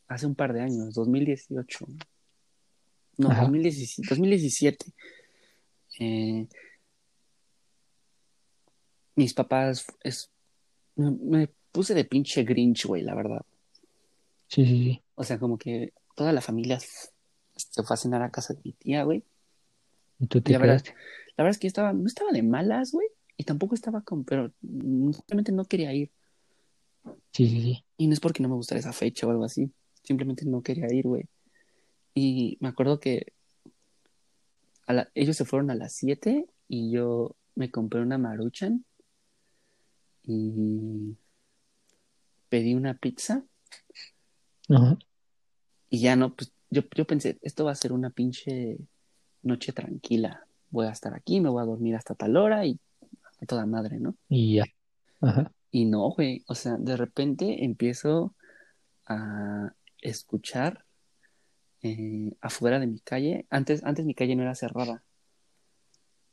hace 0.09 0.27
un 0.27 0.35
par 0.35 0.53
de 0.53 0.61
años, 0.61 0.95
2018. 0.95 1.87
No, 3.19 3.31
Ajá. 3.31 3.43
2017. 3.43 4.09
2017. 4.09 4.87
Eh, 5.99 6.47
mis 9.17 9.35
papás 9.35 9.87
es, 10.03 10.31
me, 10.97 11.11
me 11.11 11.49
puse 11.73 11.95
de 11.95 12.05
pinche 12.05 12.45
Grinch, 12.45 12.87
güey, 12.87 13.03
la 13.03 13.15
verdad. 13.15 13.45
Sí, 14.49 14.65
sí, 14.67 14.85
sí. 14.85 15.03
O 15.15 15.25
sea, 15.25 15.39
como 15.39 15.59
que 15.59 15.93
toda 16.17 16.33
la 16.33 16.41
familia 16.41 16.81
se 16.81 17.83
fue 17.83 17.95
a 17.95 17.97
cenar 17.97 18.23
a 18.23 18.31
casa 18.31 18.55
de 18.55 18.61
mi 18.65 18.73
tía, 18.73 19.05
güey. 19.05 19.23
Y 20.19 20.27
tú 20.27 20.41
te 20.41 20.53
la 20.53 20.59
verdad, 20.59 20.83
la 21.37 21.45
verdad 21.45 21.51
es 21.51 21.59
que 21.59 21.67
yo 21.67 21.69
estaba, 21.69 21.93
no 21.93 22.07
estaba 22.07 22.33
de 22.33 22.43
malas, 22.43 22.93
güey. 22.93 23.09
y 23.37 23.45
tampoco 23.45 23.75
estaba 23.75 24.03
con, 24.03 24.25
pero 24.25 24.53
mm, 24.63 25.13
simplemente 25.13 25.53
no 25.53 25.65
quería 25.65 25.93
ir. 25.93 26.11
Sí, 27.33 27.49
sí, 27.49 27.61
sí. 27.63 27.85
Y 27.97 28.07
no 28.07 28.13
es 28.13 28.21
porque 28.21 28.43
no 28.43 28.49
me 28.49 28.55
gustara 28.57 28.79
esa 28.81 28.93
fecha 28.93 29.27
o 29.27 29.31
algo 29.31 29.45
así, 29.45 29.71
simplemente 30.03 30.45
no 30.45 30.63
quería 30.63 30.93
ir, 30.93 31.07
güey. 31.07 31.25
Y 32.15 32.57
me 32.61 32.69
acuerdo 32.69 32.99
que 33.01 33.33
a 34.87 34.93
la- 34.93 35.11
ellos 35.15 35.37
se 35.37 35.45
fueron 35.45 35.71
a 35.71 35.75
las 35.75 35.93
7 35.95 36.47
y 36.69 36.91
yo 36.91 37.37
me 37.55 37.71
compré 37.71 38.01
una 38.01 38.19
maruchan 38.19 38.85
y 40.25 41.17
pedí 42.49 42.75
una 42.75 42.95
pizza 42.95 43.45
Ajá. 44.69 44.99
y 45.89 46.01
ya 46.01 46.17
no, 46.17 46.35
pues 46.35 46.53
yo, 46.71 46.83
yo 46.97 47.05
pensé, 47.07 47.39
esto 47.43 47.65
va 47.65 47.73
a 47.73 47.77
ser 47.77 47.93
una 47.93 48.11
pinche 48.11 48.79
noche 49.43 49.73
tranquila. 49.73 50.45
Voy 50.71 50.87
a 50.87 50.91
estar 50.91 51.15
aquí, 51.15 51.41
me 51.41 51.49
voy 51.49 51.63
a 51.63 51.67
dormir 51.67 51.97
hasta 51.97 52.15
tal 52.15 52.37
hora 52.37 52.65
y 52.67 52.79
a 53.41 53.47
toda 53.47 53.67
madre, 53.67 53.99
¿no? 53.99 54.15
Y 54.29 54.57
ya. 54.57 54.65
Ajá. 55.21 55.51
Y 55.71 55.85
no, 55.85 56.11
güey, 56.11 56.45
o 56.49 56.55
sea, 56.55 56.77
de 56.79 56.97
repente 56.97 57.65
empiezo 57.65 58.35
a 59.07 59.73
escuchar 60.03 60.85
eh, 61.83 62.33
afuera 62.41 62.79
de 62.79 62.87
mi 62.87 63.01
calle. 63.01 63.47
Antes, 63.51 63.85
antes 63.85 64.05
mi 64.05 64.15
calle 64.15 64.37
no 64.37 64.43
era 64.43 64.55
cerrada. 64.55 65.03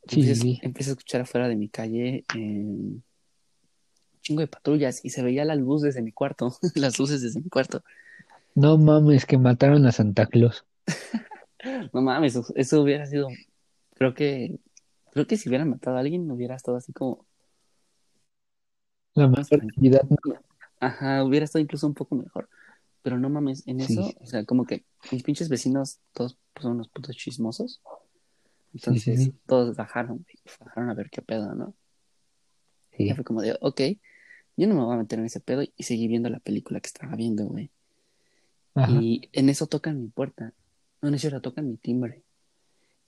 Sí, 0.06 0.20
Empiezo, 0.20 0.42
sí. 0.42 0.58
empiezo 0.62 0.90
a 0.90 0.92
escuchar 0.92 1.20
afuera 1.20 1.48
de 1.48 1.56
mi 1.56 1.68
calle 1.68 2.24
eh, 2.34 2.38
un 2.38 3.02
chingo 4.22 4.40
de 4.40 4.48
patrullas 4.48 5.04
y 5.04 5.10
se 5.10 5.22
veía 5.22 5.44
la 5.44 5.54
luz 5.54 5.82
desde 5.82 6.02
mi 6.02 6.12
cuarto, 6.12 6.56
las 6.74 6.98
luces 6.98 7.22
desde 7.22 7.40
mi 7.40 7.48
cuarto. 7.48 7.82
No 8.54 8.76
mames, 8.78 9.26
que 9.26 9.38
mataron 9.38 9.86
a 9.86 9.92
Santa 9.92 10.26
Claus. 10.26 10.64
No 11.92 12.02
mames, 12.02 12.36
eso, 12.36 12.46
eso 12.54 12.80
hubiera 12.80 13.04
sido, 13.06 13.26
creo 13.94 14.14
que, 14.14 14.60
creo 15.10 15.26
que 15.26 15.36
si 15.36 15.48
hubieran 15.48 15.68
matado 15.68 15.96
a 15.96 16.00
alguien 16.00 16.30
hubiera 16.30 16.54
estado 16.54 16.76
así 16.76 16.92
como, 16.92 17.26
La 19.18 19.28
más 19.28 19.48
cantidad. 19.48 20.02
Ajá, 20.80 21.24
hubiera 21.24 21.44
estado 21.44 21.62
incluso 21.62 21.86
un 21.86 21.94
poco 21.94 22.14
mejor. 22.16 22.48
Pero 23.02 23.18
no 23.18 23.28
mames, 23.30 23.66
en 23.66 23.80
Sí. 23.80 23.92
eso, 23.92 24.12
o 24.20 24.26
sea, 24.26 24.44
como 24.44 24.64
que 24.66 24.84
mis 25.12 25.22
pinches 25.22 25.48
vecinos, 25.48 25.98
todos 26.12 26.38
pues, 26.52 26.62
son 26.64 26.72
unos 26.72 26.88
putos 26.88 27.16
chismosos. 27.16 27.80
Sí, 28.72 28.78
sí, 28.78 28.78
Entonces, 28.78 29.24
sí. 29.24 29.34
todos 29.46 29.76
bajaron, 29.76 30.18
güey, 30.18 30.36
bajaron 30.60 30.90
a 30.90 30.94
ver 30.94 31.08
qué 31.10 31.22
pedo, 31.22 31.54
¿no? 31.54 31.74
Y 32.92 32.96
Sí. 32.98 33.06
ya 33.06 33.14
fue 33.14 33.24
como 33.24 33.40
de, 33.40 33.56
ok, 33.60 33.80
yo 34.56 34.66
no 34.66 34.74
me 34.74 34.82
voy 34.84 34.94
a 34.94 34.98
meter 34.98 35.18
en 35.20 35.24
ese 35.26 35.40
pedo 35.40 35.62
y 35.62 35.82
seguí 35.84 36.08
viendo 36.08 36.28
la 36.28 36.40
película 36.40 36.80
que 36.80 36.88
estaba 36.88 37.14
viendo, 37.16 37.46
güey. 37.46 37.70
Ajá. 38.74 38.92
Y 39.00 39.28
en 39.32 39.48
eso 39.48 39.66
tocan 39.66 40.00
mi 40.00 40.08
puerta. 40.08 40.52
No, 41.00 41.10
no 41.10 41.14
es 41.16 41.20
cierto, 41.20 41.40
tocan 41.40 41.68
mi 41.68 41.76
timbre. 41.76 42.22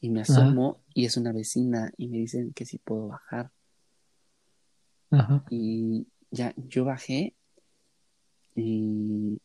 Y 0.00 0.08
me 0.08 0.22
asomo 0.22 0.80
y 0.94 1.04
es 1.04 1.16
una 1.18 1.32
vecina 1.32 1.92
y 1.98 2.08
me 2.08 2.16
dicen 2.18 2.52
que 2.54 2.64
si 2.64 2.78
puedo 2.78 3.08
bajar. 3.08 3.50
Ajá. 5.10 5.44
Y 5.50 6.06
ya, 6.30 6.54
yo 6.56 6.84
bajé 6.84 7.34
y 8.54 9.40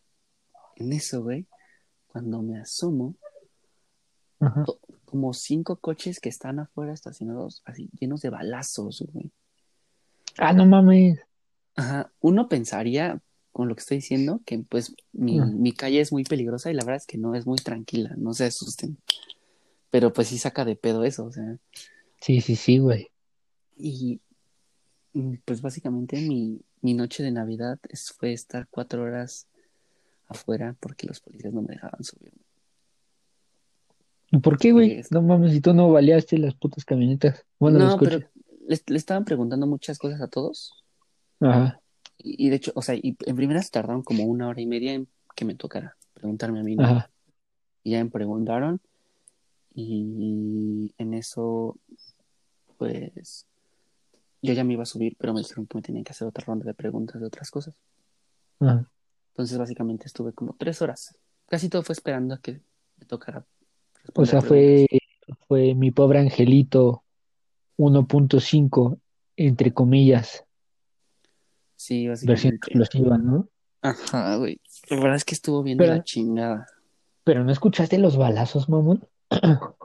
en 0.76 0.94
eso, 0.94 1.24
güey, 1.24 1.46
cuando 2.08 2.42
me 2.42 2.60
asomo, 2.60 3.16
Ajá. 4.40 4.66
como 5.06 5.34
cinco 5.34 5.78
coches 5.78 6.20
que 6.20 6.30
están 6.30 6.60
afuera 6.60 6.94
estacionados, 6.94 7.62
así, 7.66 7.90
llenos 8.00 8.22
de 8.22 8.30
balazos, 8.30 9.04
güey. 9.12 9.32
Ah, 10.38 10.54
no 10.54 10.66
mames. 10.66 11.20
Ajá, 11.76 12.12
uno 12.20 12.48
pensaría, 12.50 13.22
con 13.52 13.70
lo 13.70 13.76
que 13.76 13.82
estoy 13.82 13.98
diciendo, 13.98 14.42
que 14.46 14.60
pues 14.60 14.94
mi, 15.14 15.40
mi 15.40 15.72
calle 15.72 16.02
es 16.02 16.12
muy 16.12 16.24
peligrosa 16.26 16.70
y 16.70 16.74
la 16.74 16.84
verdad 16.84 16.98
es 16.98 17.06
que 17.06 17.18
no 17.18 17.36
es 17.36 17.46
muy 17.46 17.58
tranquila, 17.58 18.14
no 18.18 18.34
se 18.34 18.46
asusten. 18.46 18.98
Pero 19.92 20.12
pues 20.12 20.28
sí 20.28 20.38
saca 20.38 20.66
de 20.66 20.76
pedo 20.76 21.06
eso, 21.06 21.26
o 21.26 21.32
sea. 21.32 21.58
Sí, 22.20 22.42
sí, 22.42 22.58
sí, 22.58 22.80
güey. 22.80 23.10
Y 23.78 24.20
pues 25.46 25.62
básicamente 25.62 26.18
mi, 26.20 26.60
mi 26.82 26.94
noche 26.94 27.24
de 27.24 27.32
Navidad 27.32 27.80
es- 27.90 28.12
fue 28.12 28.34
estar 28.34 28.68
cuatro 28.70 29.04
horas 29.04 29.48
afuera 30.28 30.76
porque 30.80 31.08
los 31.08 31.20
policías 31.20 31.54
no 31.54 31.62
me 31.62 31.74
dejaban 31.76 32.04
subir. 32.04 32.34
¿Y 34.32 34.40
por 34.40 34.58
qué, 34.58 34.72
güey? 34.72 34.92
Es- 35.00 35.12
No 35.12 35.22
mames, 35.22 35.52
si 35.52 35.62
tú 35.62 35.74
no 35.74 35.92
baleaste 35.92 36.38
las 36.38 36.56
putas 36.56 36.84
camionetas. 36.84 37.46
Bueno, 37.60 37.80
los 37.80 37.94
no, 37.94 38.00
pero 38.00 38.20
le, 38.68 38.80
le 38.88 38.98
estaban 38.98 39.24
preguntando 39.26 39.68
muchas 39.68 39.98
cosas 39.98 40.20
a 40.22 40.28
todos. 40.28 40.74
Ajá. 41.40 41.80
Y, 42.18 42.48
y 42.48 42.50
de 42.50 42.56
hecho, 42.58 42.72
o 42.76 42.82
sea, 42.82 42.96
y 42.96 43.16
en 43.26 43.36
primeras 43.36 43.70
tardaron 43.72 44.04
como 44.04 44.24
una 44.26 44.48
hora 44.48 44.60
y 44.62 44.66
media 44.66 44.94
en 44.94 45.08
que 45.36 45.46
me 45.46 45.56
tocara 45.56 45.96
preguntarme 46.14 46.60
a 46.60 46.64
mí, 46.64 46.76
¿no? 46.76 46.84
Ajá. 46.86 47.10
Y 47.84 47.92
ya 47.92 48.04
me 48.04 48.10
preguntaron 48.10 48.82
y 49.76 50.94
en 50.98 51.14
eso, 51.14 51.78
pues, 52.78 53.46
yo 54.46 54.54
ya 54.54 54.64
me 54.64 54.74
iba 54.74 54.84
a 54.84 54.86
subir, 54.86 55.16
pero 55.18 55.34
me 55.34 55.42
dijeron 55.42 55.66
que 55.68 55.78
me 55.78 55.82
tenían 55.82 56.04
que 56.04 56.12
hacer 56.12 56.28
otra 56.28 56.46
ronda 56.46 56.66
de 56.66 56.74
preguntas 56.74 57.20
de 57.20 57.28
otras 57.28 57.50
cosas. 57.52 57.74
Ajá. 58.60 58.90
Entonces, 59.34 59.58
básicamente 59.58 60.06
estuve 60.06 60.32
como 60.34 60.56
tres 60.58 60.82
horas. 60.82 61.18
Casi 61.48 61.68
todo 61.70 61.84
fue 61.84 61.94
esperando 61.94 62.36
a 62.36 62.40
que 62.40 62.62
me 62.98 63.06
tocara 63.06 63.46
O 64.16 64.26
sea, 64.26 64.42
fue, 64.42 64.86
fue 65.48 65.76
mi 65.76 65.92
pobre 65.92 66.20
angelito 66.20 67.04
1.5, 67.78 68.98
entre 69.38 69.74
comillas, 69.74 70.44
Sí, 71.78 72.08
versión 72.08 72.30
básicamente. 72.34 72.56
explosiva, 72.68 73.18
¿no? 73.18 73.50
Aja, 73.82 74.38
güey. 74.38 74.60
La 74.90 74.96
verdad 74.98 75.16
es 75.18 75.26
que 75.26 75.36
estuvo 75.36 75.62
Pero- 75.64 75.78
de 75.78 75.88
la 75.88 76.04
chingada. 76.04 76.68
Pero 77.26 77.44
no 77.44 77.52
escuchaste 77.52 77.98
los 77.98 78.16
balazos, 78.18 78.70
mamón. 78.70 79.06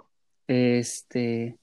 Este, 0.47 1.57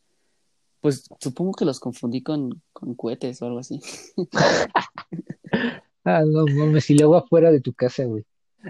pues 0.87 1.03
supongo 1.19 1.51
que 1.51 1.65
los 1.65 1.81
confundí 1.81 2.23
con, 2.23 2.61
con 2.71 2.95
cohetes 2.95 3.41
o 3.41 3.45
algo 3.47 3.59
así. 3.59 3.81
Ah, 6.05 6.23
no 6.25 6.45
mames, 6.45 6.89
y 6.89 6.97
luego 6.97 7.17
afuera 7.17 7.51
de 7.51 7.59
tu 7.59 7.73
casa, 7.73 8.05
güey. 8.05 8.23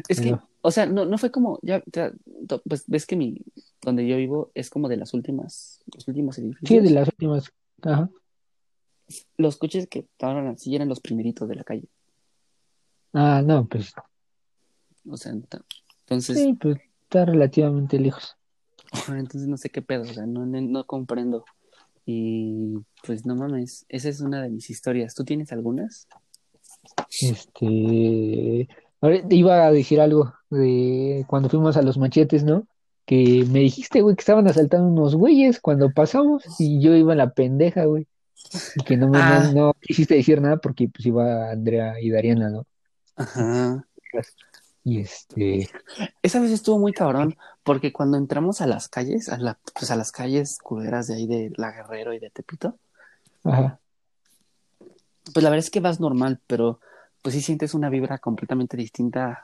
Es 0.10 0.20
que, 0.20 0.36
o 0.62 0.72
sea, 0.72 0.88
no, 0.88 1.06
no 1.06 1.20
fue 1.20 1.30
como, 1.30 1.60
ya, 1.62 1.84
ya, 1.94 2.12
pues 2.68 2.86
ves 2.88 3.06
que 3.06 3.16
mi, 3.16 3.38
donde 3.84 4.08
yo 4.08 4.18
vivo 4.18 4.50
es 4.56 4.72
como 4.72 4.88
de 4.90 4.98
las 4.98 5.14
últimas, 5.14 5.80
los 5.94 6.08
últimos 6.08 6.36
Sí, 6.38 6.42
edificios. 6.42 6.84
de 6.84 6.90
las 6.90 7.08
últimas. 7.10 7.52
Ajá. 7.84 8.10
Los 9.38 9.58
coches 9.58 9.88
que 9.88 10.00
estaban 10.00 10.48
así 10.48 10.76
eran 10.76 10.90
los 10.90 11.00
primeritos 11.00 11.48
de 11.48 11.56
la 11.56 11.64
calle. 11.64 11.88
Ah, 13.14 13.44
no, 13.46 13.68
pues 13.68 13.94
O 15.08 15.16
sea, 15.16 15.34
ent- 15.34 15.64
entonces, 16.00 16.40
sí, 16.40 16.54
pues 16.60 16.78
está 17.04 17.26
relativamente 17.26 18.00
lejos. 18.00 18.36
entonces 19.10 19.48
no 19.48 19.58
sé 19.58 19.70
qué 19.70 19.84
pedo, 19.84 20.02
o 20.02 20.14
sea, 20.14 20.26
no, 20.26 20.44
no, 20.48 20.60
no 20.60 20.88
comprendo. 20.88 21.46
Y 22.10 22.78
pues 23.06 23.26
no 23.26 23.36
mames, 23.36 23.86
esa 23.90 24.08
es 24.08 24.22
una 24.22 24.42
de 24.42 24.50
mis 24.50 24.70
historias. 24.70 25.14
¿Tú 25.14 25.26
tienes 25.26 25.52
algunas? 25.52 26.08
Este, 27.22 28.68
iba 29.30 29.66
a 29.68 29.72
decir 29.72 30.00
algo 30.00 30.34
de 30.50 31.26
cuando 31.28 31.50
fuimos 31.50 31.76
a 31.76 31.82
los 31.82 31.98
machetes, 31.98 32.46
¿no? 32.46 32.66
Que 33.06 33.46
me 33.52 33.60
dijiste, 33.60 34.02
güey, 34.02 34.16
que 34.16 34.22
estaban 34.22 34.48
asaltando 34.48 34.88
unos 34.88 35.16
güeyes 35.16 35.60
cuando 35.60 35.92
pasamos 35.92 36.44
y 36.60 36.82
yo 36.82 36.96
iba 36.96 37.12
en 37.12 37.18
la 37.18 37.32
pendeja, 37.34 37.84
güey. 37.84 38.08
Y 38.78 38.84
que 38.86 38.96
no 38.96 39.10
me, 39.10 39.18
Ah. 39.18 39.52
no, 39.54 39.68
no 39.68 39.76
quisiste 39.82 40.16
decir 40.16 40.40
nada 40.42 40.58
porque 40.58 40.88
pues 40.88 41.06
iba 41.06 41.52
Andrea 41.52 42.00
y 42.00 42.10
Dariana, 42.10 42.50
¿no? 42.50 42.66
Ajá. 43.18 43.86
Y 44.88 45.02
este, 45.02 45.70
Esa 46.22 46.40
vez 46.40 46.50
estuvo 46.52 46.80
muy 46.80 46.94
cabrón, 46.94 47.36
porque 47.64 47.92
cuando 47.92 48.18
entramos 48.18 48.62
a 48.62 48.68
las 48.68 48.88
calles, 48.88 49.28
a 49.28 49.38
la, 49.38 49.60
pues 49.78 49.92
a 49.92 49.98
las 49.98 50.14
calles 50.14 50.60
culeras 50.60 51.08
de 51.08 51.16
ahí 51.16 51.28
de 51.28 51.52
La 51.58 51.74
Guerrero 51.74 52.14
y 52.14 52.20
de 52.20 52.30
Tepito, 52.30 52.74
ajá, 53.44 53.82
pues 55.34 55.44
la 55.44 55.50
verdad 55.50 55.66
es 55.66 55.72
que 55.72 55.82
vas 55.82 56.00
normal, 56.00 56.40
pero 56.48 56.80
pues 57.22 57.36
sí 57.36 57.42
sientes 57.42 57.74
una 57.74 57.90
vibra 57.90 58.18
completamente 58.20 58.78
distinta. 58.78 59.44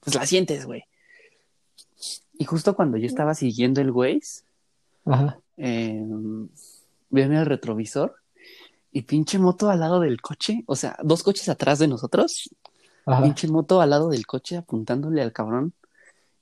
Pues 0.00 0.16
la 0.16 0.24
sientes, 0.24 0.64
güey. 0.64 0.84
Y 2.38 2.46
justo 2.46 2.74
cuando 2.74 2.96
yo 2.96 3.06
estaba 3.06 3.34
siguiendo 3.34 3.82
el 3.82 3.90
Waze, 3.90 4.44
ajá, 5.04 5.40
eh, 5.58 6.02
veo 7.10 7.26
en 7.26 7.34
el 7.34 7.44
retrovisor 7.44 8.16
y 8.92 9.02
pinche 9.02 9.38
moto 9.38 9.68
al 9.68 9.80
lado 9.80 10.00
del 10.00 10.22
coche, 10.22 10.64
o 10.64 10.74
sea, 10.74 10.96
dos 11.02 11.22
coches 11.22 11.50
atrás 11.50 11.78
de 11.80 11.88
nosotros, 11.88 12.48
ajá. 13.06 13.22
pinche 13.22 13.48
moto 13.48 13.80
al 13.80 13.90
lado 13.90 14.08
del 14.10 14.26
coche 14.26 14.56
apuntándole 14.56 15.22
al 15.22 15.32
cabrón. 15.32 15.72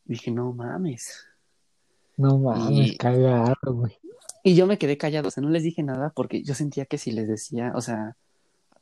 Y 0.06 0.12
dije, 0.12 0.30
no 0.30 0.52
mames. 0.52 1.26
No 2.16 2.38
mames, 2.38 2.92
Y- 2.92 2.96
cagado, 2.96 3.54
güey. 3.64 3.98
Y 4.42 4.54
yo 4.54 4.66
me 4.66 4.76
quedé 4.76 4.98
callado, 4.98 5.28
o 5.28 5.30
sea, 5.30 5.42
no 5.42 5.48
les 5.48 5.62
dije 5.62 5.82
nada 5.82 6.10
porque 6.10 6.42
yo 6.42 6.54
sentía 6.54 6.84
que 6.84 6.98
si 6.98 7.12
les 7.12 7.26
decía, 7.28 7.72
o 7.74 7.80
sea, 7.80 8.14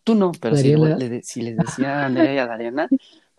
tú 0.02 0.16
no, 0.16 0.32
pero 0.40 0.56
si, 0.56 0.74
le 0.74 0.96
les 0.96 1.08
decía 1.56 2.00
a 2.00 2.06
Andrea 2.06 2.34
y 2.34 2.38
a 2.38 2.46
Dariana, 2.46 2.88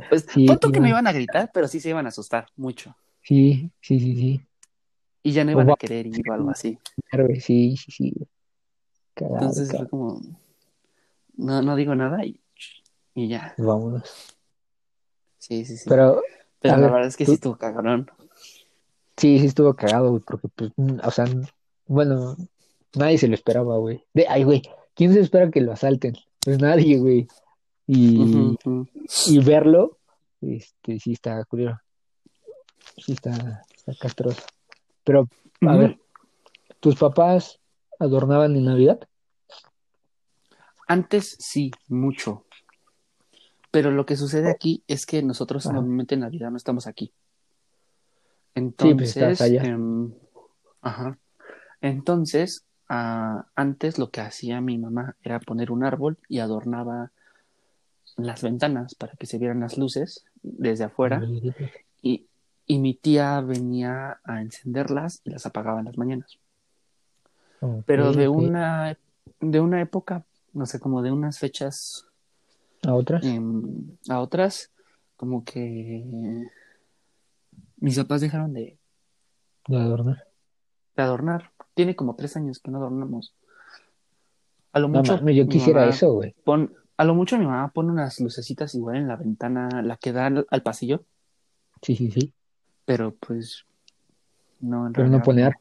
pues 0.10 0.26
Sí, 0.30 0.48
punto 0.48 0.72
que 0.72 0.80
me 0.80 0.88
iban 0.90 1.06
a 1.06 1.12
gritar, 1.12 1.52
pero 1.54 1.68
sí 1.68 1.82
se 1.82 1.90
iban 1.90 2.06
a 2.06 2.10
asustar 2.10 2.48
mucho. 2.56 2.96
Sí, 3.22 3.70
sí, 3.82 4.00
sí, 4.00 4.16
sí. 4.16 4.42
Y 5.22 5.32
ya 5.34 5.44
no 5.44 5.52
iban 5.52 5.70
a 5.70 5.76
querer 5.76 6.08
ir 6.08 6.30
o 6.30 6.34
algo 6.34 6.50
así. 6.50 6.78
Claro, 7.10 7.28
sí, 7.40 7.76
sí, 7.78 7.92
sí. 7.92 8.14
Cagado, 9.14 9.36
Entonces 9.36 9.70
fue 9.76 9.88
como, 9.88 10.22
no, 11.36 11.62
no 11.62 11.76
digo 11.76 11.94
nada 11.96 12.26
y, 12.26 12.40
y 13.14 13.28
ya. 13.28 13.54
Vámonos. 13.58 14.33
Sí, 15.44 15.66
sí, 15.66 15.76
sí. 15.76 15.90
Pero, 15.90 16.22
Pero, 16.62 16.76
la 16.76 16.82
ver, 16.84 16.92
verdad 16.92 17.08
es 17.08 17.18
que 17.18 17.26
tú- 17.26 17.32
sí 17.32 17.36
estuvo 17.36 17.58
cabrón. 17.58 18.10
Sí, 19.18 19.40
sí 19.40 19.46
estuvo 19.48 19.74
cagado, 19.74 20.12
güey, 20.12 20.24
porque, 20.26 20.48
pues, 20.48 20.72
mm, 20.78 21.00
o 21.04 21.12
sea, 21.12 21.26
bueno, 21.86 22.38
nadie 22.96 23.18
se 23.18 23.28
lo 23.28 23.36
esperaba, 23.36 23.78
güey. 23.78 24.06
De, 24.14 24.26
ay, 24.30 24.44
güey, 24.46 24.62
¿quién 24.96 25.12
se 25.14 25.20
espera 25.20 25.52
que 25.52 25.60
lo 25.60 25.74
asalten? 25.74 26.16
Pues 26.40 26.60
nadie, 26.60 26.98
güey. 26.98 27.28
Y, 27.88 28.58
y 29.28 29.40
verlo, 29.40 29.98
este, 30.40 30.98
sí 31.00 31.12
está 31.12 31.44
curioso. 31.44 31.78
Sí 32.98 33.12
está, 33.12 33.66
está 33.76 33.94
castroso. 34.00 34.42
Pero, 35.04 35.28
a 35.68 35.76
ver, 35.76 36.00
¿tus 36.80 36.96
papás 36.96 37.60
adornaban 38.00 38.56
en 38.56 38.64
Navidad? 38.64 39.00
Antes 40.88 41.36
sí, 41.38 41.70
mucho. 41.90 42.46
Pero 43.74 43.90
lo 43.90 44.06
que 44.06 44.16
sucede 44.16 44.52
aquí 44.52 44.84
es 44.88 45.08
que 45.08 45.24
nosotros 45.24 45.66
Ajá. 45.66 45.74
normalmente 45.74 46.14
en 46.14 46.22
Navidad 46.22 46.52
no 46.52 46.58
estamos 46.58 46.86
aquí. 46.86 47.08
Sí, 47.08 47.12
pues 48.54 48.86
estás 48.86 49.42
Entonces, 49.42 49.42
allá. 49.42 49.64
em, 49.64 50.14
ajá. 50.84 51.18
Entonces, 51.82 52.68
ah, 52.88 53.48
antes 53.56 53.98
lo 53.98 54.12
que 54.12 54.22
hacía 54.22 54.62
mi 54.62 54.78
mamá 54.78 55.16
era 55.24 55.40
poner 55.40 55.72
un 55.72 55.84
árbol 55.84 56.20
y 56.30 56.38
adornaba 56.38 57.12
las 58.16 58.44
ventanas 58.44 58.94
para 58.94 59.14
que 59.16 59.26
se 59.26 59.40
vieran 59.40 59.62
las 59.62 59.76
luces 59.80 60.24
desde 60.44 60.84
afuera 60.84 61.24
y, 62.04 62.28
y 62.68 62.78
mi 62.78 62.94
tía 62.94 63.42
venía 63.42 64.20
a 64.24 64.42
encenderlas 64.44 65.22
y 65.24 65.32
las 65.32 65.48
apagaba 65.48 65.80
en 65.80 65.86
las 65.86 65.98
mañanas. 65.98 66.38
Pero 67.88 68.14
de 68.14 68.28
una, 68.28 69.00
de 69.40 69.60
una 69.60 69.82
época, 69.82 70.26
no 70.52 70.68
sé, 70.68 70.80
como 70.80 71.02
de 71.02 71.12
unas 71.12 71.40
fechas 71.40 72.06
¿A 72.88 72.94
otras? 72.94 73.24
em, 73.26 73.98
a 74.10 74.20
otras, 74.20 74.72
como 75.16 75.44
que 75.46 76.04
mis 77.78 77.98
papás 77.98 78.22
dejaron 78.22 78.54
de, 78.54 78.78
De 79.68 79.78
adornar. 79.78 80.28
de 80.96 81.04
adornar. 81.04 81.52
Tiene 81.74 81.96
como 81.96 82.16
tres 82.16 82.36
años 82.38 82.60
que 82.60 82.72
no 82.72 82.78
adornamos. 82.80 83.34
A 84.74 84.80
lo 84.80 84.88
No 84.90 85.00
mucho, 85.00 85.30
yo 85.30 85.48
quisiera 85.48 85.82
mamá 85.82 85.94
eso, 85.94 86.14
güey. 86.14 86.34
pon- 86.44 86.74
a 86.98 87.04
lo 87.06 87.16
mucho 87.16 87.38
mi 87.38 87.46
mamá 87.46 87.72
pone 87.74 87.92
unas 87.92 88.20
lucecitas 88.20 88.76
igual 88.76 88.98
en 88.98 89.08
la 89.08 89.16
ventana, 89.16 89.82
la 89.82 89.98
que 89.98 90.12
da 90.12 90.28
al, 90.28 90.46
al 90.50 90.64
pasillo, 90.64 91.04
Sí, 91.82 91.96
sí, 91.96 92.12
sí. 92.12 92.34
pero 92.86 93.14
pues 93.16 93.66
no, 94.62 94.88
en 94.88 94.94
Pero 94.94 95.10
no 95.10 95.22
pone 95.22 95.42
no. 95.44 95.52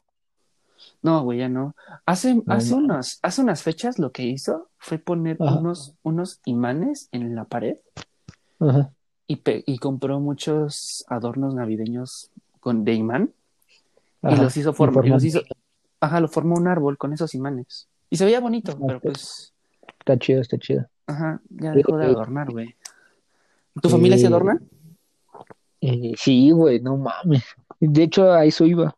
No, 1.01 1.23
güey, 1.23 1.39
ya 1.39 1.49
no. 1.49 1.75
Hace, 2.05 2.35
No 2.35 2.43
hace, 2.47 2.73
unas, 2.73 3.19
hace 3.21 3.41
unas 3.41 3.61
fechas 3.63 3.99
lo 3.99 4.11
que 4.11 4.23
hizo 4.23 4.69
fue 4.77 4.97
poner 4.97 5.37
Ajá. 5.39 5.55
unos, 5.59 5.93
unos 6.03 6.39
imanes 6.45 7.09
en 7.11 7.35
la 7.35 7.43
pared 7.45 7.77
Ajá. 8.59 8.91
y, 9.27 9.37
pe- 9.37 9.63
y 9.65 9.77
compró 9.79 10.19
muchos 10.19 11.05
adornos 11.07 11.53
navideños 11.55 12.29
con, 12.59 12.85
de 12.85 12.93
imán 12.93 13.31
y 14.23 14.27
Ajá. 14.33 14.43
los 14.43 14.55
hizo 14.57 14.69
Y 14.71 14.73
forma, 14.73 15.05
y 15.05 15.09
los 15.09 15.23
hizo, 15.23 15.41
ajá, 15.99 16.19
lo 16.21 16.27
formó 16.29 16.55
un 16.55 16.67
árbol 16.67 16.97
con 16.97 17.11
esos 17.13 17.35
imanes. 17.35 17.87
Y 18.09 18.15
se 18.17 18.25
veía 18.25 18.39
bonito, 18.39 18.73
Ah, 18.81 18.83
pero 18.87 18.99
pues, 19.01 19.53
Está 19.99 20.17
chido, 20.17 20.41
está 20.41 20.57
chido. 20.57 20.85
ajá, 21.07 21.41
ya 21.49 21.73
dejó 21.73 21.97
de 21.97 22.05
Eh, 22.05 22.09
adornar, 22.09 22.51
güey. 22.51 22.75
¿Tu 23.81 23.89
familia 23.89 24.17
se 24.17 24.25
eh, 24.25 24.27
adorna? 24.27 24.61
Eh, 25.81 26.13
sí, 26.17 26.51
güey, 26.51 26.79
no 26.79 26.95
mames. 26.97 27.43
De 27.79 28.03
hecho, 28.03 28.31
a 28.31 28.45
eso 28.45 28.65
iba. 28.65 28.95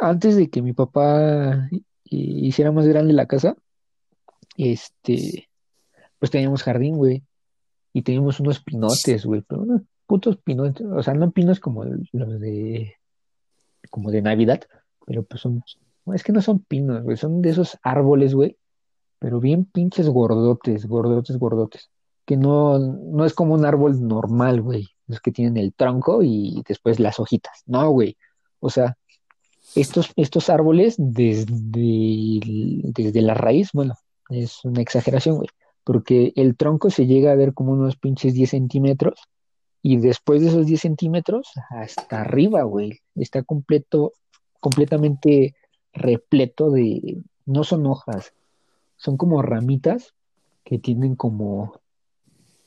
Antes 0.00 0.36
de 0.36 0.50
que 0.50 0.62
mi 0.62 0.72
papá 0.72 1.68
hiciera 2.04 2.72
más 2.72 2.86
grande 2.86 3.12
la 3.12 3.26
casa, 3.26 3.56
este, 4.56 5.48
pues 6.18 6.30
teníamos 6.30 6.62
jardín, 6.62 6.96
güey, 6.96 7.24
y 7.92 8.02
teníamos 8.02 8.40
unos 8.40 8.60
pinotes, 8.60 9.24
güey, 9.24 9.42
pero 9.42 9.62
unos 9.62 9.82
putos 10.06 10.36
pinotes, 10.36 10.86
o 10.86 11.02
sea, 11.02 11.14
no 11.14 11.30
pinos 11.30 11.60
como 11.60 11.84
los 11.84 12.40
de, 12.40 12.94
como 13.90 14.10
de 14.10 14.22
Navidad, 14.22 14.62
pero 15.06 15.22
pues 15.22 15.40
son, 15.40 15.62
es 16.12 16.22
que 16.22 16.32
no 16.32 16.42
son 16.42 16.60
pinos, 16.60 17.02
güey, 17.02 17.16
son 17.16 17.40
de 17.40 17.50
esos 17.50 17.78
árboles, 17.82 18.34
güey, 18.34 18.58
pero 19.18 19.40
bien 19.40 19.64
pinches 19.64 20.08
gordotes, 20.08 20.86
gordotes, 20.86 21.36
gordotes, 21.38 21.90
que 22.26 22.36
no, 22.36 22.78
no 22.78 23.24
es 23.24 23.34
como 23.34 23.54
un 23.54 23.64
árbol 23.64 24.06
normal, 24.06 24.60
güey, 24.60 24.88
los 25.06 25.20
que 25.20 25.32
tienen 25.32 25.56
el 25.56 25.74
tronco 25.74 26.22
y 26.22 26.62
después 26.66 27.00
las 27.00 27.20
hojitas, 27.20 27.62
no, 27.66 27.88
güey, 27.90 28.16
o 28.60 28.70
sea, 28.70 28.96
estos, 29.74 30.12
estos 30.16 30.50
árboles 30.50 30.94
desde, 30.98 31.52
desde 32.82 33.22
la 33.22 33.34
raíz, 33.34 33.70
bueno, 33.72 33.94
es 34.30 34.64
una 34.64 34.80
exageración, 34.80 35.36
güey, 35.36 35.48
porque 35.84 36.32
el 36.36 36.56
tronco 36.56 36.90
se 36.90 37.06
llega 37.06 37.32
a 37.32 37.36
ver 37.36 37.54
como 37.54 37.72
unos 37.72 37.96
pinches 37.96 38.34
10 38.34 38.50
centímetros 38.50 39.20
y 39.82 39.98
después 39.98 40.40
de 40.40 40.48
esos 40.48 40.66
10 40.66 40.80
centímetros 40.80 41.50
hasta 41.70 42.22
arriba, 42.22 42.62
güey, 42.62 43.00
está 43.14 43.42
completo, 43.42 44.12
completamente 44.60 45.54
repleto 45.92 46.70
de, 46.70 47.22
no 47.46 47.64
son 47.64 47.86
hojas, 47.86 48.32
son 48.96 49.16
como 49.16 49.42
ramitas 49.42 50.14
que 50.64 50.78
tienen 50.78 51.16
como, 51.16 51.80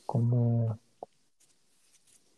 como, 0.06 0.78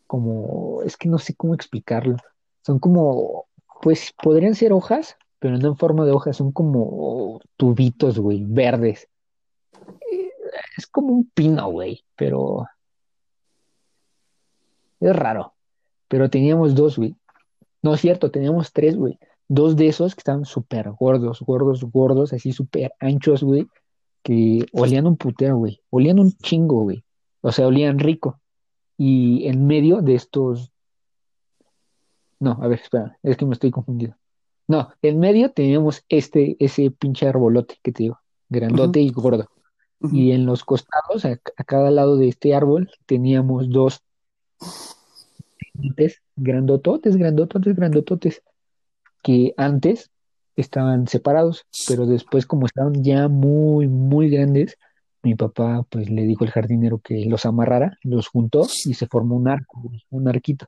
como, 0.07 0.81
es 0.83 0.97
que 0.97 1.07
no 1.07 1.19
sé 1.19 1.35
cómo 1.35 1.53
explicarlo, 1.53 2.17
son 2.65 2.79
como, 2.79 3.45
pues 3.81 4.13
podrían 4.21 4.55
ser 4.55 4.73
hojas, 4.73 5.17
pero 5.39 5.57
no 5.57 5.69
en 5.69 5.77
forma 5.77 6.05
de 6.05 6.11
hojas, 6.11 6.37
son 6.37 6.51
como 6.51 7.41
tubitos, 7.57 8.19
güey, 8.19 8.43
verdes. 8.45 9.07
Eh, 10.11 10.29
Es 10.77 10.87
como 10.87 11.13
un 11.13 11.29
pino, 11.33 11.69
güey, 11.69 12.03
pero 12.15 12.67
es 14.99 15.15
raro. 15.15 15.53
Pero 16.07 16.29
teníamos 16.29 16.75
dos, 16.75 16.97
güey. 16.97 17.15
No 17.81 17.95
es 17.95 18.01
cierto, 18.01 18.31
teníamos 18.31 18.71
tres, 18.71 18.95
güey. 18.95 19.17
Dos 19.47 19.75
de 19.75 19.87
esos 19.87 20.13
que 20.13 20.19
estaban 20.19 20.45
súper 20.45 20.91
gordos, 20.91 21.41
gordos, 21.41 21.83
gordos, 21.83 22.33
así 22.33 22.53
súper 22.53 22.93
anchos, 22.99 23.43
güey, 23.43 23.67
que 24.23 24.65
olían 24.71 25.07
un 25.07 25.17
putero, 25.17 25.57
güey. 25.57 25.81
Olían 25.89 26.19
un 26.19 26.31
chingo, 26.33 26.83
güey. 26.83 27.03
O 27.41 27.51
sea, 27.51 27.67
olían 27.67 27.99
rico. 27.99 28.39
Y 28.97 29.47
en 29.47 29.65
medio 29.65 30.01
de 30.01 30.15
estos... 30.15 30.71
No, 32.41 32.57
a 32.59 32.67
ver, 32.67 32.79
espera, 32.79 33.17
es 33.21 33.37
que 33.37 33.45
me 33.45 33.53
estoy 33.53 33.69
confundido. 33.69 34.17
No, 34.67 34.89
en 35.01 35.19
medio 35.19 35.51
teníamos 35.51 36.03
este, 36.09 36.57
ese 36.59 36.89
pinche 36.89 37.27
arbolote 37.27 37.75
que 37.83 37.91
te 37.91 38.03
digo, 38.03 38.19
grandote 38.49 38.99
y 38.99 39.11
gordo. 39.11 39.47
Y 40.11 40.31
en 40.31 40.47
los 40.47 40.63
costados, 40.63 41.23
a, 41.25 41.39
a 41.55 41.63
cada 41.63 41.91
lado 41.91 42.17
de 42.17 42.27
este 42.27 42.55
árbol, 42.55 42.89
teníamos 43.05 43.69
dos 43.69 44.01
grandototes, 46.35 47.15
grandototes, 47.15 47.75
grandototes, 47.75 48.41
que 49.21 49.53
antes 49.55 50.09
estaban 50.55 51.07
separados, 51.07 51.67
pero 51.87 52.07
después, 52.07 52.47
como 52.47 52.65
estaban 52.65 53.03
ya 53.03 53.27
muy, 53.27 53.87
muy 53.87 54.31
grandes, 54.31 54.77
mi 55.21 55.35
papá 55.35 55.85
pues 55.89 56.09
le 56.09 56.23
dijo 56.23 56.43
al 56.43 56.49
jardinero 56.49 56.97
que 56.97 57.25
los 57.25 57.45
amarrara, 57.45 57.97
los 58.01 58.27
juntó 58.27 58.67
y 58.85 58.95
se 58.95 59.05
formó 59.05 59.35
un 59.35 59.47
arco, 59.47 59.91
un 60.09 60.27
arquito. 60.27 60.65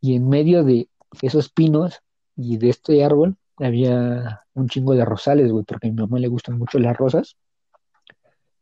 Y 0.00 0.16
en 0.16 0.28
medio 0.28 0.64
de 0.64 0.88
esos 1.20 1.50
pinos 1.50 2.00
y 2.36 2.56
de 2.56 2.70
este 2.70 3.04
árbol 3.04 3.36
había 3.56 4.42
un 4.54 4.68
chingo 4.68 4.94
de 4.94 5.04
rosales, 5.04 5.50
güey, 5.52 5.64
porque 5.64 5.88
a 5.88 5.90
mi 5.90 5.96
mamá 5.96 6.18
le 6.18 6.28
gustan 6.28 6.58
mucho 6.58 6.78
las 6.78 6.96
rosas. 6.96 7.36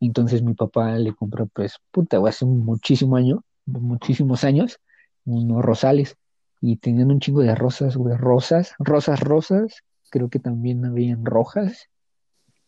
Entonces 0.00 0.42
mi 0.42 0.54
papá 0.54 0.96
le 0.96 1.14
compró, 1.14 1.46
pues, 1.46 1.76
puta, 1.90 2.18
güey, 2.18 2.30
hace 2.30 2.46
muchísimo 2.46 3.16
año, 3.16 3.44
muchísimos 3.66 4.44
años, 4.44 4.80
unos 5.24 5.62
rosales. 5.62 6.16
Y 6.60 6.76
tenían 6.76 7.10
un 7.10 7.20
chingo 7.20 7.40
de 7.42 7.54
rosas, 7.54 7.96
güey, 7.96 8.16
rosas, 8.16 8.74
rosas, 8.78 9.20
rosas. 9.20 9.82
Creo 10.10 10.28
que 10.28 10.38
también 10.38 10.84
habían 10.84 11.24
rojas 11.24 11.88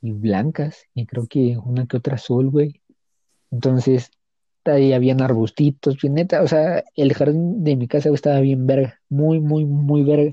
y 0.01 0.13
blancas. 0.13 0.85
Y 0.95 1.07
creo 1.07 1.27
que 1.27 1.59
una 1.59 1.87
que 1.87 1.97
otra 1.99 2.15
azul, 2.17 2.51
güey. 2.51 2.83
Entonces, 3.51 4.11
ahí 4.67 4.93
habían 4.93 5.21
arbustitos, 5.21 5.97
bien 6.01 6.15
neta. 6.15 6.43
O 6.43 6.49
sea, 6.49 6.85
el 6.97 7.15
jardín 7.15 7.65
de 7.65 7.77
mi 7.77 7.89
casa 7.89 8.11
estaba 8.11 8.41
bien 8.41 8.67
verga. 8.67 9.01
Muy, 9.09 9.41
muy, 9.41 9.65
muy 9.65 10.03
verga. 10.03 10.33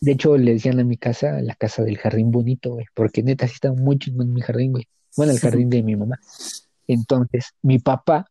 De 0.00 0.12
hecho, 0.12 0.38
le 0.38 0.54
decían 0.54 0.80
a 0.80 0.84
mi 0.84 0.96
casa, 0.96 1.40
la 1.42 1.54
casa 1.54 1.82
del 1.82 1.98
jardín 1.98 2.30
bonito, 2.30 2.70
güey. 2.70 2.86
Porque 2.94 3.22
neta, 3.22 3.46
sí 3.46 3.54
estaba 3.54 3.74
muy 3.74 3.98
chingón 3.98 4.32
mi 4.32 4.40
jardín, 4.40 4.72
güey. 4.72 4.86
Bueno, 5.16 5.32
el 5.32 5.38
jardín 5.40 5.70
de 5.70 5.82
mi 5.82 5.96
mamá. 5.96 6.18
Entonces, 6.86 7.54
mi 7.62 7.78
papá 7.78 8.30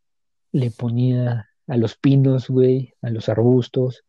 le 0.52 0.72
ponía 0.72 1.50
a 1.68 1.78
los 1.78 1.96
pinos, 1.96 2.50
güey, 2.50 2.94
a 3.02 3.10
los 3.10 3.30
arbustos 3.30 4.04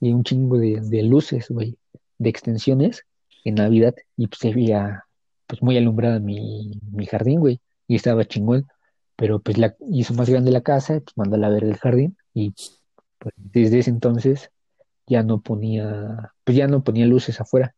y 0.00 0.12
un 0.12 0.24
chingo 0.24 0.58
de, 0.58 0.80
de 0.82 1.02
luces, 1.02 1.46
güey, 1.48 1.76
de 2.18 2.28
extensiones 2.30 3.04
en 3.44 3.56
Navidad 3.56 3.94
y 4.16 4.26
pues 4.26 4.40
se 4.40 4.52
veía 4.52 5.04
pues 5.46 5.62
muy 5.62 5.76
alumbrada 5.76 6.20
mi, 6.20 6.78
mi 6.92 7.06
jardín, 7.06 7.40
güey, 7.40 7.60
y 7.86 7.96
estaba 7.96 8.26
chingón, 8.26 8.66
pero 9.18 9.40
pues 9.40 9.58
la 9.58 9.74
hizo 9.90 10.14
más 10.14 10.30
grande 10.30 10.52
la 10.52 10.60
casa, 10.60 11.00
pues 11.00 11.16
mandó 11.16 11.44
a 11.44 11.48
ver 11.50 11.64
el 11.64 11.76
jardín 11.76 12.16
y 12.34 12.54
pues 13.18 13.34
desde 13.36 13.80
ese 13.80 13.90
entonces 13.90 14.52
ya 15.08 15.24
no 15.24 15.40
ponía, 15.40 16.32
pues 16.44 16.56
ya 16.56 16.68
no 16.68 16.84
ponía 16.84 17.04
luces 17.04 17.40
afuera, 17.40 17.74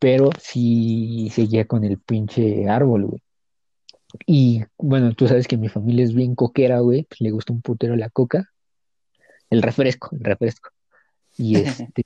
pero 0.00 0.30
sí 0.40 1.30
seguía 1.32 1.66
con 1.66 1.84
el 1.84 1.98
pinche 2.00 2.68
árbol, 2.68 3.04
güey. 3.06 3.22
Y 4.26 4.64
bueno, 4.76 5.14
tú 5.14 5.28
sabes 5.28 5.46
que 5.46 5.56
mi 5.56 5.68
familia 5.68 6.04
es 6.04 6.14
bien 6.14 6.34
coquera, 6.34 6.80
güey, 6.80 7.04
pues 7.04 7.20
le 7.20 7.30
gusta 7.30 7.52
un 7.52 7.62
putero 7.62 7.94
la 7.94 8.10
coca, 8.10 8.50
el 9.50 9.62
refresco, 9.62 10.16
el 10.16 10.24
refresco. 10.24 10.70
Y 11.38 11.56
este, 11.58 12.02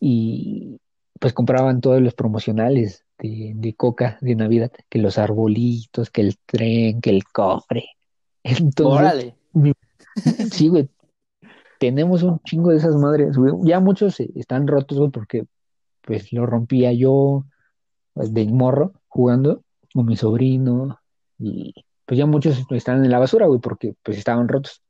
y 0.00 0.80
pues 1.20 1.34
compraban 1.34 1.82
todos 1.82 2.00
los 2.00 2.14
promocionales 2.14 3.04
de, 3.18 3.52
de 3.54 3.74
coca 3.74 4.18
de 4.20 4.34
Navidad, 4.34 4.72
que 4.88 4.98
los 4.98 5.18
arbolitos, 5.18 6.10
que 6.10 6.22
el 6.22 6.38
tren, 6.46 7.00
que 7.00 7.10
el 7.10 7.24
cofre. 7.24 7.84
Entonces, 8.42 9.00
Órale. 9.00 9.34
sí, 10.52 10.68
güey, 10.68 10.88
tenemos 11.78 12.22
un 12.22 12.40
chingo 12.40 12.70
de 12.70 12.78
esas 12.78 12.96
madres, 12.96 13.36
güey. 13.36 13.52
Ya 13.62 13.80
muchos 13.80 14.18
están 14.20 14.66
rotos, 14.66 14.98
güey, 14.98 15.10
porque 15.10 15.46
pues 16.02 16.32
lo 16.32 16.46
rompía 16.46 16.92
yo 16.92 17.44
pues, 18.14 18.32
de 18.32 18.46
morro 18.46 18.94
jugando 19.08 19.62
con 19.92 20.06
mi 20.06 20.16
sobrino 20.16 20.98
y 21.38 21.74
pues 22.04 22.18
ya 22.18 22.26
muchos 22.26 22.64
están 22.70 23.04
en 23.04 23.10
la 23.10 23.18
basura, 23.18 23.46
güey, 23.46 23.60
porque 23.60 23.94
pues 24.02 24.18
estaban 24.18 24.48
rotos. 24.48 24.82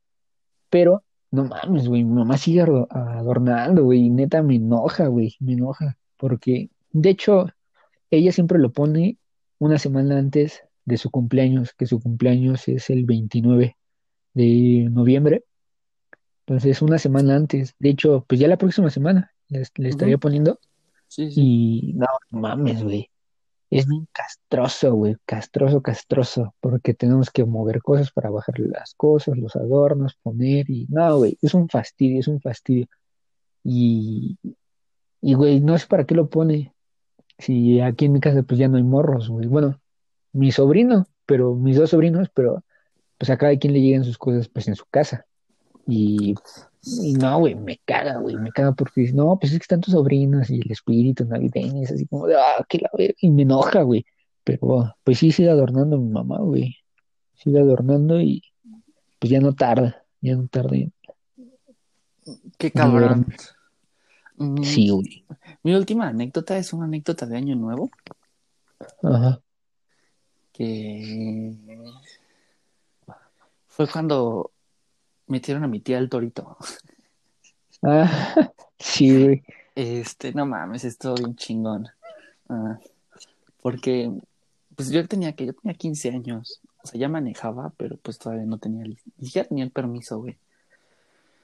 Pero 0.69 1.03
no 1.31 1.45
mames, 1.45 1.87
güey, 1.87 2.03
mi 2.03 2.13
mamá 2.13 2.37
sigue 2.37 2.61
ador- 2.61 2.87
adornando, 2.89 3.83
güey, 3.83 4.05
y 4.05 4.09
neta 4.09 4.41
me 4.41 4.55
enoja, 4.55 5.07
güey, 5.07 5.35
me 5.39 5.53
enoja, 5.53 5.97
porque 6.17 6.69
de 6.91 7.09
hecho 7.09 7.47
ella 8.11 8.31
siempre 8.31 8.59
lo 8.59 8.71
pone 8.71 9.17
una 9.57 9.77
semana 9.77 10.17
antes 10.17 10.63
de 10.85 10.97
su 10.97 11.09
cumpleaños, 11.11 11.73
que 11.73 11.85
su 11.85 11.99
cumpleaños 11.99 12.67
es 12.67 12.89
el 12.89 13.05
29 13.05 13.77
de 14.33 14.87
noviembre, 14.91 15.43
entonces 16.45 16.81
una 16.81 16.97
semana 16.97 17.35
antes, 17.35 17.75
de 17.79 17.89
hecho, 17.89 18.25
pues 18.27 18.39
ya 18.39 18.47
la 18.47 18.57
próxima 18.57 18.89
semana 18.89 19.33
le, 19.49 19.63
le 19.75 19.89
estaría 19.89 20.17
poniendo. 20.17 20.59
Sí, 21.07 21.31
sí. 21.31 21.41
y 21.41 21.93
no 21.93 22.05
no 22.29 22.39
mames, 22.39 22.83
güey, 22.83 23.09
es 23.69 23.87
bien 23.87 24.07
castroso, 24.11 24.93
güey, 24.95 25.15
castroso, 25.25 25.81
castroso, 25.81 26.55
porque 26.59 26.95
tenemos 26.95 27.29
que 27.29 27.45
mover 27.45 27.81
cosas 27.81 28.11
para 28.11 28.31
bajar 28.31 28.59
las 28.59 28.95
cosas, 28.95 29.37
los 29.37 29.55
adornos, 29.55 30.17
poner 30.23 30.69
y 30.69 30.87
no, 30.89 31.17
güey, 31.17 31.37
es 31.41 31.53
un 31.53 31.69
fastidio, 31.69 32.19
es 32.19 32.27
un 32.27 32.41
fastidio. 32.41 32.87
Y, 33.63 34.39
y, 35.21 35.33
güey, 35.35 35.59
no 35.59 35.77
sé 35.77 35.85
para 35.87 36.05
qué 36.05 36.15
lo 36.15 36.29
pone. 36.29 36.73
Si 37.39 37.79
aquí 37.79 38.05
en 38.05 38.13
mi 38.13 38.19
casa 38.19 38.43
pues 38.43 38.59
ya 38.59 38.67
no 38.67 38.77
hay 38.77 38.83
morros, 38.83 39.29
güey. 39.29 39.47
Bueno, 39.47 39.79
mi 40.33 40.51
sobrino, 40.51 41.07
pero 41.25 41.55
mis 41.55 41.77
dos 41.77 41.89
sobrinos, 41.89 42.29
pero 42.33 42.63
pues 43.17 43.29
a 43.29 43.37
cada 43.37 43.57
quien 43.57 43.73
le 43.73 43.81
llegan 43.81 44.03
sus 44.03 44.17
cosas 44.17 44.47
pues 44.49 44.67
en 44.67 44.75
su 44.75 44.85
casa. 44.85 45.25
Y, 45.87 46.35
y 47.01 47.13
no, 47.13 47.39
güey, 47.39 47.55
me 47.55 47.79
caga, 47.85 48.17
güey, 48.19 48.35
me 48.37 48.51
caga 48.51 48.73
porque 48.73 49.11
no, 49.13 49.39
pues 49.39 49.51
es 49.51 49.59
que 49.59 49.63
están 49.63 49.81
tus 49.81 49.93
sobrinos 49.93 50.49
y 50.49 50.59
el 50.59 50.71
espíritu 50.71 51.25
navideño, 51.25 51.81
es 51.83 51.91
así 51.91 52.05
como 52.05 52.27
de, 52.27 52.35
ah, 52.35 52.63
que 52.67 52.77
la 52.77 52.89
verga, 52.95 53.15
y 53.19 53.31
me 53.31 53.41
enoja, 53.41 53.81
güey. 53.81 54.05
Pero 54.43 54.95
pues 55.03 55.19
sí 55.19 55.31
sigue 55.31 55.49
adornando 55.49 55.97
mi 55.97 56.11
mamá, 56.11 56.39
güey. 56.39 56.77
Sigue 57.33 57.59
adornando 57.59 58.21
y 58.21 58.43
pues 59.17 59.31
ya 59.31 59.39
no 59.39 59.53
tarda, 59.53 60.03
ya 60.21 60.35
no 60.35 60.47
tarda. 60.47 60.75
Qué 62.57 62.71
cabrón. 62.71 63.27
Mm, 64.39 64.63
Sí, 64.63 64.89
güey. 64.89 65.25
Mi 65.63 65.75
última 65.75 66.07
anécdota 66.07 66.57
es 66.57 66.73
una 66.73 66.85
anécdota 66.85 67.25
de 67.25 67.37
Año 67.37 67.55
Nuevo 67.55 67.89
Ajá. 69.03 69.41
que 70.53 71.77
fue 73.67 73.87
cuando 73.87 74.51
metieron 75.27 75.63
a 75.63 75.67
mi 75.67 75.79
tía 75.79 75.97
al 75.97 76.09
torito. 76.09 76.57
Ah, 77.83 78.09
sí, 78.79 79.23
güey. 79.23 79.43
Este, 79.75 80.33
no 80.33 80.45
mames, 80.45 80.83
estuvo 80.83 81.15
bien 81.15 81.35
chingón. 81.35 81.87
Ah, 82.49 82.79
porque, 83.61 84.11
pues 84.75 84.89
yo 84.89 85.07
tenía 85.07 85.33
que, 85.33 85.45
yo 85.45 85.53
tenía 85.53 85.75
15 85.77 86.09
años. 86.09 86.61
O 86.83 86.87
sea, 86.87 86.99
ya 86.99 87.07
manejaba, 87.09 87.73
pero 87.77 87.97
pues 87.97 88.17
todavía 88.17 88.45
no 88.45 88.57
tenía, 88.57 88.83
el- 88.83 88.97
siquiera 89.21 89.47
tenía 89.47 89.63
el 89.65 89.71
permiso, 89.71 90.17
güey. 90.19 90.37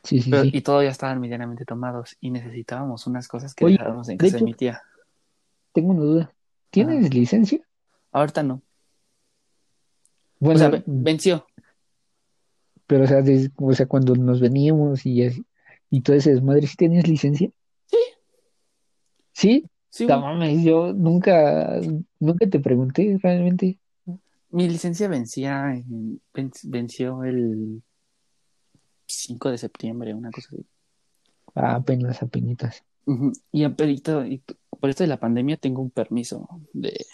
Sí, 0.06 0.22
sí, 0.22 0.30
Pero- 0.30 0.44
sí. 0.44 0.52
Y 0.54 0.62
todavía 0.62 0.90
estaban 0.92 1.20
medianamente 1.20 1.66
tomados 1.66 2.16
y 2.22 2.30
necesitábamos 2.32 3.06
unas 3.08 3.28
cosas 3.28 3.54
que 3.54 3.66
Oye, 3.66 3.74
dejábamos 3.78 4.08
en 4.10 4.18
casa 4.18 4.32
de 4.34 4.38
hecho- 4.38 4.46
mi 4.46 4.54
tía. 4.54 4.82
Tengo 5.74 5.92
una 5.92 6.02
duda. 6.02 6.34
¿Tienes 6.70 7.14
licencia? 7.14 7.60
Ahorita 8.12 8.44
no. 8.44 8.62
Bueno, 10.40 10.56
o 10.56 10.60
sea, 10.60 10.70
ve- 10.70 10.84
venció. 10.86 11.46
pero 12.88 13.06
o 13.06 13.08
sea, 13.08 13.24
o 13.58 13.74
sea, 13.74 13.86
cuando 13.88 14.16
nos 14.16 14.40
veníamos 14.40 15.06
y 15.06 15.24
así, 15.24 15.46
y 15.90 16.02
todo 16.02 16.16
ese 16.16 16.32
desmadre, 16.32 16.68
¿sí 16.68 16.76
tenías 16.76 17.08
licencia? 17.08 17.50
Sí. 17.88 17.98
¿Sí? 19.32 19.70
Sí, 19.90 20.06
No 20.08 20.20
mames, 20.22 20.62
yo 20.64 20.92
nunca, 20.94 21.80
nunca 22.20 22.48
te 22.48 22.60
pregunté 22.60 23.18
realmente. 23.24 23.80
Mi 24.50 24.68
licencia 24.70 25.08
vencía 25.08 25.74
en- 25.74 26.22
ven- 26.34 26.52
venció 26.64 27.24
el 27.24 27.82
5 29.08 29.52
de 29.52 29.58
septiembre, 29.58 30.14
una 30.14 30.32
cosa 30.32 30.50
así. 30.52 30.66
Ah, 31.56 31.76
apenas, 31.76 32.22
apenitas. 32.22 32.84
Ujú. 33.06 33.32
Y, 33.52 33.64
aperito- 33.64 34.26
y 34.26 34.42
por 34.80 34.90
esto 34.90 35.04
de 35.04 35.08
la 35.08 35.20
pandemia 35.20 35.58
tengo 35.58 35.82
un 35.82 35.92
permiso 35.92 36.48
de 36.74 37.06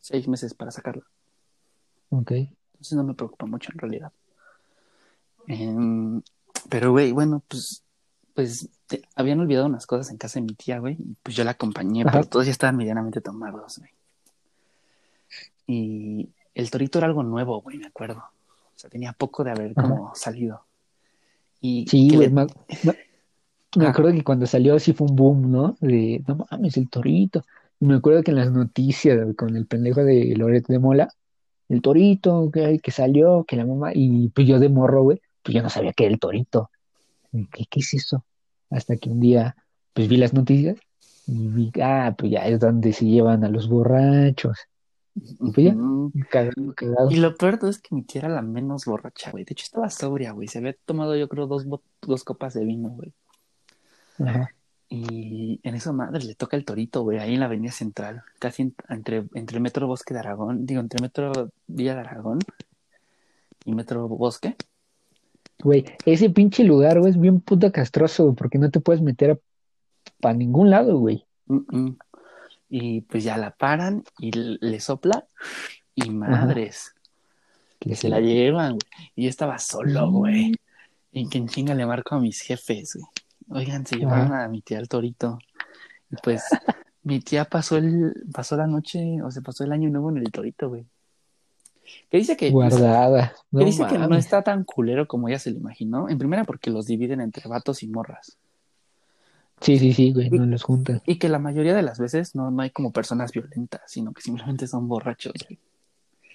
seis 0.00 0.26
meses 0.28 0.54
para 0.54 0.70
sacarlo. 0.70 1.04
Ok. 2.10 2.30
Entonces 2.32 2.92
no 2.96 3.04
me 3.04 3.14
preocupa 3.14 3.46
mucho 3.46 3.70
en 3.72 3.78
realidad. 3.78 4.12
Em, 5.48 6.22
pero, 6.68 6.92
güey, 6.92 7.12
bueno, 7.12 7.42
pues, 7.48 7.82
pues 8.34 8.68
te- 8.86 9.02
habían 9.16 9.40
olvidado 9.40 9.66
unas 9.66 9.86
cosas 9.86 10.10
en 10.10 10.16
casa 10.18 10.38
de 10.40 10.46
mi 10.46 10.54
tía, 10.54 10.78
güey. 10.78 10.94
Y 10.98 11.16
pues 11.22 11.36
yo 11.36 11.44
la 11.44 11.52
acompañé, 11.52 12.02
Ajá. 12.02 12.12
pero 12.12 12.24
todos 12.28 12.46
ya 12.46 12.52
estaban 12.52 12.76
medianamente 12.76 13.20
tomados, 13.20 13.78
güey. 13.78 13.90
Y 15.66 16.28
el 16.54 16.70
torito 16.70 16.98
era 16.98 17.06
algo 17.06 17.22
nuevo, 17.22 17.60
güey, 17.60 17.78
me 17.78 17.86
acuerdo. 17.86 18.22
Sea, 18.82 18.90
tenía 18.90 19.12
poco 19.12 19.44
de 19.44 19.52
haber 19.52 19.72
Ajá. 19.76 19.88
como 19.88 20.12
salido. 20.12 20.64
Y 21.60 21.86
Sí, 21.88 22.10
güey, 22.12 22.28
le- 22.28 22.48
me, 23.76 23.86
acuerdo 23.86 24.10
que 24.10 24.24
cuando 24.24 24.44
salió 24.44 24.76
sí 24.80 24.92
fue 24.92 25.06
un 25.06 25.14
boom, 25.14 25.52
¿no? 25.52 25.76
De, 25.80 26.20
no 26.26 26.44
mames, 26.50 26.76
el 26.76 26.90
torito. 26.90 27.44
Y 27.78 27.86
me 27.86 27.94
acuerdo 27.94 28.24
que 28.24 28.32
en 28.32 28.38
las 28.38 28.50
noticias, 28.50 29.36
con 29.36 29.56
el 29.56 29.66
pendejo 29.66 30.02
de 30.02 30.34
Loret 30.36 30.66
de 30.66 30.80
Mola, 30.80 31.08
el 31.68 31.80
torito, 31.80 32.50
que, 32.50 32.80
que 32.80 32.90
salió, 32.90 33.44
que 33.44 33.54
la 33.54 33.66
mamá, 33.66 33.92
y 33.94 34.30
pues 34.30 34.48
yo 34.48 34.58
de 34.58 34.68
morro, 34.68 35.04
güey, 35.04 35.22
pues 35.44 35.54
yo 35.54 35.62
no 35.62 35.70
sabía 35.70 35.92
que 35.92 36.06
era 36.06 36.14
el 36.14 36.18
torito. 36.18 36.70
¿Qué, 37.30 37.66
qué 37.70 37.78
es 37.78 37.94
eso? 37.94 38.24
Hasta 38.68 38.96
que 38.96 39.10
un 39.10 39.20
día, 39.20 39.54
pues 39.92 40.08
vi 40.08 40.16
las 40.16 40.34
noticias 40.34 40.76
y 41.28 41.46
vi, 41.46 41.70
ah, 41.80 42.16
pues 42.18 42.32
ya 42.32 42.48
es 42.48 42.58
donde 42.58 42.92
se 42.92 43.04
llevan 43.04 43.44
a 43.44 43.48
los 43.48 43.68
borrachos. 43.68 44.58
Pues 45.14 45.56
ya. 45.56 45.76
Cagado, 46.30 46.74
cagado. 46.74 47.10
Y 47.10 47.16
lo 47.16 47.34
peor 47.36 47.52
de 47.52 47.58
todo 47.58 47.70
es 47.70 47.80
que 47.80 47.94
mi 47.94 48.02
tía 48.02 48.22
era 48.22 48.28
la 48.30 48.42
menos 48.42 48.84
borracha, 48.86 49.30
güey. 49.30 49.44
De 49.44 49.52
hecho, 49.52 49.64
estaba 49.64 49.90
sobria, 49.90 50.32
güey. 50.32 50.48
Se 50.48 50.58
había 50.58 50.74
tomado, 50.84 51.16
yo 51.16 51.28
creo, 51.28 51.46
dos, 51.46 51.66
dos 52.00 52.24
copas 52.24 52.54
de 52.54 52.64
vino, 52.64 52.88
güey. 52.90 53.12
Ajá. 54.18 54.50
Y 54.88 55.58
en 55.62 55.74
eso, 55.74 55.92
madre, 55.94 56.22
le 56.22 56.34
toca 56.34 56.54
el 56.56 56.66
torito, 56.66 57.02
güey, 57.02 57.18
ahí 57.18 57.32
en 57.32 57.40
la 57.40 57.46
Avenida 57.46 57.72
Central, 57.72 58.22
casi 58.38 58.62
en- 58.62 58.74
entre, 58.90 59.24
entre 59.32 59.58
Metro 59.58 59.86
Bosque 59.86 60.12
de 60.12 60.20
Aragón, 60.20 60.66
digo, 60.66 60.80
entre 60.82 61.00
Metro 61.00 61.32
Villa 61.66 61.94
de 61.94 62.00
Aragón 62.00 62.40
y 63.64 63.74
Metro 63.74 64.06
Bosque. 64.08 64.54
Güey, 65.62 65.86
ese 66.04 66.28
pinche 66.28 66.62
lugar, 66.64 66.98
güey, 67.00 67.10
es 67.10 67.18
bien 67.18 67.40
puta 67.40 67.72
castroso, 67.72 68.24
güey, 68.24 68.36
porque 68.36 68.58
no 68.58 68.70
te 68.70 68.80
puedes 68.80 69.00
meter 69.00 69.40
para 70.20 70.34
ningún 70.34 70.68
lado, 70.68 70.98
güey. 70.98 71.24
Mm, 71.46 71.60
mm. 71.70 71.98
Y 72.74 73.02
pues 73.02 73.22
ya 73.22 73.36
la 73.36 73.50
paran 73.50 74.02
y 74.18 74.30
le 74.32 74.80
sopla 74.80 75.26
y 75.94 76.08
madres, 76.08 76.94
que 77.78 77.94
se 77.94 78.08
la 78.08 78.18
llevan, 78.18 78.78
güey. 78.78 79.10
Y 79.14 79.24
yo 79.24 79.28
estaba 79.28 79.58
solo, 79.58 80.10
güey. 80.10 80.54
Y 81.12 81.28
que 81.28 81.36
en 81.36 81.48
chinga 81.48 81.74
le 81.74 81.84
marco 81.84 82.14
a 82.14 82.18
mis 82.18 82.40
jefes, 82.40 82.96
güey. 82.96 83.64
Oigan, 83.64 83.84
se 83.84 83.96
llevaron 83.96 84.32
a 84.32 84.48
mi 84.48 84.62
tía 84.62 84.78
al 84.78 84.88
torito. 84.88 85.38
Y 86.10 86.16
pues 86.22 86.44
mi 87.02 87.20
tía 87.20 87.44
pasó 87.44 87.76
el, 87.76 88.14
pasó 88.32 88.56
la 88.56 88.66
noche, 88.66 89.20
o 89.20 89.30
se 89.30 89.42
pasó 89.42 89.64
el 89.64 89.72
año 89.72 89.90
nuevo 89.90 90.08
en 90.08 90.16
el 90.16 90.32
torito, 90.32 90.70
güey. 90.70 90.86
Que 92.08 92.16
dice 92.16 92.38
que, 92.38 92.50
Guardada. 92.50 93.34
que 93.54 93.64
dice 93.66 93.86
que 93.86 93.98
no 93.98 94.16
está 94.16 94.40
tan 94.40 94.64
culero 94.64 95.06
como 95.06 95.28
ella 95.28 95.38
se 95.38 95.50
lo 95.50 95.58
imaginó. 95.58 96.08
En 96.08 96.16
primera 96.16 96.44
porque 96.44 96.70
los 96.70 96.86
dividen 96.86 97.20
entre 97.20 97.46
vatos 97.50 97.82
y 97.82 97.88
morras. 97.88 98.38
Sí, 99.62 99.78
sí, 99.78 99.92
sí, 99.92 100.12
güey, 100.12 100.28
no 100.30 100.44
los 100.44 100.64
juntan. 100.64 101.00
Y 101.06 101.18
que 101.18 101.28
la 101.28 101.38
mayoría 101.38 101.74
de 101.74 101.82
las 101.82 101.98
veces 101.98 102.34
no, 102.34 102.50
no 102.50 102.62
hay 102.62 102.70
como 102.70 102.92
personas 102.92 103.32
violentas, 103.32 103.80
sino 103.86 104.12
que 104.12 104.20
simplemente 104.20 104.66
son 104.66 104.88
borrachos. 104.88 105.34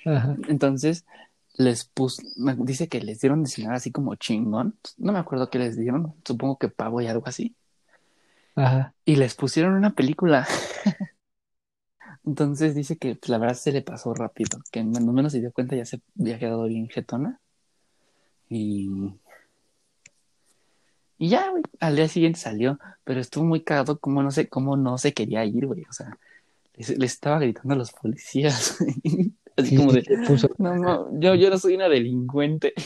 Ajá. 0.05 0.37
Entonces, 0.47 1.05
les 1.57 1.85
pus, 1.85 2.21
me- 2.37 2.55
dice 2.55 2.87
que 2.87 3.01
les 3.01 3.19
dieron 3.19 3.43
de 3.43 3.49
cenar 3.49 3.73
así 3.73 3.91
como 3.91 4.15
chingón. 4.15 4.75
No 4.97 5.11
me 5.11 5.19
acuerdo 5.19 5.49
qué 5.49 5.59
les 5.59 5.77
dieron, 5.77 6.13
supongo 6.25 6.57
que 6.57 6.69
pavo 6.69 7.01
y 7.01 7.07
algo 7.07 7.27
así. 7.27 7.55
Ajá. 8.55 8.93
Y 9.03 9.17
les 9.17 9.35
pusieron 9.35 9.73
una 9.73 9.91
película. 9.91 10.47
Entonces 12.25 12.75
dice 12.75 12.97
que 12.97 13.15
pues, 13.15 13.29
la 13.29 13.37
verdad 13.37 13.55
se 13.55 13.71
le 13.71 13.81
pasó 13.81 14.13
rápido, 14.13 14.59
que 14.71 14.83
no 14.83 15.13
menos 15.13 15.31
se 15.31 15.39
dio 15.39 15.51
cuenta 15.51 15.75
ya 15.75 15.85
se 15.85 16.01
había 16.19 16.39
quedado 16.39 16.65
bien 16.65 16.87
jetona. 16.87 17.39
Y, 18.49 18.89
y 21.17 21.29
ya, 21.29 21.49
güey, 21.49 21.63
al 21.79 21.95
día 21.95 22.07
siguiente 22.07 22.39
salió, 22.39 22.79
pero 23.03 23.19
estuvo 23.19 23.43
muy 23.43 23.61
cagado 23.61 23.99
como 23.99 24.21
no 24.21 24.31
sé, 24.31 24.47
cómo 24.47 24.77
no 24.77 24.97
se 24.97 25.13
quería 25.13 25.43
ir, 25.45 25.65
güey. 25.65 25.83
O 25.89 25.93
sea, 25.93 26.17
les 26.75 26.89
estaba 27.01 27.39
gritando 27.39 27.73
a 27.73 27.77
los 27.77 27.91
policías. 27.91 28.77
Así 29.57 29.69
Sí, 29.69 29.77
como 29.77 29.91
de, 29.91 30.03
no, 30.59 30.75
no, 30.75 31.19
yo, 31.19 31.33
yo 31.33 31.49
no 31.49 31.57
soy 31.57 31.75
una 31.75 31.89
delincuente. 31.89 32.73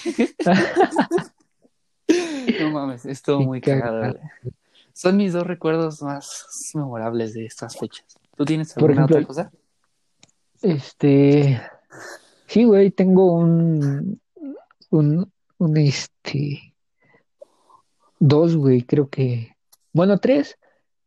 No 2.60 2.72
mames, 2.72 3.06
estuvo 3.06 3.40
muy 3.40 3.62
cagado, 3.62 4.14
güey. 4.14 4.54
Son 4.92 5.16
mis 5.16 5.32
dos 5.32 5.48
recuerdos 5.48 6.02
más 6.02 6.72
memorables 6.74 7.34
de 7.34 7.46
estas 7.46 7.78
fechas. 7.78 8.06
¿Tú 8.36 8.44
tienes 8.44 8.76
alguna 8.76 8.94
ejemplo, 8.94 9.16
otra 9.16 9.28
cosa? 9.28 9.52
Este, 10.62 11.62
sí, 12.48 12.66
güey, 12.66 12.92
tengo 12.92 13.34
un, 13.34 14.20
un, 14.90 15.32
un, 15.58 15.78
este, 15.78 16.71
dos, 18.22 18.56
güey, 18.56 18.84
creo 18.84 19.10
que, 19.10 19.58
bueno, 19.92 20.20
tres. 20.20 20.58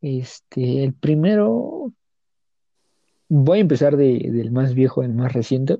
Este, 0.02 0.84
el 0.84 0.92
primero, 0.92 1.92
voy 3.28 3.58
a 3.58 3.62
empezar 3.62 3.96
de, 3.96 4.30
del 4.30 4.50
más 4.50 4.74
viejo 4.74 5.00
al 5.00 5.14
más 5.14 5.32
reciente. 5.32 5.78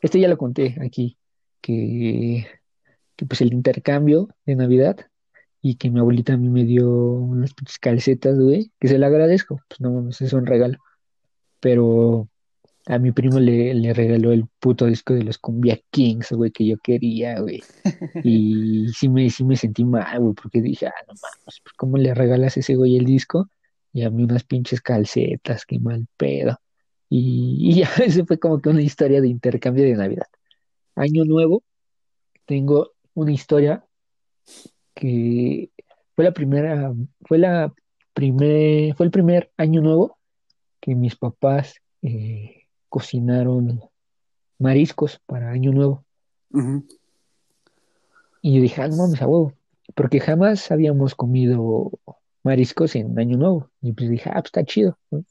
Este 0.00 0.18
ya 0.18 0.28
lo 0.28 0.38
conté 0.38 0.76
aquí, 0.84 1.16
que, 1.60 2.46
que 3.14 3.26
pues 3.26 3.40
el 3.42 3.52
intercambio 3.52 4.28
de 4.46 4.56
Navidad 4.56 4.96
y 5.60 5.76
que 5.76 5.90
mi 5.90 6.00
abuelita 6.00 6.32
a 6.32 6.36
mí 6.38 6.48
me 6.48 6.64
dio 6.64 6.90
unas 6.90 7.54
calcetas, 7.80 8.38
güey, 8.38 8.72
que 8.80 8.88
se 8.88 8.98
le 8.98 9.06
agradezco, 9.06 9.60
pues 9.68 9.80
no 9.80 9.92
mames, 9.92 10.20
es 10.22 10.32
un 10.32 10.46
regalo. 10.46 10.78
Pero 11.60 12.28
a 12.88 12.98
mi 12.98 13.12
primo 13.12 13.38
le, 13.38 13.74
le 13.74 13.92
regaló 13.92 14.32
el 14.32 14.46
puto 14.58 14.86
disco 14.86 15.12
de 15.12 15.22
los 15.22 15.36
Cumbia 15.36 15.78
Kings, 15.90 16.32
güey, 16.32 16.50
que 16.50 16.66
yo 16.66 16.78
quería, 16.78 17.38
güey. 17.38 17.62
Y 18.24 18.88
sí 18.94 19.10
me, 19.10 19.28
sí 19.28 19.44
me 19.44 19.56
sentí 19.56 19.84
mal, 19.84 20.18
güey, 20.20 20.34
porque 20.34 20.62
dije, 20.62 20.86
ah, 20.86 20.94
no 21.06 21.12
mames, 21.14 21.60
pues 21.62 21.74
¿cómo 21.76 21.98
le 21.98 22.14
regalas 22.14 22.56
a 22.56 22.60
ese 22.60 22.76
güey 22.76 22.96
el 22.96 23.04
disco? 23.04 23.50
Y 23.92 24.04
a 24.04 24.10
mí 24.10 24.24
unas 24.24 24.44
pinches 24.44 24.80
calcetas, 24.80 25.66
qué 25.66 25.78
mal 25.78 26.06
pedo. 26.16 26.58
Y, 27.10 27.58
y 27.60 27.74
ya, 27.74 27.88
ese 28.04 28.24
fue 28.24 28.38
como 28.38 28.60
que 28.60 28.70
una 28.70 28.82
historia 28.82 29.20
de 29.20 29.28
intercambio 29.28 29.84
de 29.84 29.94
Navidad. 29.94 30.26
Año 30.94 31.24
nuevo, 31.24 31.62
tengo 32.46 32.92
una 33.12 33.32
historia 33.32 33.84
que 34.94 35.70
fue 36.16 36.24
la 36.24 36.32
primera, 36.32 36.94
fue 37.20 37.36
la 37.38 37.72
primer, 38.14 38.94
fue 38.96 39.04
el 39.06 39.12
primer 39.12 39.52
año 39.58 39.82
nuevo 39.82 40.18
que 40.80 40.94
mis 40.94 41.16
papás 41.16 41.74
eh, 42.02 42.57
cocinaron 42.88 43.80
mariscos 44.58 45.20
para 45.26 45.50
año 45.50 45.72
nuevo. 45.72 46.04
Y 48.42 48.56
yo 48.56 48.62
dije, 48.62 48.82
ah, 48.82 48.88
no 48.88 48.96
mames, 48.96 49.20
a 49.22 49.26
huevo, 49.26 49.52
porque 49.94 50.20
jamás 50.20 50.70
habíamos 50.70 51.14
comido 51.14 51.90
mariscos 52.42 52.94
en 52.96 53.18
año 53.18 53.36
nuevo. 53.36 53.70
Y 53.82 53.92
pues 53.92 54.10
dije, 54.10 54.30
ah, 54.30 54.34
pues 54.34 54.46
está 54.46 54.64
chido. 54.64 54.98
¿no? 55.10 55.24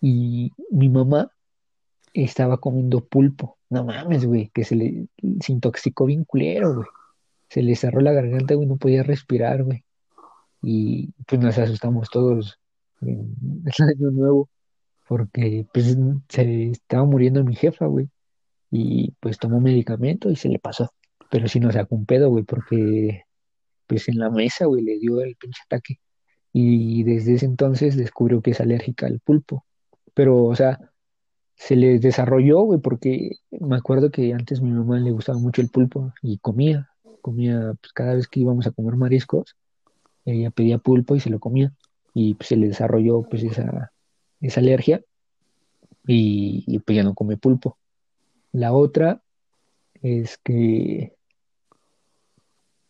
Y 0.00 0.52
mi 0.70 0.88
mamá 0.88 1.32
estaba 2.12 2.58
comiendo 2.58 3.04
pulpo. 3.04 3.58
No 3.68 3.84
mames, 3.84 4.24
güey, 4.24 4.50
que 4.54 4.64
se 4.64 4.76
le 4.76 5.06
se 5.40 5.52
intoxicó 5.52 6.06
bien 6.06 6.24
culero, 6.24 6.74
güey. 6.74 6.88
Se 7.48 7.62
le 7.62 7.76
cerró 7.76 8.00
la 8.00 8.12
garganta, 8.12 8.54
güey, 8.54 8.68
no 8.68 8.76
podía 8.76 9.02
respirar, 9.02 9.62
güey. 9.62 9.84
Y 10.62 11.12
pues 11.26 11.40
nos 11.40 11.58
asustamos 11.58 12.10
todos 12.10 12.58
en 13.02 13.34
el 13.64 13.88
año 13.88 14.10
nuevo, 14.10 14.48
porque 15.08 15.66
pues 15.72 15.96
se 16.28 16.70
estaba 16.70 17.04
muriendo 17.04 17.44
mi 17.44 17.54
jefa, 17.54 17.86
güey. 17.86 18.10
Y 18.70 19.12
pues 19.20 19.38
tomó 19.38 19.60
medicamento 19.60 20.30
y 20.30 20.36
se 20.36 20.48
le 20.48 20.58
pasó. 20.58 20.90
Pero 21.30 21.48
sí 21.48 21.60
nos 21.60 21.74
sacó 21.74 21.94
un 21.96 22.06
pedo, 22.06 22.30
güey, 22.30 22.44
porque 22.44 23.24
pues 23.86 24.08
en 24.08 24.18
la 24.18 24.30
mesa, 24.30 24.66
güey, 24.66 24.82
le 24.82 24.98
dio 24.98 25.20
el 25.22 25.36
pinche 25.36 25.60
ataque. 25.66 26.00
Y 26.52 27.04
desde 27.04 27.34
ese 27.34 27.46
entonces 27.46 27.96
descubrió 27.96 28.42
que 28.42 28.52
es 28.52 28.60
alérgica 28.60 29.06
al 29.06 29.20
pulpo. 29.20 29.64
Pero, 30.14 30.44
o 30.44 30.56
sea, 30.56 30.80
se 31.56 31.76
le 31.76 31.98
desarrolló, 31.98 32.60
güey, 32.62 32.80
porque 32.80 33.32
me 33.50 33.76
acuerdo 33.76 34.10
que 34.10 34.32
antes 34.34 34.60
a 34.60 34.62
mi 34.62 34.70
mamá 34.70 34.98
le 34.98 35.10
gustaba 35.12 35.38
mucho 35.38 35.62
el 35.62 35.70
pulpo 35.70 36.12
y 36.22 36.38
comía, 36.38 36.90
comía, 37.22 37.74
pues 37.80 37.92
cada 37.92 38.14
vez 38.14 38.28
que 38.28 38.40
íbamos 38.40 38.66
a 38.66 38.72
comer 38.72 38.96
mariscos, 38.96 39.56
ella 40.24 40.50
pedía 40.50 40.78
pulpo 40.78 41.16
y 41.16 41.20
se 41.20 41.30
lo 41.30 41.40
comía. 41.40 41.72
Y 42.14 42.34
pues 42.34 42.48
se 42.48 42.56
le 42.56 42.68
desarrolló 42.68 43.22
pues 43.22 43.42
esa, 43.44 43.92
esa 44.46 44.60
alergia 44.60 45.02
y, 46.06 46.64
y 46.66 46.78
pues 46.78 46.96
ya 46.96 47.02
no 47.02 47.14
come 47.14 47.36
pulpo. 47.36 47.78
La 48.52 48.72
otra 48.72 49.22
es 50.02 50.38
que 50.38 51.16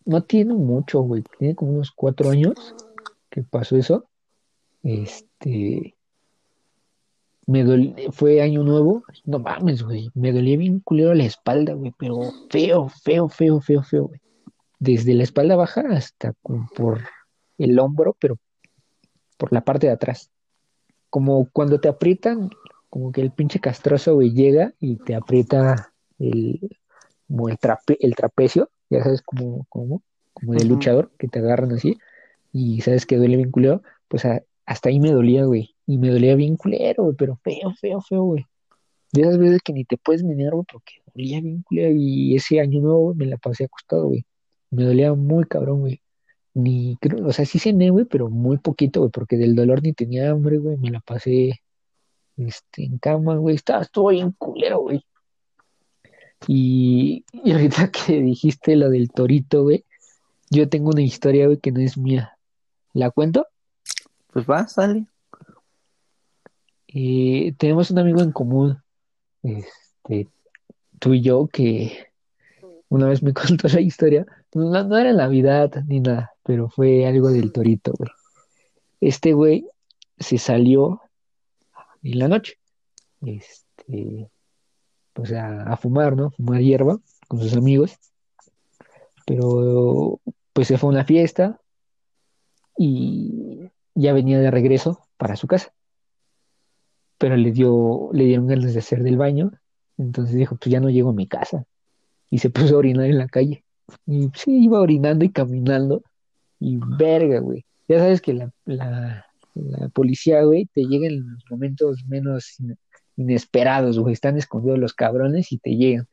no 0.04 0.22
tiene 0.22 0.54
mucho, 0.54 1.00
güey, 1.00 1.24
tiene 1.38 1.54
como 1.54 1.72
unos 1.72 1.90
cuatro 1.90 2.30
años 2.30 2.74
que 3.28 3.42
pasó 3.42 3.76
eso. 3.76 4.09
Este, 4.82 5.96
me 7.46 8.11
fue 8.12 8.40
año 8.40 8.62
nuevo, 8.62 9.04
no 9.24 9.38
mames, 9.38 9.82
güey, 9.82 10.11
me 10.14 10.32
dolía 10.32 10.57
bien 10.57 10.80
culero 10.80 11.14
la 11.14 11.24
espalda, 11.24 11.74
güey, 11.74 11.92
pero 11.98 12.20
feo, 12.50 12.88
feo, 12.88 13.28
feo, 13.28 13.61
feo, 13.61 13.82
feo. 13.82 14.11
Desde 14.78 15.14
la 15.14 15.22
espalda 15.22 15.57
baja 15.57 15.82
hasta 15.90 16.32
por 16.74 17.00
el 17.59 17.78
hombro, 17.78 18.16
pero 18.18 18.38
por 19.36 19.52
la 19.52 19.62
parte 19.62 19.86
de 19.86 19.92
atrás. 19.92 20.30
Como 21.16 21.48
cuando 21.50 21.80
te 21.80 21.88
aprietan, 21.88 22.50
como 22.90 23.10
que 23.10 23.22
el 23.22 23.30
pinche 23.30 23.58
castroso, 23.58 24.16
güey, 24.16 24.34
llega 24.34 24.74
y 24.80 24.96
te 24.96 25.14
aprieta 25.14 25.90
el, 26.18 26.60
como 27.26 27.48
el, 27.48 27.56
trape, 27.56 27.96
el 28.00 28.14
trapecio, 28.14 28.68
ya 28.90 29.02
sabes, 29.02 29.22
como, 29.22 29.64
como, 29.70 30.02
como 30.34 30.52
de 30.52 30.66
luchador, 30.66 31.10
que 31.18 31.26
te 31.26 31.38
agarran 31.38 31.72
así, 31.72 31.96
y 32.52 32.82
sabes 32.82 33.06
que 33.06 33.16
duele 33.16 33.38
bien 33.38 33.50
culero, 33.50 33.80
pues 34.08 34.26
a- 34.26 34.42
hasta 34.66 34.90
ahí 34.90 35.00
me 35.00 35.10
dolía, 35.10 35.46
güey, 35.46 35.74
y 35.86 35.96
me 35.96 36.10
dolía 36.10 36.34
bien 36.34 36.58
culero, 36.58 37.04
güey, 37.04 37.16
pero 37.16 37.36
feo, 37.36 37.72
feo, 37.80 38.02
feo, 38.02 38.22
güey. 38.24 38.44
De 39.14 39.22
esas 39.22 39.38
veces 39.38 39.62
que 39.62 39.72
ni 39.72 39.86
te 39.86 39.96
puedes 39.96 40.22
menear, 40.22 40.52
güey, 40.52 40.66
porque 40.70 40.96
dolía 41.14 41.40
bien 41.40 41.62
culero, 41.62 41.92
y 41.96 42.36
ese 42.36 42.60
año 42.60 42.82
nuevo, 42.82 42.98
güey, 43.04 43.16
me 43.16 43.24
la 43.24 43.38
pasé 43.38 43.64
acostado, 43.64 44.08
güey. 44.08 44.26
Me 44.70 44.84
dolía 44.84 45.14
muy 45.14 45.44
cabrón, 45.44 45.80
güey. 45.80 46.02
Ni, 46.57 46.96
creo, 47.02 47.26
o 47.26 47.32
sea, 47.32 47.44
sí 47.44 47.59
cené, 47.59 47.90
güey, 47.90 48.07
pero 48.07 48.30
muy 48.30 48.57
poquito, 48.57 49.00
güey, 49.00 49.11
porque 49.12 49.36
del 49.36 49.54
dolor 49.54 49.82
ni 49.82 49.92
tenía 49.92 50.30
hambre, 50.30 50.57
güey, 50.57 50.78
me 50.78 50.90
la 50.90 51.00
pasé, 51.00 51.61
este, 52.38 52.84
en 52.84 52.96
cama, 52.96 53.36
güey, 53.36 53.57
estaba, 53.57 53.82
estuvo 53.82 54.09
bien 54.09 54.32
culero, 54.32 54.80
güey. 54.80 55.04
Y, 56.48 57.26
y 57.30 57.52
ahorita 57.52 57.90
que 57.92 58.22
dijiste 58.22 58.74
lo 58.76 58.88
del 58.88 59.11
torito, 59.11 59.64
güey, 59.64 59.84
yo 60.48 60.66
tengo 60.70 60.88
una 60.88 61.02
historia, 61.02 61.44
güey, 61.44 61.59
que 61.59 61.72
no 61.72 61.80
es 61.80 61.98
mía. 61.98 62.38
¿La 62.94 63.11
cuento? 63.11 63.46
Pues 64.32 64.46
va, 64.48 64.66
sale. 64.66 65.04
Eh, 66.88 67.52
tenemos 67.59 67.90
un 67.90 67.98
amigo 67.98 68.22
en 68.22 68.32
común, 68.32 68.82
este, 69.42 70.30
tú 70.98 71.12
y 71.12 71.20
yo, 71.20 71.48
que 71.48 72.07
una 72.88 73.09
vez 73.09 73.22
me 73.22 73.34
contó 73.34 73.68
la 73.68 73.82
historia. 73.82 74.24
No, 74.57 74.96
era 74.96 75.12
Navidad 75.12 75.70
ni 75.86 76.00
nada, 76.00 76.32
pero 76.42 76.70
fue 76.70 77.07
algo 77.07 77.28
del 77.28 77.52
torito, 77.52 77.92
güey. 77.92 78.11
Este 79.02 79.34
güey 79.34 79.68
se 80.18 80.38
salió 80.38 81.02
en 82.02 82.18
la 82.18 82.28
noche, 82.28 82.54
este, 83.20 84.30
pues 85.12 85.32
a, 85.32 85.64
a 85.64 85.76
fumar, 85.76 86.16
¿no? 86.16 86.30
Fumar 86.30 86.62
hierba 86.62 86.98
con 87.28 87.38
sus 87.38 87.54
amigos, 87.54 87.98
pero 89.26 90.20
pues 90.54 90.68
se 90.68 90.78
fue 90.78 90.88
a 90.88 90.92
una 90.92 91.04
fiesta 91.04 91.61
y 92.78 93.68
ya 93.94 94.14
venía 94.14 94.38
de 94.38 94.50
regreso 94.50 95.07
para 95.18 95.36
su 95.36 95.46
casa, 95.48 95.74
pero 97.18 97.36
le 97.36 97.52
dio, 97.52 98.09
le 98.14 98.24
dieron 98.24 98.46
ganas 98.46 98.72
de 98.72 98.78
hacer 98.78 99.02
del 99.02 99.18
baño, 99.18 99.50
entonces 99.98 100.34
dijo, 100.34 100.57
pues 100.57 100.70
ya 100.70 100.80
no 100.80 100.88
llego 100.88 101.11
a 101.11 101.12
mi 101.12 101.26
casa, 101.26 101.66
y 102.30 102.38
se 102.38 102.48
puso 102.48 102.76
a 102.76 102.78
orinar 102.78 103.04
en 103.04 103.18
la 103.18 103.28
calle, 103.28 103.65
y 104.07 104.28
sí, 104.34 104.64
iba 104.64 104.80
orinando 104.80 105.24
y 105.24 105.30
caminando, 105.30 106.03
y 106.61 106.78
verga, 106.99 107.41
güey, 107.41 107.64
ya 107.89 107.99
sabes 107.99 108.20
que 108.20 108.34
la, 108.34 108.51
la, 108.64 109.26
policía, 109.93 110.43
güey, 110.43 110.66
te 110.66 110.84
llega 110.84 111.07
en 111.07 111.32
los 111.32 111.45
momentos 111.51 112.05
menos 112.07 112.59
in- 112.61 112.78
inesperados, 113.16 113.99
güey, 113.99 114.12
están 114.12 114.37
escondidos 114.37 114.78
los 114.78 114.95
cabrones 114.95 115.53
y 115.53 115.59
te 115.59 115.76
llegan, 115.76 116.07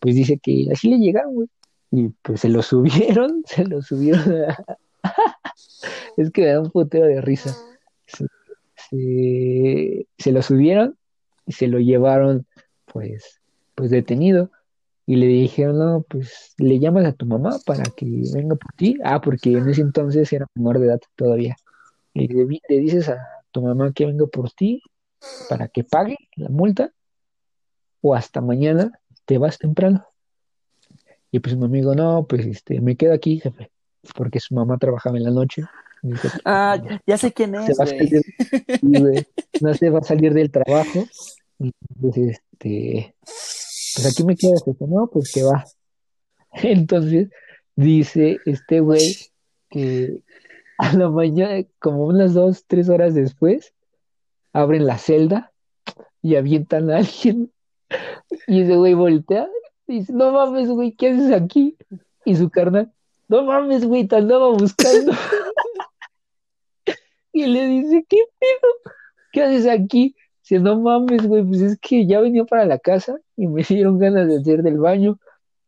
pues 0.00 0.14
dice 0.14 0.38
que 0.38 0.66
así 0.72 0.90
le 0.90 0.98
llegaron, 0.98 1.34
güey, 1.34 1.48
y 1.90 2.08
pues 2.22 2.40
se 2.40 2.48
lo 2.48 2.62
subieron, 2.62 3.42
se 3.46 3.64
lo 3.64 3.82
subieron 3.82 4.46
es 6.16 6.30
que 6.30 6.42
me 6.42 6.48
da 6.48 6.60
un 6.60 6.70
puteo 6.70 7.04
de 7.04 7.20
risa. 7.20 7.54
Se, 8.06 8.26
se, 8.90 10.06
se 10.18 10.32
lo 10.32 10.42
subieron 10.42 10.96
y 11.46 11.52
se 11.52 11.68
lo 11.68 11.78
llevaron, 11.78 12.46
pues, 12.86 13.40
pues 13.74 13.90
detenido. 13.90 14.50
Y 15.06 15.16
le 15.16 15.26
dijeron, 15.26 15.78
no, 15.78 16.02
pues 16.08 16.54
le 16.58 16.78
llamas 16.78 17.04
a 17.04 17.12
tu 17.12 17.26
mamá 17.26 17.58
para 17.66 17.84
que 17.84 18.06
venga 18.32 18.54
por 18.56 18.72
ti. 18.74 18.96
Ah, 19.04 19.20
porque 19.20 19.52
en 19.52 19.68
ese 19.68 19.82
entonces 19.82 20.32
era 20.32 20.46
menor 20.54 20.78
de 20.78 20.86
edad 20.86 21.00
todavía. 21.14 21.56
Y 22.14 22.28
le, 22.28 22.46
di- 22.46 22.62
le 22.68 22.78
dices 22.78 23.08
a 23.10 23.18
tu 23.50 23.60
mamá 23.62 23.92
que 23.92 24.06
venga 24.06 24.26
por 24.26 24.50
ti 24.50 24.82
para 25.48 25.68
que 25.68 25.84
pague 25.84 26.16
la 26.36 26.48
multa 26.48 26.90
o 28.00 28.14
hasta 28.14 28.40
mañana 28.40 28.92
te 29.26 29.36
vas 29.38 29.58
temprano. 29.58 30.06
Y 31.30 31.40
pues 31.40 31.56
mi 31.56 31.64
amigo, 31.64 31.94
no, 31.94 32.26
pues 32.26 32.46
este, 32.46 32.80
me 32.80 32.96
quedo 32.96 33.12
aquí, 33.12 33.40
jefe, 33.40 33.70
porque 34.16 34.40
su 34.40 34.54
mamá 34.54 34.78
trabajaba 34.78 35.16
en 35.18 35.24
la 35.24 35.30
noche. 35.30 35.62
Pues, 36.02 36.32
Ah, 36.44 36.78
ya 37.06 37.18
sé 37.18 37.32
quién 37.32 37.52
se 37.66 37.72
es, 37.72 37.78
va 37.80 37.86
salir, 37.86 38.22
no 39.60 39.74
se 39.74 39.90
va 39.90 39.98
a 39.98 40.02
salir 40.02 40.32
del 40.32 40.50
trabajo. 40.50 41.06
Y 41.58 41.72
pues, 42.00 42.16
este, 42.16 43.14
pues 43.94 44.06
aquí 44.06 44.24
me 44.24 44.36
quedas, 44.36 44.62
jefe, 44.64 44.84
no, 44.88 45.06
pues 45.06 45.32
que 45.32 45.42
va. 45.42 45.64
Entonces, 46.52 47.28
dice 47.76 48.38
este 48.44 48.80
güey 48.80 49.16
que 49.70 50.20
a 50.78 50.92
la 50.94 51.08
mañana, 51.08 51.64
como 51.78 52.06
unas 52.06 52.34
dos, 52.34 52.64
tres 52.66 52.88
horas 52.88 53.14
después, 53.14 53.72
abren 54.52 54.86
la 54.86 54.98
celda 54.98 55.52
y 56.22 56.36
avientan 56.36 56.90
a 56.90 56.98
alguien. 56.98 57.50
Y 58.48 58.62
ese 58.62 58.74
güey 58.74 58.94
voltea 58.94 59.48
y 59.86 60.00
dice, 60.00 60.12
no 60.12 60.32
mames, 60.32 60.68
güey, 60.68 60.92
¿qué 60.92 61.10
haces 61.10 61.30
aquí? 61.30 61.76
Y 62.24 62.34
su 62.34 62.50
carnal, 62.50 62.92
no 63.28 63.44
mames, 63.44 63.86
güey, 63.86 64.08
te 64.08 64.16
andaba 64.16 64.48
buscando. 64.48 65.12
y 67.32 67.46
le 67.46 67.68
dice, 67.68 68.04
¿qué 68.08 68.18
pedo? 68.38 68.94
¿Qué 69.32 69.42
haces 69.42 69.68
aquí? 69.68 70.16
Dice, 70.44 70.60
no 70.60 70.80
mames, 70.80 71.26
güey, 71.26 71.42
pues 71.44 71.62
es 71.62 71.78
que 71.80 72.06
ya 72.06 72.20
venía 72.20 72.44
para 72.44 72.66
la 72.66 72.78
casa 72.78 73.16
y 73.36 73.46
me 73.48 73.62
dieron 73.68 73.98
ganas 73.98 74.28
de 74.28 74.38
hacer 74.38 74.62
del 74.62 74.78
baño 74.78 75.18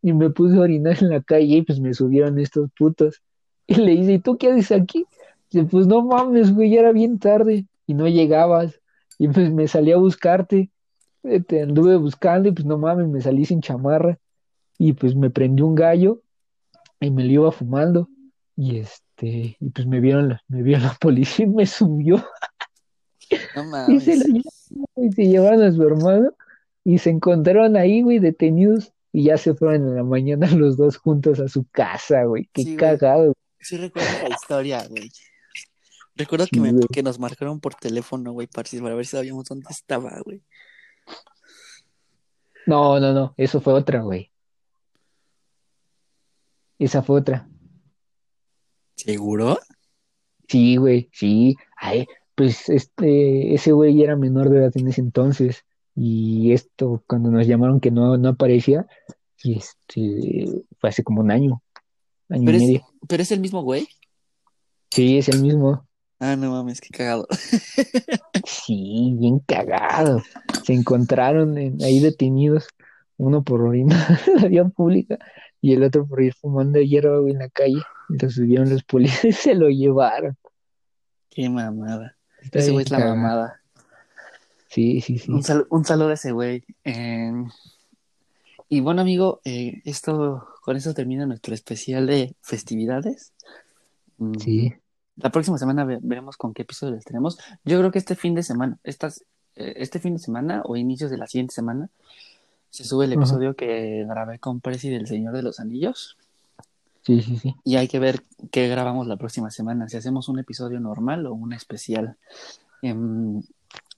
y 0.01 0.13
me 0.13 0.29
puse 0.29 0.55
a 0.57 0.61
orinar 0.61 0.97
en 1.01 1.09
la 1.09 1.21
calle 1.21 1.57
y 1.57 1.61
pues 1.63 1.79
me 1.79 1.93
subieron 1.93 2.39
estos 2.39 2.69
putos. 2.77 3.21
Y 3.69 3.75
le 3.75 3.91
dice, 3.91 4.13
¿y 4.13 4.19
tú 4.19 4.37
qué 4.37 4.51
haces 4.51 4.71
aquí? 4.71 5.05
Dice, 5.51 5.65
pues 5.65 5.87
no 5.87 6.01
mames, 6.01 6.53
güey, 6.55 6.69
ya 6.71 6.79
era 6.81 6.93
bien 6.93 7.19
tarde 7.19 7.65
y 7.85 7.93
no 7.93 8.07
llegabas. 8.07 8.79
Y 9.19 9.27
pues 9.27 9.51
me 9.51 9.67
salí 9.67 9.91
a 9.91 9.97
buscarte, 9.97 10.69
te 11.47 11.63
anduve 11.63 11.97
buscando 11.97 12.47
y 12.47 12.53
pues 12.53 12.65
no 12.65 12.77
mames, 12.77 13.07
me 13.09 13.19
salí 13.21 13.43
sin 13.45 13.61
chamarra 13.61 14.17
y 14.77 14.93
pues 14.93 15.15
me 15.15 15.29
prendió 15.29 15.65
un 15.67 15.75
gallo 15.75 16.21
y 17.01 17.11
me 17.11 17.25
lo 17.25 17.31
iba 17.31 17.51
fumando 17.51 18.09
y 18.55 18.77
este, 18.77 19.57
y 19.59 19.69
pues 19.71 19.85
me 19.87 19.99
vieron 19.99 20.29
la, 20.29 20.41
me 20.47 20.61
vieron 20.63 20.83
la 20.83 20.93
policía 21.01 21.45
y 21.45 21.49
me 21.49 21.65
subió 21.65 22.23
No 23.55 23.63
y 23.85 23.99
mames. 23.99 24.03
se, 24.03 24.15
la 24.15 24.25
llevaron, 24.25 24.56
güey, 24.97 25.11
se 25.13 25.27
llevaron 25.27 25.61
a 25.63 25.71
su 25.71 25.81
hermano 25.83 26.33
y 26.83 26.97
se 26.99 27.09
encontraron 27.11 27.77
ahí, 27.77 28.01
güey, 28.01 28.19
detenidos 28.19 28.91
y 29.13 29.23
ya 29.25 29.37
se 29.37 29.53
fueron 29.55 29.87
en 29.87 29.95
la 29.95 30.03
mañana 30.03 30.47
los 30.51 30.75
dos 30.77 30.97
juntos 30.97 31.39
a 31.39 31.47
su 31.47 31.65
casa, 31.71 32.23
güey, 32.25 32.49
qué 32.53 32.63
Sí, 32.63 32.75
güey. 32.75 32.77
cagado. 32.77 33.33
Sí 33.59 33.77
recuerdo 33.77 34.09
la 34.27 34.35
historia, 34.35 34.85
güey. 34.87 35.09
Recuerdo 36.15 36.45
que, 36.45 36.55
Sí, 36.55 36.59
me- 36.59 36.71
güey. 36.71 36.87
que 36.91 37.03
nos 37.03 37.19
marcaron 37.19 37.59
por 37.59 37.75
teléfono, 37.75 38.31
güey, 38.33 38.47
para, 38.47 38.67
para 38.81 38.95
ver 38.95 39.05
si 39.05 39.11
sabíamos 39.17 39.45
dónde 39.45 39.67
estaba, 39.69 40.19
güey. 40.25 40.41
No, 42.65 42.99
no, 42.99 43.13
no, 43.13 43.33
eso 43.37 43.61
fue 43.61 43.73
otra, 43.73 44.01
güey. 44.01 44.31
Esa 46.79 47.01
fue 47.01 47.19
otra. 47.21 47.47
¿Seguro? 48.95 49.57
Sí, 50.47 50.75
güey, 50.77 51.09
sí. 51.13 51.55
Ay, 51.75 52.05
pues 52.37 52.69
este, 52.69 53.55
ese 53.55 53.71
güey 53.71 54.03
era 54.03 54.15
menor 54.15 54.49
de 54.49 54.59
edad 54.59 54.71
en 54.75 54.87
ese 54.87 55.01
entonces. 55.01 55.65
Y 55.95 56.51
esto, 56.53 57.03
cuando 57.07 57.31
nos 57.31 57.47
llamaron 57.47 57.79
que 57.79 57.89
no, 57.89 58.15
no 58.17 58.29
aparecía, 58.29 58.85
y 59.43 59.57
este, 59.57 60.63
fue 60.79 60.89
hace 60.91 61.03
como 61.03 61.21
un 61.21 61.31
año, 61.31 61.63
año 62.29 62.45
Pero 62.45 62.57
y 62.59 62.61
es, 62.61 62.67
medio. 62.67 62.81
pero 63.07 63.23
es 63.23 63.31
el 63.31 63.39
mismo 63.39 63.63
güey. 63.63 63.87
Sí, 64.91 65.17
es 65.17 65.27
el 65.29 65.41
mismo. 65.41 65.87
Ah, 66.19 66.35
no 66.35 66.51
mames, 66.51 66.79
qué 66.79 66.89
cagado. 66.89 67.27
Sí, 68.45 69.15
bien 69.17 69.39
cagado. 69.39 70.21
Se 70.63 70.73
encontraron 70.73 71.57
en- 71.57 71.81
ahí 71.83 71.99
detenidos, 71.99 72.67
uno 73.17 73.43
por 73.43 73.61
orinar 73.63 74.19
en 74.27 74.41
la 74.43 74.47
vía 74.47 74.65
pública 74.65 75.17
y 75.61 75.73
el 75.73 75.81
otro 75.83 76.05
por 76.05 76.21
ir 76.21 76.33
fumando 76.35 76.79
hierba 76.79 77.17
en 77.29 77.39
la 77.39 77.49
calle. 77.49 77.81
Lo 78.09 78.29
subieron 78.29 78.69
los 78.69 78.83
policías 78.83 79.25
y 79.25 79.31
se 79.31 79.55
lo 79.55 79.69
llevaron. 79.69 80.37
Qué 81.29 81.49
mamada. 81.49 82.16
Ese 82.51 82.71
güey 82.71 82.85
es 82.85 82.91
la 82.91 82.99
mamada. 82.99 83.61
Sí, 84.69 85.01
sí, 85.01 85.17
sí. 85.17 85.31
Un, 85.31 85.43
sal- 85.43 85.67
un 85.69 85.85
saludo 85.85 86.09
a 86.09 86.13
ese 86.13 86.31
güey. 86.31 86.63
Eh, 86.83 87.31
y 88.69 88.79
bueno, 88.81 89.01
amigo, 89.01 89.41
eh, 89.45 89.81
esto 89.85 90.47
con 90.61 90.75
eso 90.75 90.93
termina 90.93 91.25
nuestro 91.25 91.53
especial 91.53 92.05
de 92.07 92.35
festividades. 92.41 93.33
Mm, 94.17 94.33
Sí. 94.39 94.73
La 95.15 95.31
próxima 95.31 95.57
semana 95.57 95.83
ve- 95.83 95.97
veremos 96.01 96.37
con 96.37 96.53
qué 96.53 96.61
episodio 96.61 96.93
les 96.93 97.03
tenemos. 97.05 97.39
Yo 97.65 97.79
creo 97.79 97.91
que 97.91 97.97
este 97.97 98.15
fin 98.15 98.35
de 98.35 98.43
semana, 98.43 98.77
estas, 98.83 99.23
eh, 99.55 99.73
este 99.77 99.99
fin 99.99 100.13
de 100.13 100.19
semana 100.19 100.61
o 100.63 100.75
inicios 100.75 101.09
de 101.09 101.17
la 101.17 101.25
siguiente 101.27 101.55
semana, 101.55 101.89
se 102.69 102.83
sube 102.83 103.05
el 103.05 103.13
Ajá. 103.13 103.21
episodio 103.21 103.55
que 103.55 104.05
grabé 104.07 104.37
con 104.37 104.59
Prezi 104.61 104.89
del 104.91 105.07
Señor 105.07 105.33
de 105.33 105.41
los 105.41 105.59
Anillos. 105.59 106.17
Y 107.63 107.75
hay 107.75 107.87
que 107.87 107.99
ver 107.99 108.23
qué 108.51 108.67
grabamos 108.67 109.07
la 109.07 109.17
próxima 109.17 109.49
semana, 109.49 109.87
si 109.87 109.97
hacemos 109.97 110.29
un 110.29 110.39
episodio 110.39 110.79
normal 110.79 111.25
o 111.25 111.33
un 111.33 111.53
especial. 111.53 112.17
Em, 112.81 113.41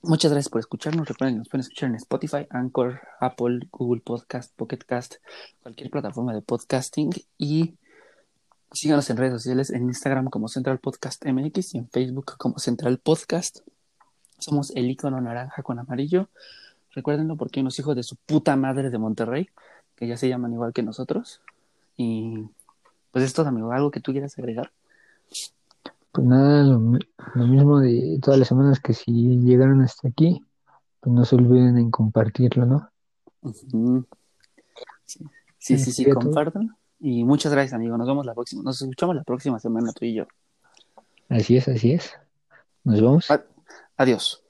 muchas 0.01 0.31
gracias 0.31 0.49
por 0.49 0.59
escucharnos. 0.59 1.07
Recuerden 1.07 1.35
que 1.35 1.39
nos 1.39 1.49
pueden 1.49 1.61
escuchar 1.61 1.89
en 1.89 1.95
Spotify, 1.95 2.47
Anchor, 2.49 3.01
Apple, 3.19 3.67
Google 3.71 4.01
Podcast, 4.01 4.53
Pocket 4.55 4.79
Cast, 4.85 5.15
cualquier 5.61 5.89
plataforma 5.89 6.33
de 6.33 6.41
podcasting. 6.41 7.09
Y 7.37 7.75
síganos 8.71 9.09
en 9.09 9.17
redes 9.17 9.33
sociales, 9.33 9.71
en 9.71 9.83
Instagram 9.83 10.29
como 10.29 10.47
Central 10.47 10.79
Podcast 10.79 11.25
MX 11.25 11.75
y 11.75 11.77
en 11.79 11.89
Facebook 11.89 12.37
como 12.37 12.59
Central 12.59 12.99
Podcast. 12.99 13.59
Somos 14.37 14.71
el 14.75 14.89
icono 14.89 15.19
naranja 15.19 15.63
con 15.63 15.79
amarillo. 15.79 16.29
Recuérdenlo 16.91 17.35
porque 17.35 17.59
hay 17.59 17.61
unos 17.61 17.77
hijos 17.79 17.95
de 17.95 18.03
su 18.03 18.15
puta 18.15 18.55
madre 18.55 18.89
de 18.89 18.97
Monterrey 18.97 19.49
que 19.95 20.07
ya 20.07 20.15
se 20.15 20.29
llaman 20.29 20.53
igual 20.53 20.73
que 20.73 20.81
nosotros. 20.81 21.41
Y 21.97 22.45
pues 23.11 23.25
es 23.25 23.33
todo, 23.33 23.47
amigo. 23.47 23.71
¿Algo 23.71 23.91
que 23.91 23.99
tú 23.99 24.11
quieras 24.11 24.37
agregar? 24.37 24.71
Pues 26.11 26.25
nada, 26.27 26.63
lo, 26.63 26.79
mi- 26.79 26.99
lo 27.35 27.47
mismo 27.47 27.79
de 27.79 28.19
todas 28.21 28.39
las 28.39 28.47
semanas 28.47 28.79
que 28.79 28.93
si 28.93 29.11
llegaron 29.11 29.81
hasta 29.81 30.07
aquí, 30.07 30.43
pues 30.99 31.13
no 31.13 31.23
se 31.25 31.35
olviden 31.35 31.77
en 31.77 31.91
compartirlo, 31.91 32.65
¿no? 32.65 32.89
Sí, 35.05 35.25
sí, 35.57 35.77
sí, 35.77 35.91
sí, 35.91 36.05
compartan. 36.09 36.75
Y 36.99 37.23
muchas 37.23 37.51
gracias, 37.51 37.73
amigo. 37.73 37.97
Nos 37.97 38.07
vemos 38.07 38.25
la 38.25 38.33
próxima. 38.33 38.63
Nos 38.63 38.81
escuchamos 38.81 39.15
la 39.15 39.23
próxima 39.23 39.59
semana, 39.59 39.91
tú 39.93 40.05
y 40.05 40.15
yo. 40.15 40.25
Así 41.29 41.57
es, 41.57 41.67
así 41.67 41.93
es. 41.93 42.11
Nos 42.83 43.01
vemos. 43.01 43.27
Adiós. 43.97 44.43